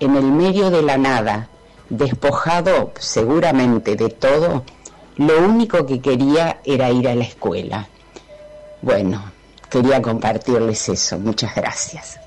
[0.00, 1.48] en el medio de la nada,
[1.90, 4.64] despojado seguramente de todo,
[5.18, 7.88] lo único que quería era ir a la escuela.
[8.82, 9.22] Bueno,
[9.70, 11.18] quería compartirles eso.
[11.18, 12.18] Muchas gracias.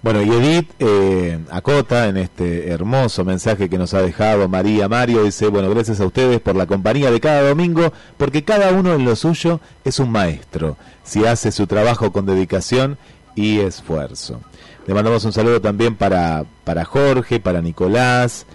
[0.00, 5.24] Bueno, y Edith eh, acota en este hermoso mensaje que nos ha dejado María Mario,
[5.24, 9.04] dice, bueno, gracias a ustedes por la compañía de cada domingo, porque cada uno en
[9.04, 12.96] lo suyo es un maestro, si hace su trabajo con dedicación
[13.34, 14.40] y esfuerzo.
[14.86, 18.46] Le mandamos un saludo también para, para Jorge, para Nicolás,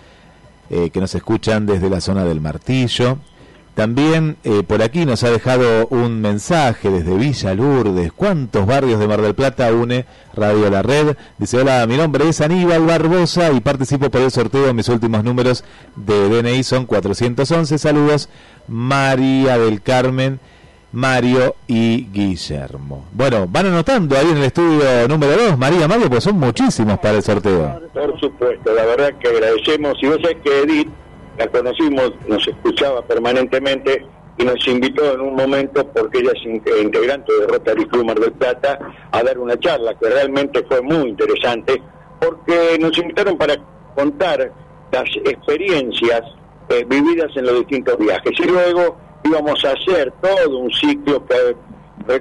[0.69, 3.17] eh, que nos escuchan desde la zona del Martillo.
[3.75, 8.13] También eh, por aquí nos ha dejado un mensaje desde Villa Lourdes.
[8.13, 10.05] ¿Cuántos barrios de Mar del Plata une
[10.35, 11.17] Radio La Red?
[11.39, 14.75] Dice, hola, mi nombre es Aníbal Barbosa y participo por el sorteo.
[14.75, 15.63] Mis últimos números
[15.95, 17.79] de DNI son 411.
[17.79, 18.29] Saludos,
[18.67, 20.39] María del Carmen,
[20.91, 23.05] Mario y Guillermo.
[23.11, 27.17] Bueno, van anotando ahí en el estudio número 2, María, Mario, pues son muchísimos para
[27.17, 27.81] el sorteo.
[27.91, 29.97] Por supuesto, la verdad que agradecemos.
[29.99, 30.89] Y vos sabés que Edith
[31.37, 34.05] la conocimos, nos escuchaba permanentemente
[34.37, 38.19] y nos invitó en un momento, porque ella es in- integrante de Rotary Club Mar
[38.19, 38.79] del Plata,
[39.11, 41.81] a dar una charla que realmente fue muy interesante,
[42.19, 43.55] porque nos invitaron para
[43.95, 44.51] contar
[44.91, 46.21] las experiencias
[46.69, 48.31] eh, vividas en los distintos viajes.
[48.39, 51.55] Y luego íbamos a hacer todo un ciclo que,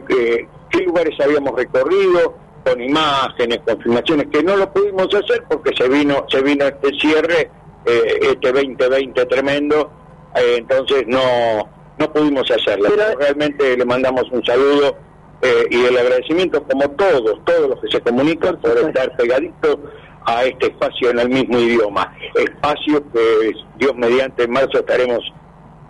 [0.09, 2.35] que- qué lugares habíamos recorrido,
[2.65, 6.91] con imágenes, con filmaciones, que no lo pudimos hacer porque se vino, se vino este
[6.99, 7.51] cierre,
[7.85, 9.91] eh, este 2020 tremendo,
[10.37, 11.69] eh, entonces no,
[11.99, 12.89] no pudimos hacerlo.
[12.89, 14.97] Pero realmente le mandamos un saludo
[15.43, 19.79] eh, y el agradecimiento como todos, todos los que se comunican por estar pegaditos
[20.25, 22.15] a este espacio en el mismo idioma.
[22.35, 25.21] Espacio que Dios mediante en marzo estaremos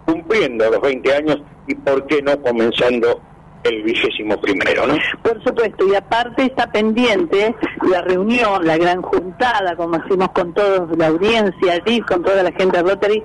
[0.07, 3.21] cumpliendo los 20 años y por qué no comenzando
[3.65, 4.95] el vigésimo primero, ¿no?
[5.23, 7.55] Por supuesto, y aparte está pendiente
[7.91, 12.79] la reunión, la gran juntada, como hacemos con toda la audiencia con toda la gente
[12.79, 13.23] de Rotary,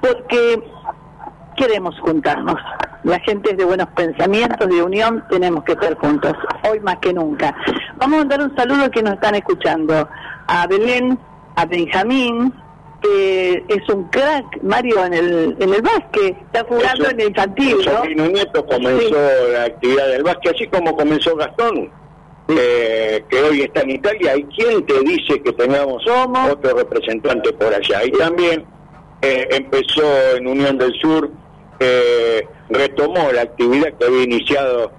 [0.00, 0.62] porque
[1.56, 2.56] queremos juntarnos.
[3.04, 6.32] La gente es de buenos pensamientos, de unión, tenemos que estar juntos,
[6.68, 7.54] hoy más que nunca.
[7.96, 10.08] Vamos a mandar un saludo que nos están escuchando
[10.46, 11.18] a Belén,
[11.56, 12.52] a Benjamín,
[13.04, 17.28] que es un crack, Mario, en el, en el básquet, está jugando Eso- en el
[17.28, 17.98] infantil, ¿no?
[17.98, 19.16] sobrino nieto comenzó
[19.52, 21.90] la actividad del básquet, así como comenzó Gastón,
[22.48, 24.36] eh, que hoy está en Italia.
[24.36, 26.02] ¿Y quién te dice que tengamos
[26.50, 28.04] otro representante por allá?
[28.04, 28.64] Y también
[29.20, 30.02] eh, empezó
[30.36, 31.30] en Unión del Sur,
[31.80, 34.92] eh, retomó la actividad que había iniciado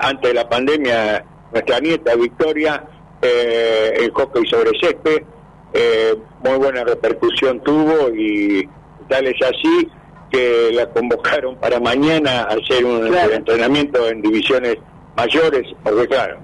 [0.00, 2.84] antes de la pandemia nuestra nieta Victoria,
[3.22, 5.22] eh, el hockey sobre césped.
[5.72, 6.14] Eh,
[6.44, 8.68] muy buena repercusión tuvo y
[9.08, 9.88] tal es así
[10.30, 14.76] que la convocaron para mañana a hacer un entrenamiento en divisiones
[15.16, 16.38] mayores, porque claro,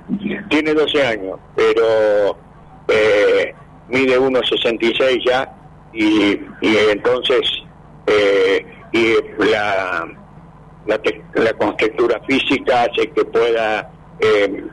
[0.48, 2.36] tiene 12 años, pero
[2.88, 3.52] eh,
[3.88, 5.52] mide 1,66 ya
[5.92, 7.40] y, y entonces
[8.06, 9.14] eh, y
[9.50, 10.06] la,
[10.86, 13.90] la, te- la constructura física hace que pueda
[14.20, 14.64] eh,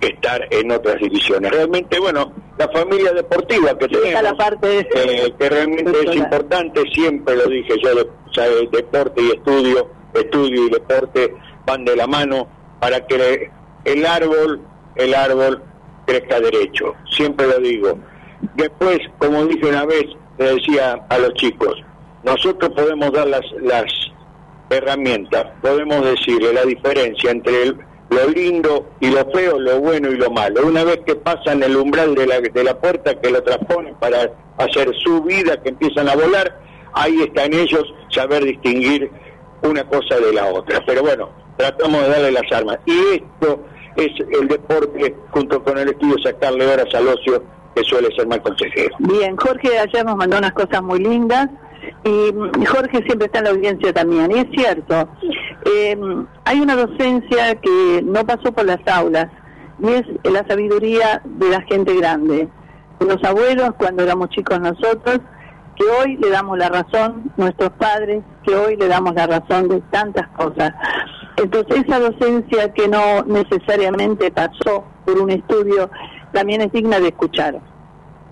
[0.00, 1.50] estar en otras divisiones.
[1.50, 7.36] Realmente, bueno, la familia deportiva que tenemos, la parte eh, que realmente es importante, siempre
[7.36, 11.34] lo dije yo, de- o sea, el deporte y estudio, estudio y deporte
[11.66, 12.46] van de la mano
[12.80, 13.50] para que
[13.84, 14.60] el árbol,
[14.96, 15.62] el árbol
[16.06, 17.98] crezca derecho, siempre lo digo.
[18.54, 20.04] Después, como dije una vez,
[20.38, 21.74] le decía a los chicos,
[22.22, 23.84] nosotros podemos dar las, las
[24.70, 27.78] herramientas, podemos decirle la diferencia entre el-
[28.14, 30.66] lo lindo y lo feo, lo bueno y lo malo.
[30.66, 34.30] Una vez que pasan el umbral de la, de la puerta, que lo transponen para
[34.58, 36.58] hacer su vida, que empiezan a volar,
[36.92, 39.10] ahí está en ellos saber distinguir
[39.62, 40.80] una cosa de la otra.
[40.86, 42.78] Pero bueno, tratamos de darle las armas.
[42.86, 43.60] Y esto
[43.96, 44.10] es
[44.40, 47.42] el deporte, junto con el estudio, sacarle horas al ocio,
[47.74, 48.94] que suele ser mal consejero.
[49.00, 51.48] Bien, Jorge ayer nos mandó unas cosas muy lindas
[52.04, 54.30] y Jorge siempre está en la audiencia también.
[54.30, 55.08] Y es cierto,
[55.64, 55.96] eh,
[56.44, 59.28] hay una docencia que no pasó por las aulas
[59.78, 62.48] y es la sabiduría de la gente grande.
[63.00, 65.20] De los abuelos cuando éramos chicos nosotros,
[65.76, 69.80] que hoy le damos la razón, nuestros padres, que hoy le damos la razón de
[69.90, 70.72] tantas cosas.
[71.36, 75.90] Entonces esa docencia que no necesariamente pasó por un estudio,
[76.32, 77.60] también es digna de escuchar.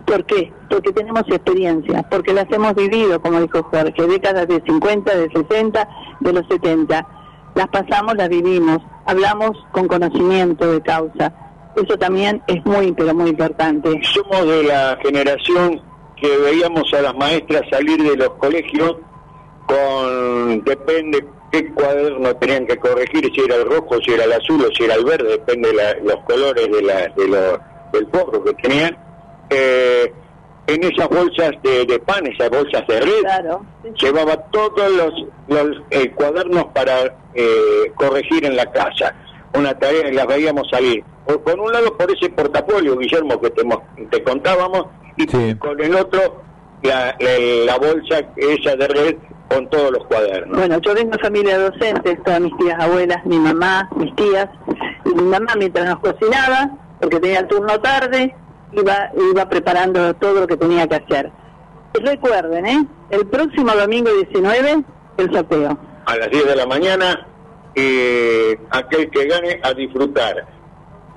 [0.04, 0.52] ¿Por qué?
[0.68, 5.88] Porque tenemos experiencia, porque las hemos vivido, como dijo Jorge, décadas de 50, de 60,
[6.20, 7.06] de los 70.
[7.54, 11.32] Las pasamos, las vivimos, hablamos con conocimiento de causa.
[11.76, 14.00] Eso también es muy, pero muy importante.
[14.02, 15.80] Somos de la generación
[16.16, 18.96] que veíamos a las maestras salir de los colegios
[19.66, 24.64] con, depende qué cuaderno tenían que corregir, si era el rojo, si era el azul
[24.64, 27.60] o si era el verde, depende de la- los colores de la, de lo-
[27.92, 28.96] del forro que tenían,
[29.50, 30.12] eh,
[30.66, 33.22] en esas bolsas de, de pan, esas bolsas de red,
[34.00, 35.12] llevaba todos los,
[35.48, 39.14] los eh, cuadernos para eh, corregir en la casa.
[39.54, 41.04] Una tarea y las veíamos salir.
[41.26, 44.86] Por, por un lado por ese portafolio, Guillermo, que te, mo- te contábamos,
[45.16, 45.26] y
[45.59, 46.42] con el otro
[46.82, 49.16] la, la, la bolsa esa de red
[49.48, 50.56] con todos los cuadernos.
[50.59, 54.48] Bueno, yo vengo de familia de docentes, todas mis tías abuelas, mi mamá, mis tías,
[55.04, 58.34] y mi mamá mientras nos cocinaba, porque tenía el turno tarde,
[58.72, 61.30] iba, iba preparando todo lo que tenía que hacer.
[61.92, 62.86] Recuerden, ¿eh?
[63.10, 64.82] El próximo domingo 19,
[65.18, 65.78] el sorteo.
[66.06, 67.26] A las 10 de la mañana,
[67.74, 70.46] eh, aquel que gane a disfrutar.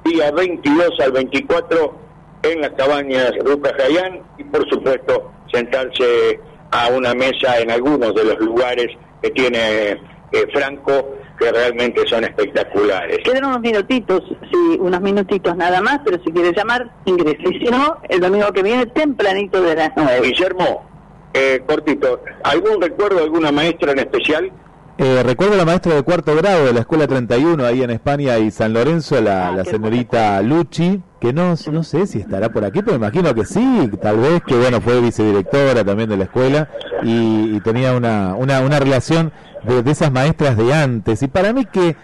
[0.03, 1.95] Día 22 al 24
[2.44, 6.40] en las cabañas Ruca Jayán y por supuesto sentarse
[6.72, 8.88] a una mesa en algunos de los lugares
[9.22, 9.91] que tiene
[10.32, 13.20] eh, Franco que realmente son espectaculares.
[13.24, 17.44] Quedan unos minutitos, sí, unos minutitos nada más, pero si quieres llamar, ingrese.
[17.52, 20.22] Y si no, el domingo que viene, tempranito de las 9.
[20.22, 20.86] Guillermo,
[21.34, 24.52] eh, cortito, ¿algún recuerdo de alguna maestra en especial?
[24.98, 28.38] Eh, recuerdo a la maestra de cuarto grado de la escuela 31 ahí en España
[28.38, 32.80] y San Lorenzo, la, la señorita Luchi, que no, no sé si estará por aquí,
[32.82, 36.70] pero me imagino que sí, tal vez que bueno, fue vicedirectora también de la escuela
[37.04, 41.22] y, y tenía una, una, una relación de, de esas maestras de antes.
[41.24, 41.98] Y para mí que,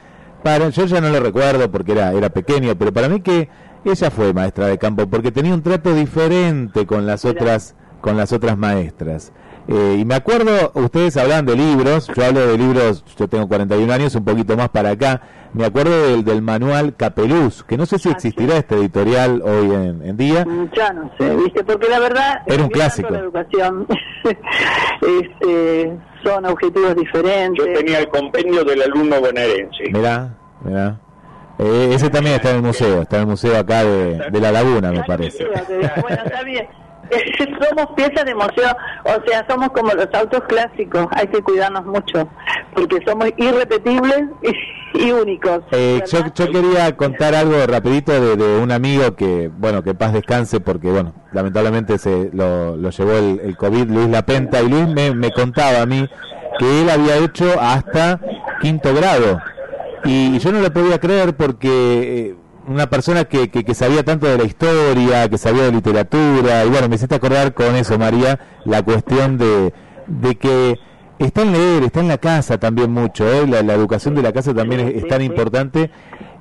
[0.44, 3.48] para yo ya no lo recuerdo porque era, era pequeño, pero para mí que
[3.86, 8.34] ella fue maestra de campo porque tenía un trato diferente con las otras, con las
[8.34, 9.32] otras maestras.
[9.72, 13.94] Eh, y me acuerdo, ustedes hablan de libros, yo hablo de libros, yo tengo 41
[13.94, 15.22] años, un poquito más para acá,
[15.54, 20.06] me acuerdo del, del manual Capeluz, que no sé si existirá este editorial hoy en,
[20.06, 20.46] en día.
[20.76, 21.64] Ya no sé, ¿viste?
[21.64, 22.42] Porque la verdad...
[22.48, 23.12] Era un clásico.
[23.12, 23.88] La educación
[25.02, 27.66] este, son objetivos diferentes.
[27.66, 29.90] Yo tenía el compendio del alumno bonaerense.
[29.94, 30.36] Mirá,
[30.66, 31.00] mirá.
[31.60, 34.52] Eh, ese también está en el museo, está en el museo acá de, de La
[34.52, 35.46] Laguna, me parece.
[35.46, 36.68] Bueno, está bien.
[37.70, 42.28] somos piezas de museo, o sea, somos como los autos clásicos, hay que cuidarnos mucho,
[42.74, 45.62] porque somos irrepetibles y, y únicos.
[45.72, 50.60] Eh, yo, yo quería contar algo rapidito de, un amigo que, bueno, que paz descanse
[50.60, 55.32] porque, bueno, lamentablemente se lo, lo llevó el, COVID, Luis Lapenta, y Luis me, me
[55.32, 56.08] contaba a mí
[56.60, 58.20] que él había hecho hasta
[58.62, 59.40] quinto grado.
[60.04, 62.36] Y yo no lo podía creer porque eh,
[62.68, 66.70] una persona que, que, que sabía tanto de la historia, que sabía de literatura, y
[66.70, 69.74] bueno, me hiciste acordar con eso, María, la cuestión de,
[70.08, 70.80] de que
[71.20, 73.48] está en leer, está en la casa también mucho, ¿eh?
[73.48, 75.92] la, educación de la casa también es, tan importante.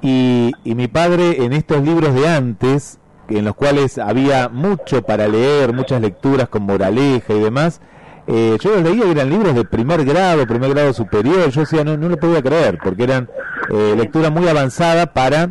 [0.02, 2.98] Y, y mi padre en estos libros de antes,
[3.28, 7.80] en los cuales había mucho para leer, muchas lecturas con moraleja y demás,
[8.26, 11.96] eh, yo los leía eran libros de primer grado, primer grado superior, yo decía, no,
[11.96, 13.28] no lo podía creer, porque eran
[13.70, 15.50] eh, lectura muy avanzada para,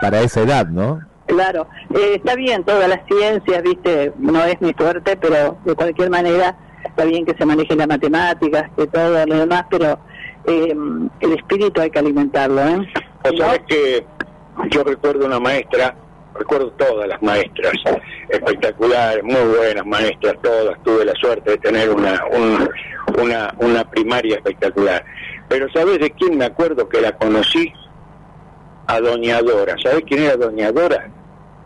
[0.00, 1.00] para esa edad, ¿no?
[1.26, 6.08] Claro, eh, está bien todas las ciencias, viste, no es mi fuerte, pero de cualquier
[6.10, 9.98] manera está bien que se manejen las matemáticas, que todo lo demás, pero
[10.46, 10.74] eh,
[11.20, 12.88] el espíritu hay que alimentarlo, ¿eh?
[13.24, 14.06] O sabes que
[14.70, 15.96] yo recuerdo una maestra,
[16.38, 17.72] recuerdo todas las maestras,
[18.28, 22.68] espectaculares, muy buenas maestras, todas, tuve la suerte de tener una, un-
[23.20, 25.04] una, una primaria espectacular.
[25.48, 27.72] Pero ¿sabes de quién me acuerdo que la conocí?
[28.86, 29.76] A Doña Dora.
[29.82, 31.08] ¿Sabes quién era Doña Dora?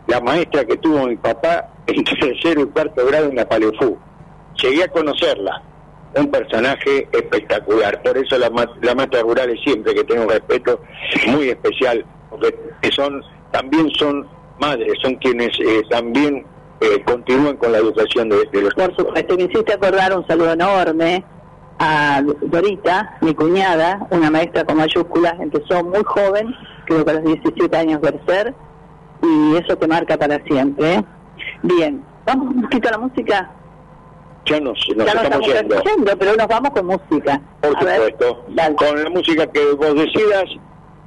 [0.07, 3.97] La maestra que tuvo mi papá en tercero y cuarto grado en la Palefú.
[4.61, 5.61] Llegué a conocerla,
[6.15, 8.01] un personaje espectacular.
[8.01, 10.81] Por eso las las maestras rurales siempre que tengo respeto
[11.27, 12.53] muy especial, porque
[12.91, 14.27] son también son
[14.59, 16.45] madres, son quienes eh, también
[16.79, 20.53] eh, continúan con la educación de, de los Por supuesto, me hiciste acordar un saludo
[20.53, 21.23] enorme
[21.79, 26.55] a Dorita, mi cuñada, una maestra con mayúsculas, empezó muy joven,
[26.91, 28.53] creo que a los 17 años de ser,
[29.23, 30.95] y eso te marca para siempre.
[30.95, 31.03] ¿eh?
[31.63, 33.51] Bien, vamos un poquito a la música.
[34.45, 35.83] Ya nos, nos ya estamos yendo.
[35.83, 37.41] yendo, pero nos vamos con música.
[37.61, 38.45] Por A ver, supuesto.
[38.75, 40.45] Con la música que vos decidas.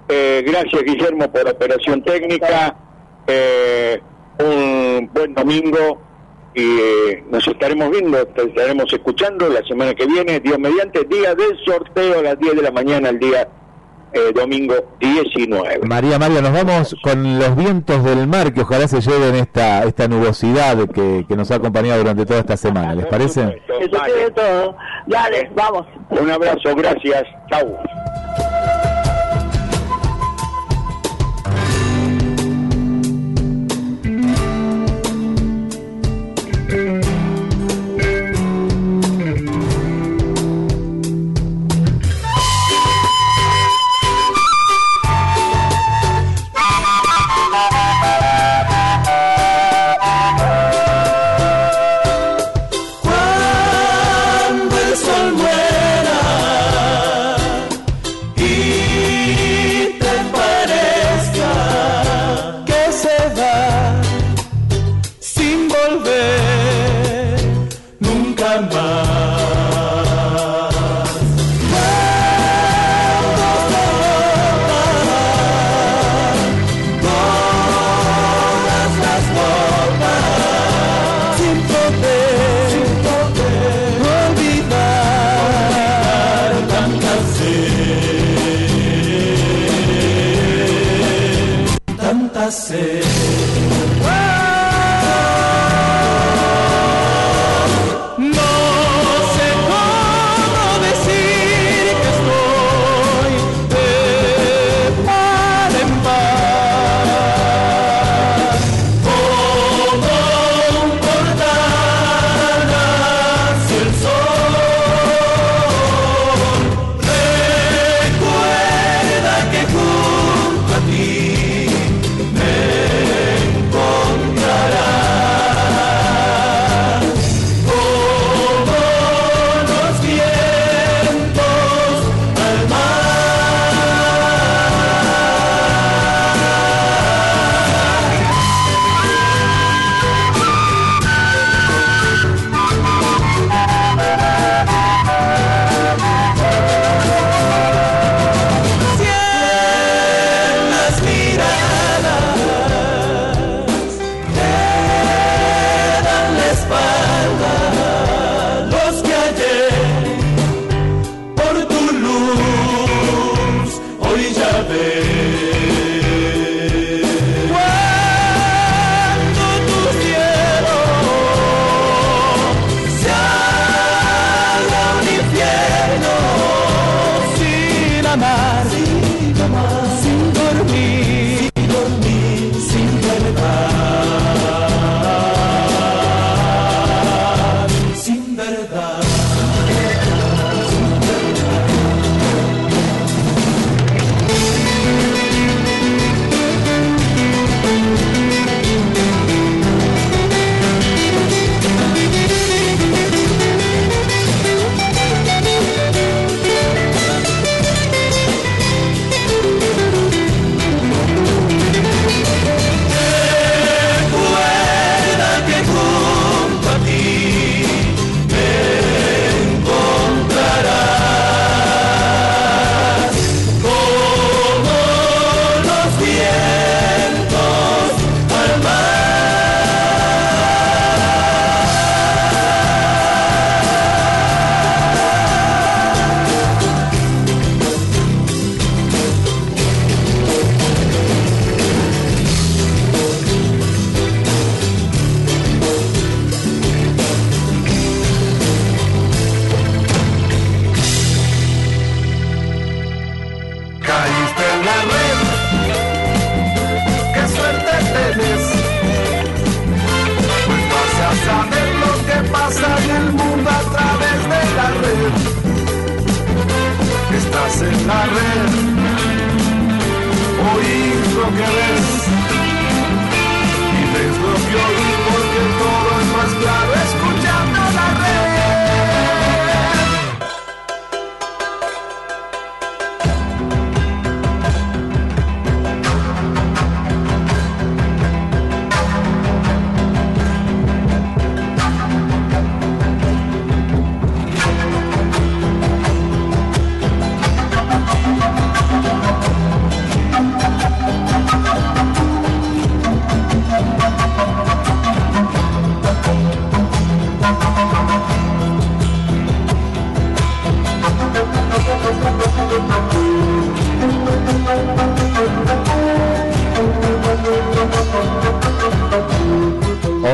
[0.09, 2.77] Eh, gracias, Guillermo, por operación técnica.
[3.27, 4.01] Eh,
[4.39, 6.01] un buen domingo
[6.55, 11.35] y eh, nos estaremos viendo, te estaremos escuchando la semana que viene, Dios mediante, día
[11.35, 13.49] del sorteo a las 10 de la mañana, el día
[14.15, 15.81] eh, domingo 19.
[15.87, 20.09] María, María, nos vamos con los vientos del mar que ojalá se lleven esta, esta
[20.09, 22.95] nubosidad que, que nos ha acompañado durante toda esta semana.
[22.95, 23.61] ¿Les parece?
[23.67, 24.77] se quede todo.
[25.07, 25.87] Dale, vamos.
[26.11, 27.25] Un abrazo, gracias.
[27.51, 27.77] Chau.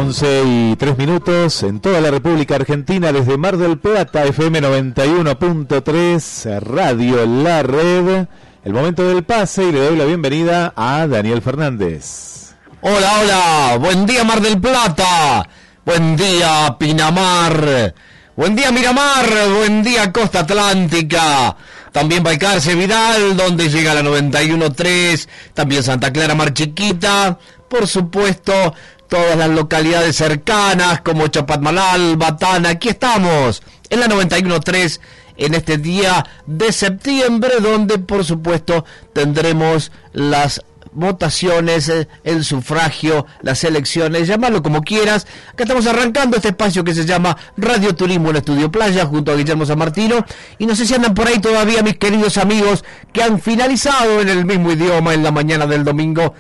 [0.00, 6.58] 11 y 3 minutos en toda la República Argentina desde Mar del Plata, FM 91.3,
[6.60, 8.26] Radio La Red.
[8.64, 12.54] El momento del pase y le doy la bienvenida a Daniel Fernández.
[12.80, 15.46] Hola, hola, buen día Mar del Plata,
[15.84, 17.94] buen día Pinamar,
[18.36, 21.54] buen día Miramar, buen día Costa Atlántica,
[21.92, 28.74] también Balcarce Vidal, donde llega la 91.3, también Santa Clara Mar Chiquita, por supuesto
[29.10, 35.00] todas las localidades cercanas como Chapadmalal, Batana, aquí estamos en la 91.3
[35.36, 40.62] en este día de septiembre donde por supuesto tendremos las
[40.92, 45.26] votaciones, eh, el sufragio, las elecciones, llamarlo como quieras.
[45.52, 49.36] Acá estamos arrancando este espacio que se llama Radio Turismo en Estudio Playa junto a
[49.36, 50.24] Guillermo San Martino.
[50.58, 54.28] Y no sé si andan por ahí todavía mis queridos amigos que han finalizado en
[54.28, 56.34] el mismo idioma en la mañana del domingo.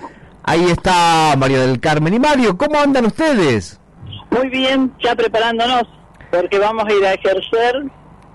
[0.50, 2.58] Ahí está María del Carmen y Mario.
[2.58, 3.80] ¿Cómo andan ustedes?
[4.32, 5.84] Muy bien, ya preparándonos,
[6.32, 7.84] porque vamos a ir a ejercer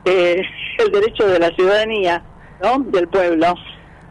[0.06, 0.42] eh,
[0.78, 2.24] el derecho de la ciudadanía,
[2.64, 2.80] ¿no?
[2.86, 3.54] Del pueblo.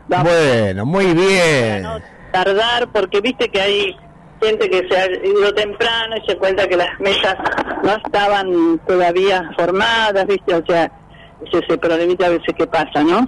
[0.08, 1.86] Vamos Bueno, muy bien.
[1.86, 1.98] a
[2.30, 3.96] tardar, porque viste que hay
[4.42, 7.36] gente que se ha ido temprano y se cuenta que las mesas
[7.82, 10.92] no estaban todavía formadas, viste, o sea,
[11.42, 13.26] es ese problemita a veces que pasa, ¿no?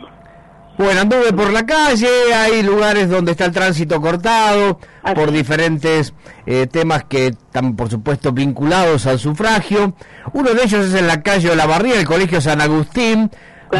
[0.78, 4.78] Bueno, anduve por la calle, hay lugares donde está el tránsito cortado
[5.14, 6.12] por diferentes
[6.44, 9.94] eh, temas que están, por supuesto, vinculados al sufragio.
[10.34, 13.30] Uno de ellos es en la calle de la Barría, el Colegio San Agustín,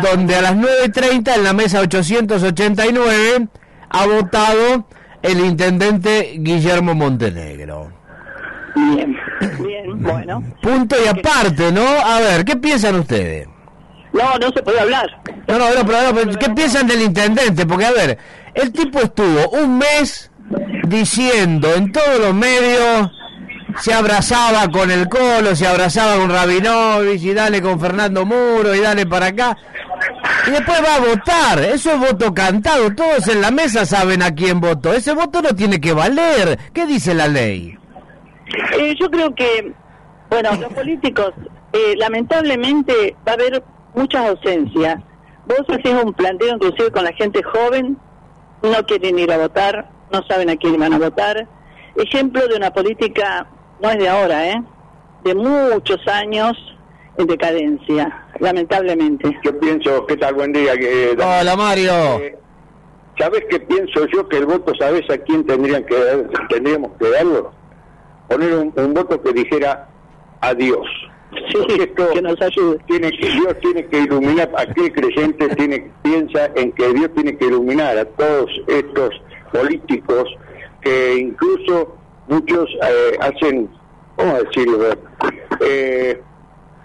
[0.03, 3.49] donde a las 9.30 en la mesa 889
[3.91, 4.87] ha votado
[5.21, 7.93] el intendente Guillermo Montenegro.
[8.75, 9.17] Bien,
[9.63, 10.43] bien, bueno.
[10.63, 11.87] Punto y aparte, ¿no?
[11.87, 13.49] A ver, ¿qué piensan ustedes?
[14.17, 15.07] No, no se puede hablar.
[15.47, 17.67] No, no, no, pero, pero ¿qué piensan del intendente?
[17.67, 18.19] Porque, a ver,
[18.55, 20.31] el tipo estuvo un mes
[20.87, 23.11] diciendo en todos los medios,
[23.79, 28.81] se abrazaba con el Colo, se abrazaba con Rabinovich, y dale con Fernando Muro, y
[28.81, 29.57] dale para acá.
[30.47, 34.35] Y después va a votar, eso es voto cantado, todos en la mesa saben a
[34.35, 34.93] quién votó.
[34.93, 36.59] Ese voto no tiene que valer.
[36.73, 37.77] ¿Qué dice la ley?
[38.79, 39.73] Eh, yo creo que,
[40.31, 41.33] bueno, los políticos,
[41.73, 43.63] eh, lamentablemente va a haber
[43.97, 44.97] muchas ausencias.
[45.47, 47.99] Vos haces un planteo inclusive con la gente joven,
[48.63, 51.49] no quieren ir a votar, no saben a quién van a votar.
[51.97, 53.47] Ejemplo de una política,
[53.83, 54.63] no es de ahora, ¿eh?
[55.25, 56.53] De muchos años
[57.17, 59.37] en decadencia, lamentablemente.
[59.43, 60.35] Yo pienso, ¿qué tal?
[60.35, 60.75] Buen día.
[60.75, 61.93] eh, Hola, Mario.
[62.21, 62.39] eh,
[63.19, 64.29] ¿Sabes qué pienso yo?
[64.29, 67.51] Que el voto, ¿sabes a quién tendrían que dar- tendríamos que darlo?
[68.29, 69.89] Poner un, un voto que dijera
[70.43, 70.87] adiós.
[71.53, 72.09] Porque esto
[72.87, 77.47] Tiene que, Dios tiene que iluminar, aquel creyente tiene, piensa en que Dios tiene que
[77.47, 79.11] iluminar a todos estos
[79.53, 80.25] políticos
[80.83, 81.97] que incluso
[82.29, 83.69] muchos eh, hacen,
[84.17, 84.79] ¿cómo decirlo?
[85.61, 86.21] Eh,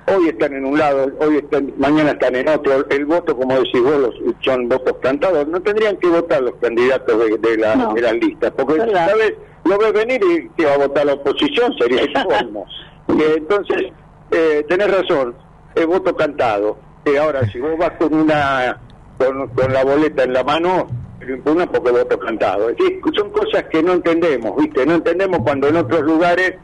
[0.07, 2.87] hoy están en un lado, hoy están, mañana están en otro.
[2.89, 5.47] El voto, como decís vos, los- son votos cantados.
[5.47, 7.93] No tendrían que votar los candidatos de, de la, No.
[7.93, 8.77] de las listas, porque.
[8.91, 9.33] ¿sabes?
[9.63, 12.65] lo ves venir y que va a votar la oposición, sería el colmo.
[13.19, 13.91] Eh, entonces,
[14.31, 15.35] eh, tenés razón,
[15.75, 16.77] es voto cantado.
[17.05, 18.79] Eh, ahora, si vos vas con una
[19.17, 20.87] con, la boleta en la mano,
[21.19, 22.69] lo impugnas porque voto cantado.
[22.69, 22.75] Es
[23.15, 24.85] son cosas que no entendemos, ¿viste?
[24.85, 26.55] No entendemos cuando en otros lugares,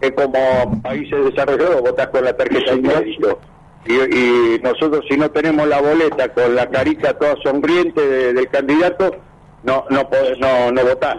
[0.00, 3.38] eh, como países desarrollados, votás con la tarjeta de crédito.
[3.86, 8.48] Y, y nosotros, si no tenemos la boleta con la carita toda sonriente de- del
[8.48, 9.14] candidato,
[9.62, 11.18] no no podés, no, no votás.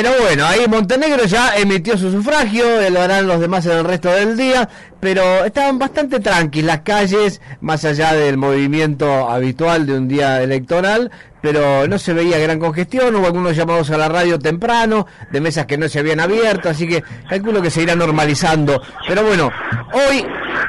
[0.00, 4.08] Pero bueno, ahí Montenegro ya emitió su sufragio, lo harán los demás en el resto
[4.08, 4.68] del día,
[5.00, 11.10] pero estaban bastante tranquilas las calles, más allá del movimiento habitual de un día electoral,
[11.42, 15.66] pero no se veía gran congestión, hubo algunos llamados a la radio temprano, de mesas
[15.66, 18.80] que no se habían abierto, así que calculo que se irá normalizando.
[19.08, 19.50] Pero bueno,
[19.92, 20.24] hoy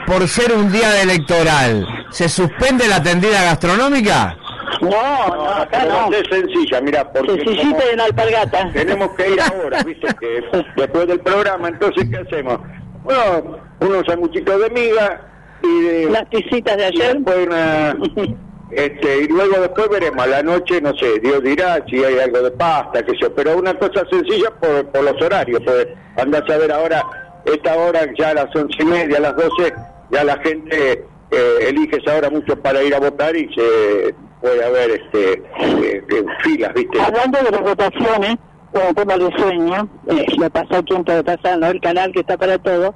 [0.08, 4.36] por ser un día electoral, ¿se suspende la tendida gastronómica?
[4.82, 6.12] No, no, acá no.
[6.16, 8.72] Es sencilla, mira, porque Sencillita en alpargata.
[8.74, 10.44] tenemos que ir ahora, viste, que
[10.76, 12.60] después del programa, entonces, ¿qué hacemos?
[13.04, 15.22] Bueno, unos sanguchitos de miga
[15.64, 16.10] y de...
[16.10, 17.16] Las pisitas de ayer.
[17.16, 17.98] Y, después una-
[18.72, 22.42] este, y luego después veremos, a la noche, no sé, Dios dirá si hay algo
[22.42, 25.88] de pasta, que sé, pero una cosa sencilla por, por los horarios, pues
[26.18, 27.04] andás a ver ahora,
[27.46, 29.74] esta hora ya a las once y media, a las doce,
[30.12, 34.66] ya la gente eh, elige esa hora mucho para ir a votar y se puede
[34.66, 37.02] haber este, eh, eh, filas, ¿viste?
[37.02, 38.38] Hablando de las votaciones,
[38.72, 42.38] como tema de sueño, eh, lo pasó aquí en Todo Pasando, el canal que está
[42.38, 42.94] para todo,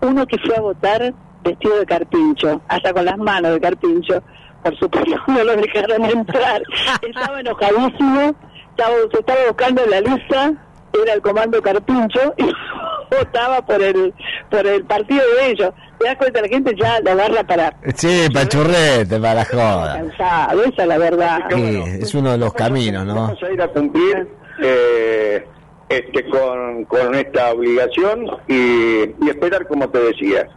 [0.00, 4.22] uno que fue a votar vestido de carpincho, hasta con las manos de carpincho,
[4.62, 6.62] por supuesto no lo dejaron entrar,
[7.02, 8.34] estaba enojadísimo,
[8.70, 10.52] estaba, se estaba buscando en la lista,
[11.02, 12.52] era el comando carpincho y
[13.18, 14.12] votaba por el
[14.50, 15.70] por el partido de ellos.
[15.98, 19.94] Te das cuenta, la gente ya la agarra para Sí, pachurrete, para la joda.
[19.94, 21.38] cansado, esa es la verdad.
[21.50, 23.14] Sí, es uno de los caminos, ¿no?
[23.14, 24.28] Vamos a ir a cumplir
[24.62, 25.46] eh,
[25.88, 28.54] este, con, con esta obligación y,
[29.24, 30.48] y esperar, como te decía,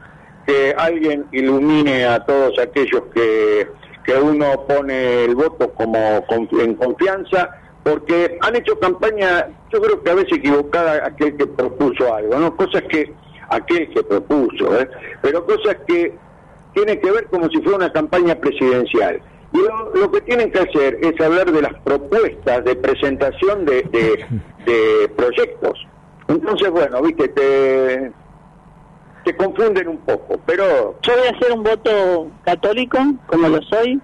[0.47, 3.67] que alguien ilumine a todos aquellos que,
[4.05, 7.49] que uno pone el voto como con- en confianza,
[7.85, 12.55] porque han hecho campaña, yo creo que a veces equivocada aquel que propuso algo, ¿no?
[12.57, 13.13] Cosas que
[13.49, 14.89] aquel que propuso, ¿eh?
[15.21, 16.17] pero cosas que
[16.73, 19.21] tiene que ver como si fuera una campaña presidencial.
[19.53, 23.83] Y lo, lo que tienen que hacer es hablar de las propuestas de presentación de,
[23.83, 24.25] de-
[24.65, 25.79] de proyectos.
[26.27, 28.11] Entonces, bueno, viste, te,
[29.25, 32.97] te confunden un poco, pero Yo voy a hacer un voto católico,
[33.27, 34.01] como lo soy,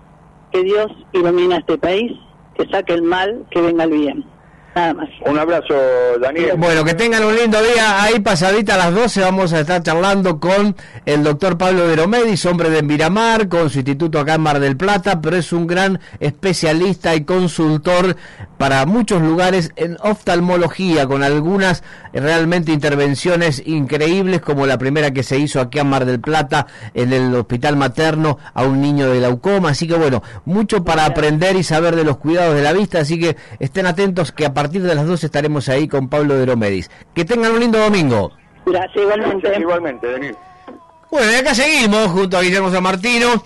[0.51, 2.11] que Dios ilumine a este país,
[2.55, 4.25] que saque el mal, que venga el bien.
[4.73, 5.09] Nada más.
[5.25, 5.73] un abrazo,
[6.21, 6.53] Daniel.
[6.57, 8.03] Bueno, que tengan un lindo día.
[8.03, 10.75] Ahí pasadita a las 12 vamos a estar charlando con
[11.05, 15.19] el doctor Pablo Veromedis, hombre de Miramar, con su instituto acá en Mar del Plata,
[15.19, 18.15] pero es un gran especialista y consultor
[18.57, 21.83] para muchos lugares en oftalmología, con algunas
[22.13, 27.11] realmente intervenciones increíbles, como la primera que se hizo aquí en Mar del Plata, en
[27.11, 29.69] el hospital materno, a un niño de glaucoma.
[29.69, 33.19] Así que bueno, mucho para aprender y saber de los cuidados de la vista, así
[33.19, 36.91] que estén atentos que a partir de las 12 estaremos ahí con Pablo Veromedis.
[37.15, 38.31] Que tengan un lindo domingo.
[38.65, 39.59] Gracias, igualmente.
[39.59, 40.35] Igualmente, Daniel.
[41.09, 43.43] Bueno, y acá seguimos junto a Guillermo San Martino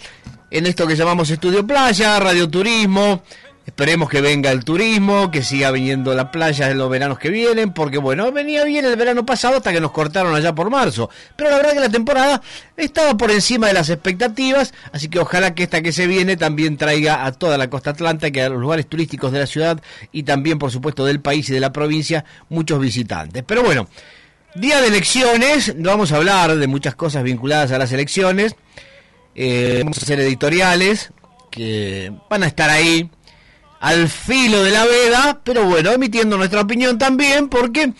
[0.51, 3.21] en esto que llamamos Estudio Playa, Radio Turismo.
[3.65, 7.73] Esperemos que venga el turismo, que siga viniendo la playa en los veranos que vienen,
[7.73, 11.09] porque bueno, venía bien el verano pasado hasta que nos cortaron allá por marzo.
[11.35, 12.41] Pero la verdad que la temporada
[12.77, 16.77] estaba por encima de las expectativas, así que ojalá que esta que se viene también
[16.77, 19.81] traiga a toda la costa atlántica, a los lugares turísticos de la ciudad
[20.11, 23.43] y también, por supuesto, del país y de la provincia, muchos visitantes.
[23.47, 23.87] Pero bueno,
[24.55, 28.55] Día de elecciones, vamos a hablar de muchas cosas vinculadas a las elecciones.
[29.35, 31.11] Eh, vamos a hacer editoriales
[31.51, 33.09] que van a estar ahí
[33.85, 37.93] al filo de la veda, pero bueno, emitiendo nuestra opinión también porque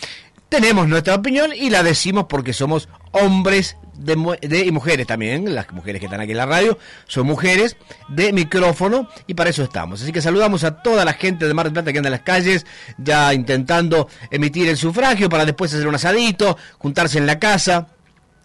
[0.49, 5.71] tenemos nuestra opinión y la decimos porque somos hombres de, de- y mujeres también, las
[5.71, 7.77] mujeres que están aquí en la radio, son mujeres
[8.09, 10.01] de micrófono y para eso estamos.
[10.01, 12.21] Así que saludamos a toda la gente de Mar del Plata que anda en las
[12.21, 12.65] calles,
[12.97, 17.89] ya intentando emitir el sufragio para después hacer un asadito, juntarse en la casa.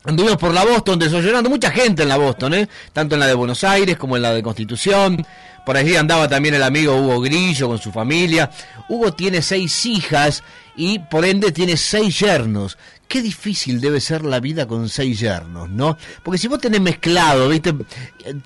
[0.05, 2.69] Anduvimos por la Boston desollonando, mucha gente en la Boston, ¿eh?
[2.93, 5.27] tanto en la de Buenos Aires como en la de Constitución.
[5.67, 8.51] Por allí andaba también el amigo Hugo Grillo con su familia.
[8.89, 10.43] Hugo tiene seis hijas
[10.75, 12.79] y por ende tiene seis yernos.
[13.09, 15.99] Qué difícil debe ser la vida con seis yernos, ¿no?
[16.23, 17.75] Porque si vos tenés mezclado, ¿viste?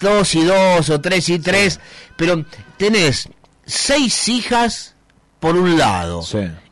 [0.00, 1.78] Dos y dos o tres y tres,
[2.16, 2.44] pero
[2.76, 3.28] tenés
[3.64, 4.96] seis hijas
[5.38, 6.24] por un lado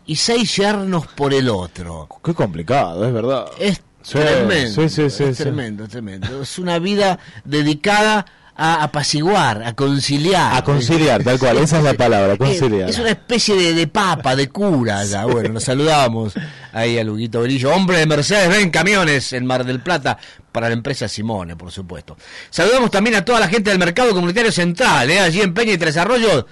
[0.06, 2.08] y seis yernos por el otro.
[2.24, 3.46] Qué complicado, es verdad.
[3.60, 4.88] Es Sí, tremendo.
[4.88, 6.42] sí, tremendo, es tremendo.
[6.42, 10.54] Es una vida dedicada a apaciguar, a conciliar.
[10.54, 12.88] A conciliar, tal cual, esa es la palabra, conciliar.
[12.88, 15.24] Es, es una especie de, de papa, de cura ya.
[15.24, 16.34] Bueno, nos saludamos
[16.72, 20.18] ahí a Luguito Brillo, hombre de Mercedes, ven camiones en Mar del Plata
[20.50, 22.16] para la empresa Simone, por supuesto.
[22.50, 25.20] Saludamos también a toda la gente del Mercado Comunitario Central, ¿eh?
[25.20, 26.44] allí en Peña y Tres Arroyos.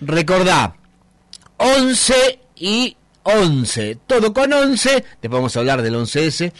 [0.00, 0.74] Recordá,
[1.58, 6.52] 11 y 11, todo con 11, después vamos a hablar del 11S.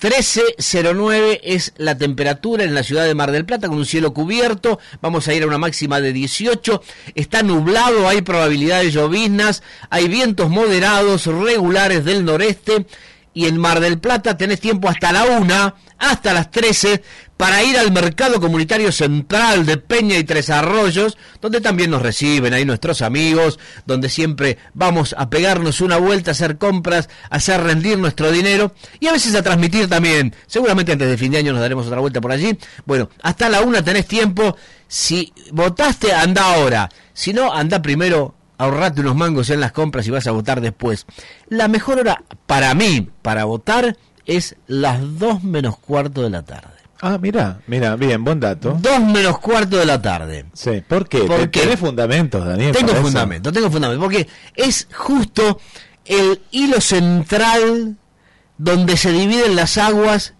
[0.00, 4.78] 13.09 es la temperatura en la ciudad de Mar del Plata con un cielo cubierto.
[5.02, 6.82] Vamos a ir a una máxima de 18.
[7.14, 12.86] Está nublado, hay probabilidad de lloviznas, hay vientos moderados regulares del noreste
[13.32, 17.02] y en Mar del Plata tenés tiempo hasta la una, hasta las 13,
[17.36, 22.52] para ir al Mercado Comunitario Central de Peña y Tres Arroyos, donde también nos reciben
[22.52, 27.62] ahí nuestros amigos, donde siempre vamos a pegarnos una vuelta, a hacer compras, a hacer
[27.62, 30.34] rendir nuestro dinero y a veces a transmitir también.
[30.46, 32.58] Seguramente antes de fin de año nos daremos otra vuelta por allí.
[32.84, 34.56] Bueno, hasta la una tenés tiempo.
[34.86, 36.90] Si votaste, anda ahora.
[37.14, 41.06] Si no, anda primero ahorrate unos mangos en las compras y vas a votar después.
[41.48, 43.96] La mejor hora para mí, para votar,
[44.26, 46.68] es las 2 menos cuarto de la tarde.
[47.02, 48.76] Ah, mira, mira, bien, buen dato.
[48.78, 50.44] 2 menos cuarto de la tarde.
[50.52, 51.20] Sí, ¿por qué?
[51.20, 51.60] ¿Por Te- qué?
[51.62, 52.72] Tenés fundamentos, Daniel.
[52.72, 53.06] Tengo para eso.
[53.08, 55.58] fundamento, tengo fundamento, porque es justo
[56.04, 57.96] el hilo central
[58.58, 60.34] donde se dividen las aguas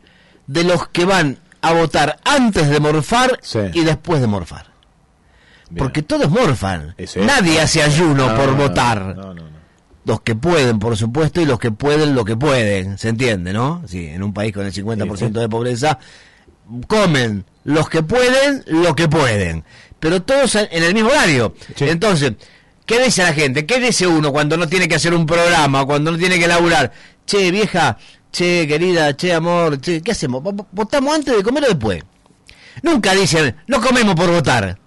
[0.46, 3.40] de los que van a votar antes de morfar
[3.72, 4.69] y después de morfar.
[5.76, 6.94] Porque todos morfan.
[6.98, 7.20] Eso.
[7.20, 9.16] Nadie hace ayuno No, por no, votar.
[10.04, 12.98] Los que pueden, por supuesto, y los que pueden lo que pueden.
[12.98, 13.82] ¿Se entiende, no?
[13.86, 15.98] Sí, en un país con el 50% de pobreza,
[16.86, 19.64] comen los que pueden lo que pueden.
[19.98, 21.54] Pero todos en el mismo horario.
[21.78, 22.32] Entonces,
[22.86, 23.66] ¿qué dice la gente?
[23.66, 26.90] ¿Qué dice uno cuando no tiene que hacer un programa, cuando no tiene que laburar?
[27.26, 27.96] Che, vieja,
[28.32, 30.42] che, querida, che, amor, che, ¿qué hacemos?
[30.42, 32.02] ¿Vo- ¿Votamos antes de comer o después?
[32.82, 34.78] Nunca dicen, no comemos por votar.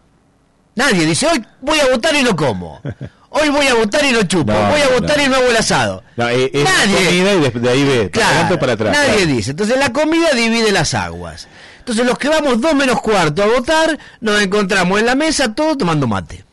[0.75, 2.81] Nadie dice, hoy voy a votar y no como.
[3.29, 4.51] Hoy voy a votar y no chupo.
[4.51, 5.23] No, voy a votar no.
[5.23, 6.03] y no hago el asado.
[6.17, 6.95] No, es Nadie.
[7.05, 8.91] comida y de, de ahí ve, para Claro, adelante o para atrás.
[8.95, 9.25] Nadie claro.
[9.25, 9.51] dice.
[9.51, 11.47] Entonces la comida divide las aguas.
[11.79, 15.77] Entonces los que vamos dos menos cuarto a votar, nos encontramos en la mesa todos
[15.77, 16.45] tomando mate.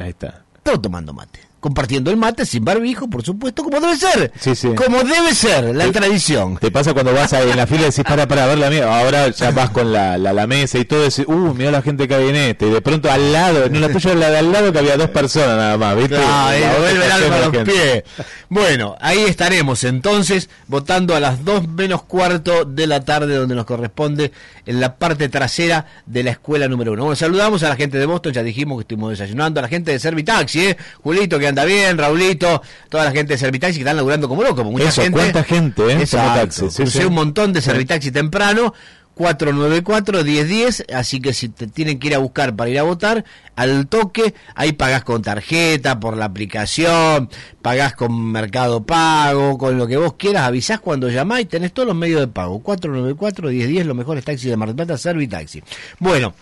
[0.00, 0.42] Ahí está.
[0.62, 1.40] Todos tomando mate.
[1.64, 4.30] Compartiendo el mate sin barbijo, por supuesto, como debe ser.
[4.38, 4.68] Sí, sí.
[4.74, 6.58] Como debe ser, la Te- tradición.
[6.58, 8.84] Te pasa cuando vas ahí en la fila y decís, para, para ver la mía.
[9.00, 11.80] Ahora ya vas con la, la, la mesa y todo, y decís, uh, mira la
[11.80, 12.66] gente que hay en este.
[12.66, 15.08] Y de pronto al lado, no la tuya la de al lado que había dos
[15.08, 16.16] personas nada más, ¿viste?
[16.18, 18.04] Ah, vuelve el alma a los pies.
[18.50, 23.64] Bueno, ahí estaremos entonces votando a las 2 menos cuarto de la tarde donde nos
[23.64, 24.32] corresponde
[24.66, 27.04] en la parte trasera de la escuela número uno.
[27.04, 29.92] Bueno, saludamos a la gente de Boston, ya dijimos que estuvimos desayunando, a la gente
[29.92, 30.76] de Servitaxi, ¿eh?
[31.02, 34.58] Julito que anda bien, Raulito, toda la gente de Servitaxi que están laburando como locos,
[34.58, 35.18] como mucha Eso, gente.
[35.18, 35.92] cuánta gente, ¿eh?
[36.00, 36.68] Exacto.
[36.68, 37.04] Sí, Crucé sí.
[37.04, 38.74] un montón de Servitaxi temprano.
[39.16, 43.24] 494-1010, así que si te tienen que ir a buscar para ir a votar,
[43.54, 47.30] al toque, ahí pagás con tarjeta, por la aplicación,
[47.62, 51.86] pagás con Mercado Pago, con lo que vos quieras, avisás cuando llamás y tenés todos
[51.86, 52.60] los medios de pago.
[52.64, 55.62] 494-1010, los mejores taxis de Mar del Plata, Servitaxi.
[56.00, 56.34] Bueno,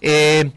[0.00, 0.52] eh,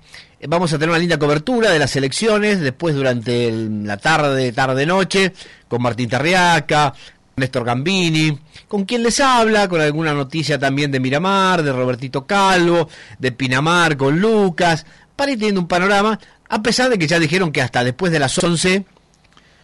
[0.47, 5.33] vamos a tener una linda cobertura de las elecciones, después durante la tarde, tarde-noche,
[5.67, 6.93] con Martín Tarriaca,
[7.35, 8.37] Néstor Gambini,
[8.67, 13.97] con quien les habla, con alguna noticia también de Miramar, de Robertito Calvo, de Pinamar
[13.97, 17.83] con Lucas, para ir teniendo un panorama, a pesar de que ya dijeron que hasta
[17.83, 18.85] después de las 11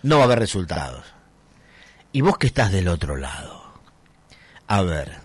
[0.03, 1.06] no va a haber resultados.
[2.11, 3.80] Y vos que estás del otro lado,
[4.68, 5.18] a ver,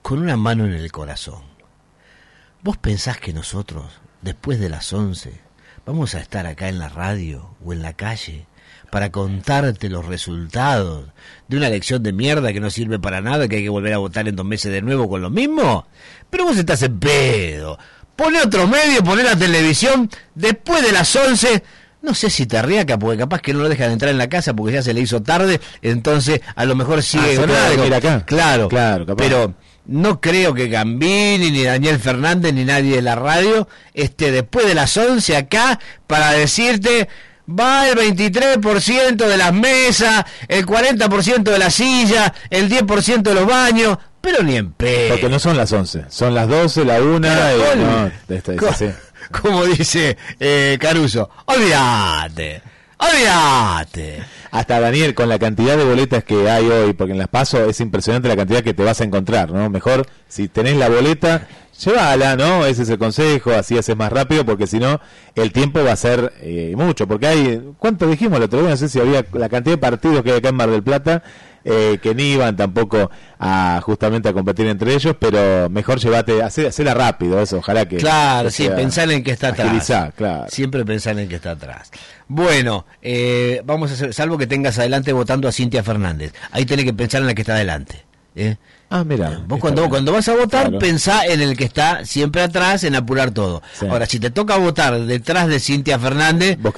[0.00, 1.42] con una mano en el corazón,
[2.62, 5.32] ¿vos pensás que nosotros, después de las 11,
[5.86, 8.46] vamos a estar acá en la radio o en la calle
[8.90, 11.06] para contarte los resultados
[11.48, 13.98] de una elección de mierda que no sirve para nada, que hay que volver a
[13.98, 15.86] votar en dos meses de nuevo con lo mismo?
[16.30, 17.78] Pero vos estás en pedo.
[18.14, 21.62] Pone otro medio, pone la televisión, después de las 11...
[22.02, 24.54] No sé si te riaca, porque capaz que no lo dejan entrar en la casa
[24.54, 28.24] porque ya se le hizo tarde, entonces a lo mejor sigue Ah, acá.
[28.24, 29.24] Claro, Claro, capaz.
[29.24, 29.54] pero
[29.88, 34.74] no creo que Gambini, ni Daniel Fernández, ni nadie de la radio esté después de
[34.74, 37.08] las 11 acá para decirte
[37.48, 43.46] va el 23% de las mesas, el 40% de la silla, el 10% de los
[43.46, 45.10] baños, pero ni en pedo.
[45.10, 48.72] Porque no son las 11, son las 12, la 1 Pero, y no, esta- co-
[48.74, 48.86] sí.
[49.42, 52.62] Como dice eh, Caruso, olvídate,
[52.98, 54.22] olvídate.
[54.50, 57.80] Hasta Daniel, con la cantidad de boletas que hay hoy, porque en las pasos es
[57.80, 59.68] impresionante la cantidad que te vas a encontrar, ¿no?
[59.68, 61.46] Mejor, si tenés la boleta,
[61.78, 62.64] llévala, ¿no?
[62.64, 65.00] Ese es el consejo, así haces más rápido, porque si no,
[65.34, 68.70] el tiempo va a ser eh, mucho, porque hay, ¿cuánto dijimos el otro día?
[68.70, 71.22] No sé si había la cantidad de partidos que hay acá en Mar del Plata,
[71.68, 76.68] eh, que ni iban tampoco a justamente a competir entre ellos, pero mejor llévate, hacé-
[76.68, 77.96] hacela rápido, eso, ojalá que...
[77.96, 79.92] Claro, que sí, sea- pensar en que está atrás.
[80.16, 80.46] claro.
[80.48, 81.90] Siempre pensar en que está atrás.
[82.28, 86.32] Bueno, eh, vamos a hacer, salvo que tengas adelante votando a Cintia Fernández.
[86.52, 88.04] Ahí tenés que pensar en la que está adelante.
[88.36, 88.56] ¿eh?
[88.88, 89.42] Ah, mira.
[89.48, 90.78] Vos cuando, cuando vas a votar, Claro.
[90.78, 93.60] pensá en el que está siempre atrás, en apurar todo.
[93.90, 96.72] Ahora, si te toca votar detrás de Cintia Fernández, vos,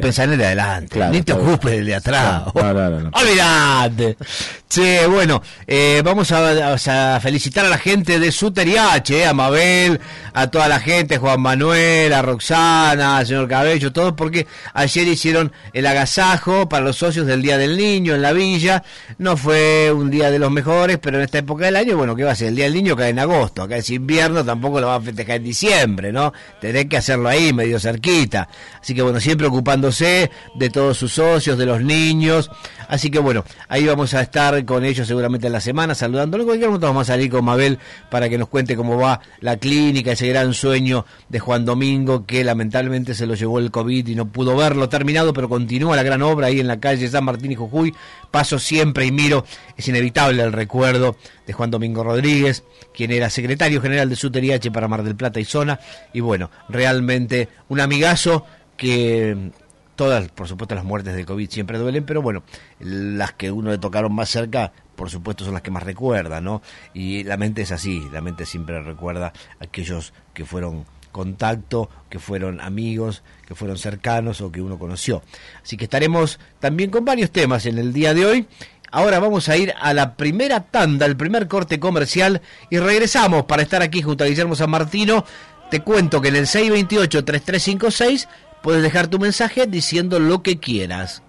[0.00, 0.94] pensás en el de adelante.
[0.96, 2.44] Claro, Ni te ocupes del de atrás.
[2.54, 3.10] No, no, no, no.
[3.12, 4.16] Olvidate.
[4.70, 10.00] Che, bueno, eh, vamos a, a felicitar a la gente de Suteriache, eh, a Mabel,
[10.32, 15.52] a toda la gente, Juan Manuel, a Roxana, al señor Cabello, todos, porque ayer hicieron
[15.72, 18.84] el agasajo para los socios del Día del Niño en la villa.
[19.18, 22.24] No fue un día de los mejores, pero en esta época del año, bueno, ¿qué
[22.24, 22.48] va a ser?
[22.48, 25.36] El Día del Niño cae en agosto, acá es invierno, tampoco lo va a festejar
[25.36, 26.32] en diciembre, ¿no?
[26.60, 28.48] Tenés que hacerlo ahí, medio cerquita.
[28.80, 32.50] Así que bueno, siempre ocupándose de todos sus socios, de los niños.
[32.90, 36.42] Así que bueno, ahí vamos a estar con ellos seguramente en la semana, saludándolo.
[36.42, 37.78] En cualquier momento vamos a salir con Mabel
[38.10, 42.42] para que nos cuente cómo va la clínica, ese gran sueño de Juan Domingo, que
[42.42, 46.20] lamentablemente se lo llevó el COVID y no pudo verlo terminado, pero continúa la gran
[46.22, 47.94] obra ahí en la calle San Martín y Jujuy.
[48.32, 49.44] Paso siempre y miro,
[49.76, 51.16] es inevitable el recuerdo
[51.46, 55.44] de Juan Domingo Rodríguez, quien era secretario general de Suteriache para Mar del Plata y
[55.44, 55.78] Zona.
[56.12, 58.44] Y bueno, realmente un amigazo
[58.76, 59.52] que
[60.00, 62.42] todas, por supuesto, las muertes de COVID siempre duelen, pero bueno,
[62.78, 66.62] las que uno le tocaron más cerca, por supuesto, son las que más recuerda, ¿no?
[66.94, 72.62] Y la mente es así, la mente siempre recuerda aquellos que fueron contacto, que fueron
[72.62, 75.22] amigos, que fueron cercanos o que uno conoció.
[75.62, 78.48] Así que estaremos también con varios temas en el día de hoy.
[78.90, 83.60] Ahora vamos a ir a la primera tanda, el primer corte comercial y regresamos para
[83.60, 85.26] estar aquí junto a Guillermo San Martino.
[85.70, 88.28] Te cuento que en el 628-3356
[88.62, 91.22] puedes dejar tu mensaje diciendo lo que quieras.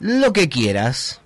[0.00, 1.20] Lo que quieras.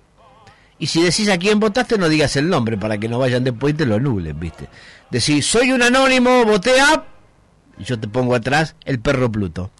[0.79, 3.73] Y si decís a quién votaste, no digas el nombre para que no vayan después
[3.73, 4.67] y te lo anulen, ¿viste?
[5.09, 7.05] Decís, soy un anónimo, voté a...
[7.77, 9.71] Y yo te pongo atrás el perro Pluto.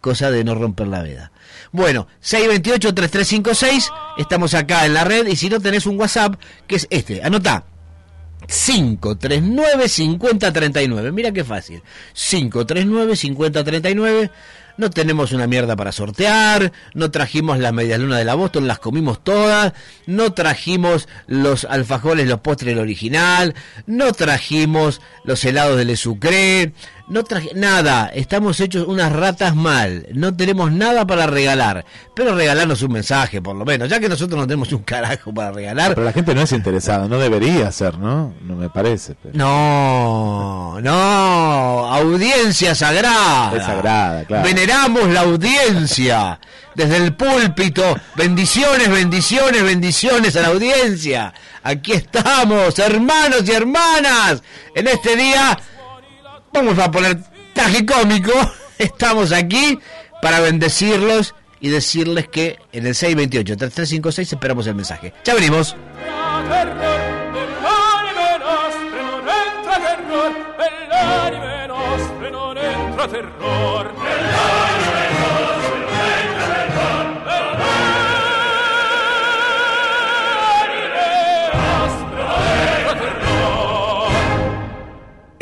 [0.00, 1.32] Cosa de no romper la veda.
[1.72, 6.86] Bueno, 628-3356, estamos acá en la red y si no tenés un WhatsApp, que es
[6.90, 7.64] este, anotá.
[8.50, 11.12] 539-5039.
[11.12, 11.82] Mira qué fácil.
[12.14, 14.30] 539-5039.
[14.80, 18.78] No tenemos una mierda para sortear, no trajimos las medias lunas de la Boston, las
[18.78, 19.74] comimos todas,
[20.06, 26.72] no trajimos los alfajores, los postres del original, no trajimos los helados del Sucre,
[27.10, 32.80] no traje nada, estamos hechos unas ratas mal, no tenemos nada para regalar, pero regalarnos
[32.82, 35.90] un mensaje por lo menos, ya que nosotros no tenemos un carajo para regalar.
[35.94, 38.32] Pero la gente no es interesada, no debería ser, ¿no?
[38.42, 39.14] No me parece.
[39.20, 43.56] pero- No, no, audiencia sagrada.
[43.56, 44.44] Es sagrada, claro.
[44.44, 46.38] Veneramos la audiencia.
[46.74, 51.34] Desde el púlpito, bendiciones, bendiciones, bendiciones a la audiencia.
[51.64, 54.42] Aquí estamos, hermanos y hermanas.
[54.74, 55.58] En este día,
[56.52, 57.18] vamos a poner
[57.52, 58.32] tragicómico.
[58.78, 59.78] Estamos aquí
[60.22, 65.12] para bendecirlos y decirles que en el 628-3356 esperamos el mensaje.
[65.24, 65.76] Ya venimos.
[73.10, 73.79] Terror,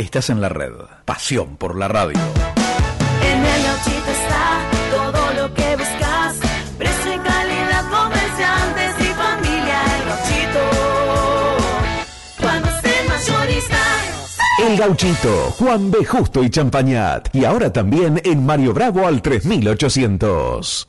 [0.09, 0.73] Estás en la red.
[1.05, 2.19] Pasión por la radio.
[3.23, 6.37] En el gauchito está todo lo que buscas.
[6.79, 9.83] Precio y calidad, comerciantes y familia.
[9.99, 10.65] El gauchito.
[12.41, 12.69] Cuando
[13.07, 13.77] mayorista.
[14.67, 16.07] El Gauchito, Juan B.
[16.07, 17.29] Justo y Champañat.
[17.35, 20.88] Y ahora también en Mario Bravo al 3800.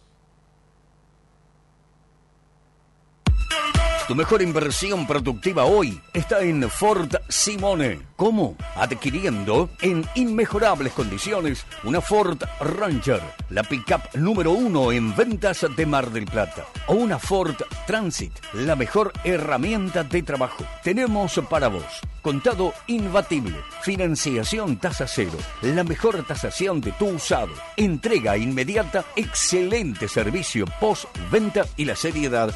[4.09, 7.99] Tu mejor inversión productiva hoy está en Ford Simone.
[8.15, 8.57] ¿Cómo?
[8.75, 13.21] Adquiriendo en inmejorables condiciones una Ford Ranger,
[13.51, 16.65] la pickup número uno en ventas de Mar del Plata.
[16.87, 17.53] O una Ford
[17.85, 20.65] Transit, la mejor herramienta de trabajo.
[20.83, 28.37] Tenemos para vos contado imbatible, financiación tasa cero, la mejor tasación de tu usado, entrega
[28.37, 32.47] inmediata, excelente servicio post-venta y la seriedad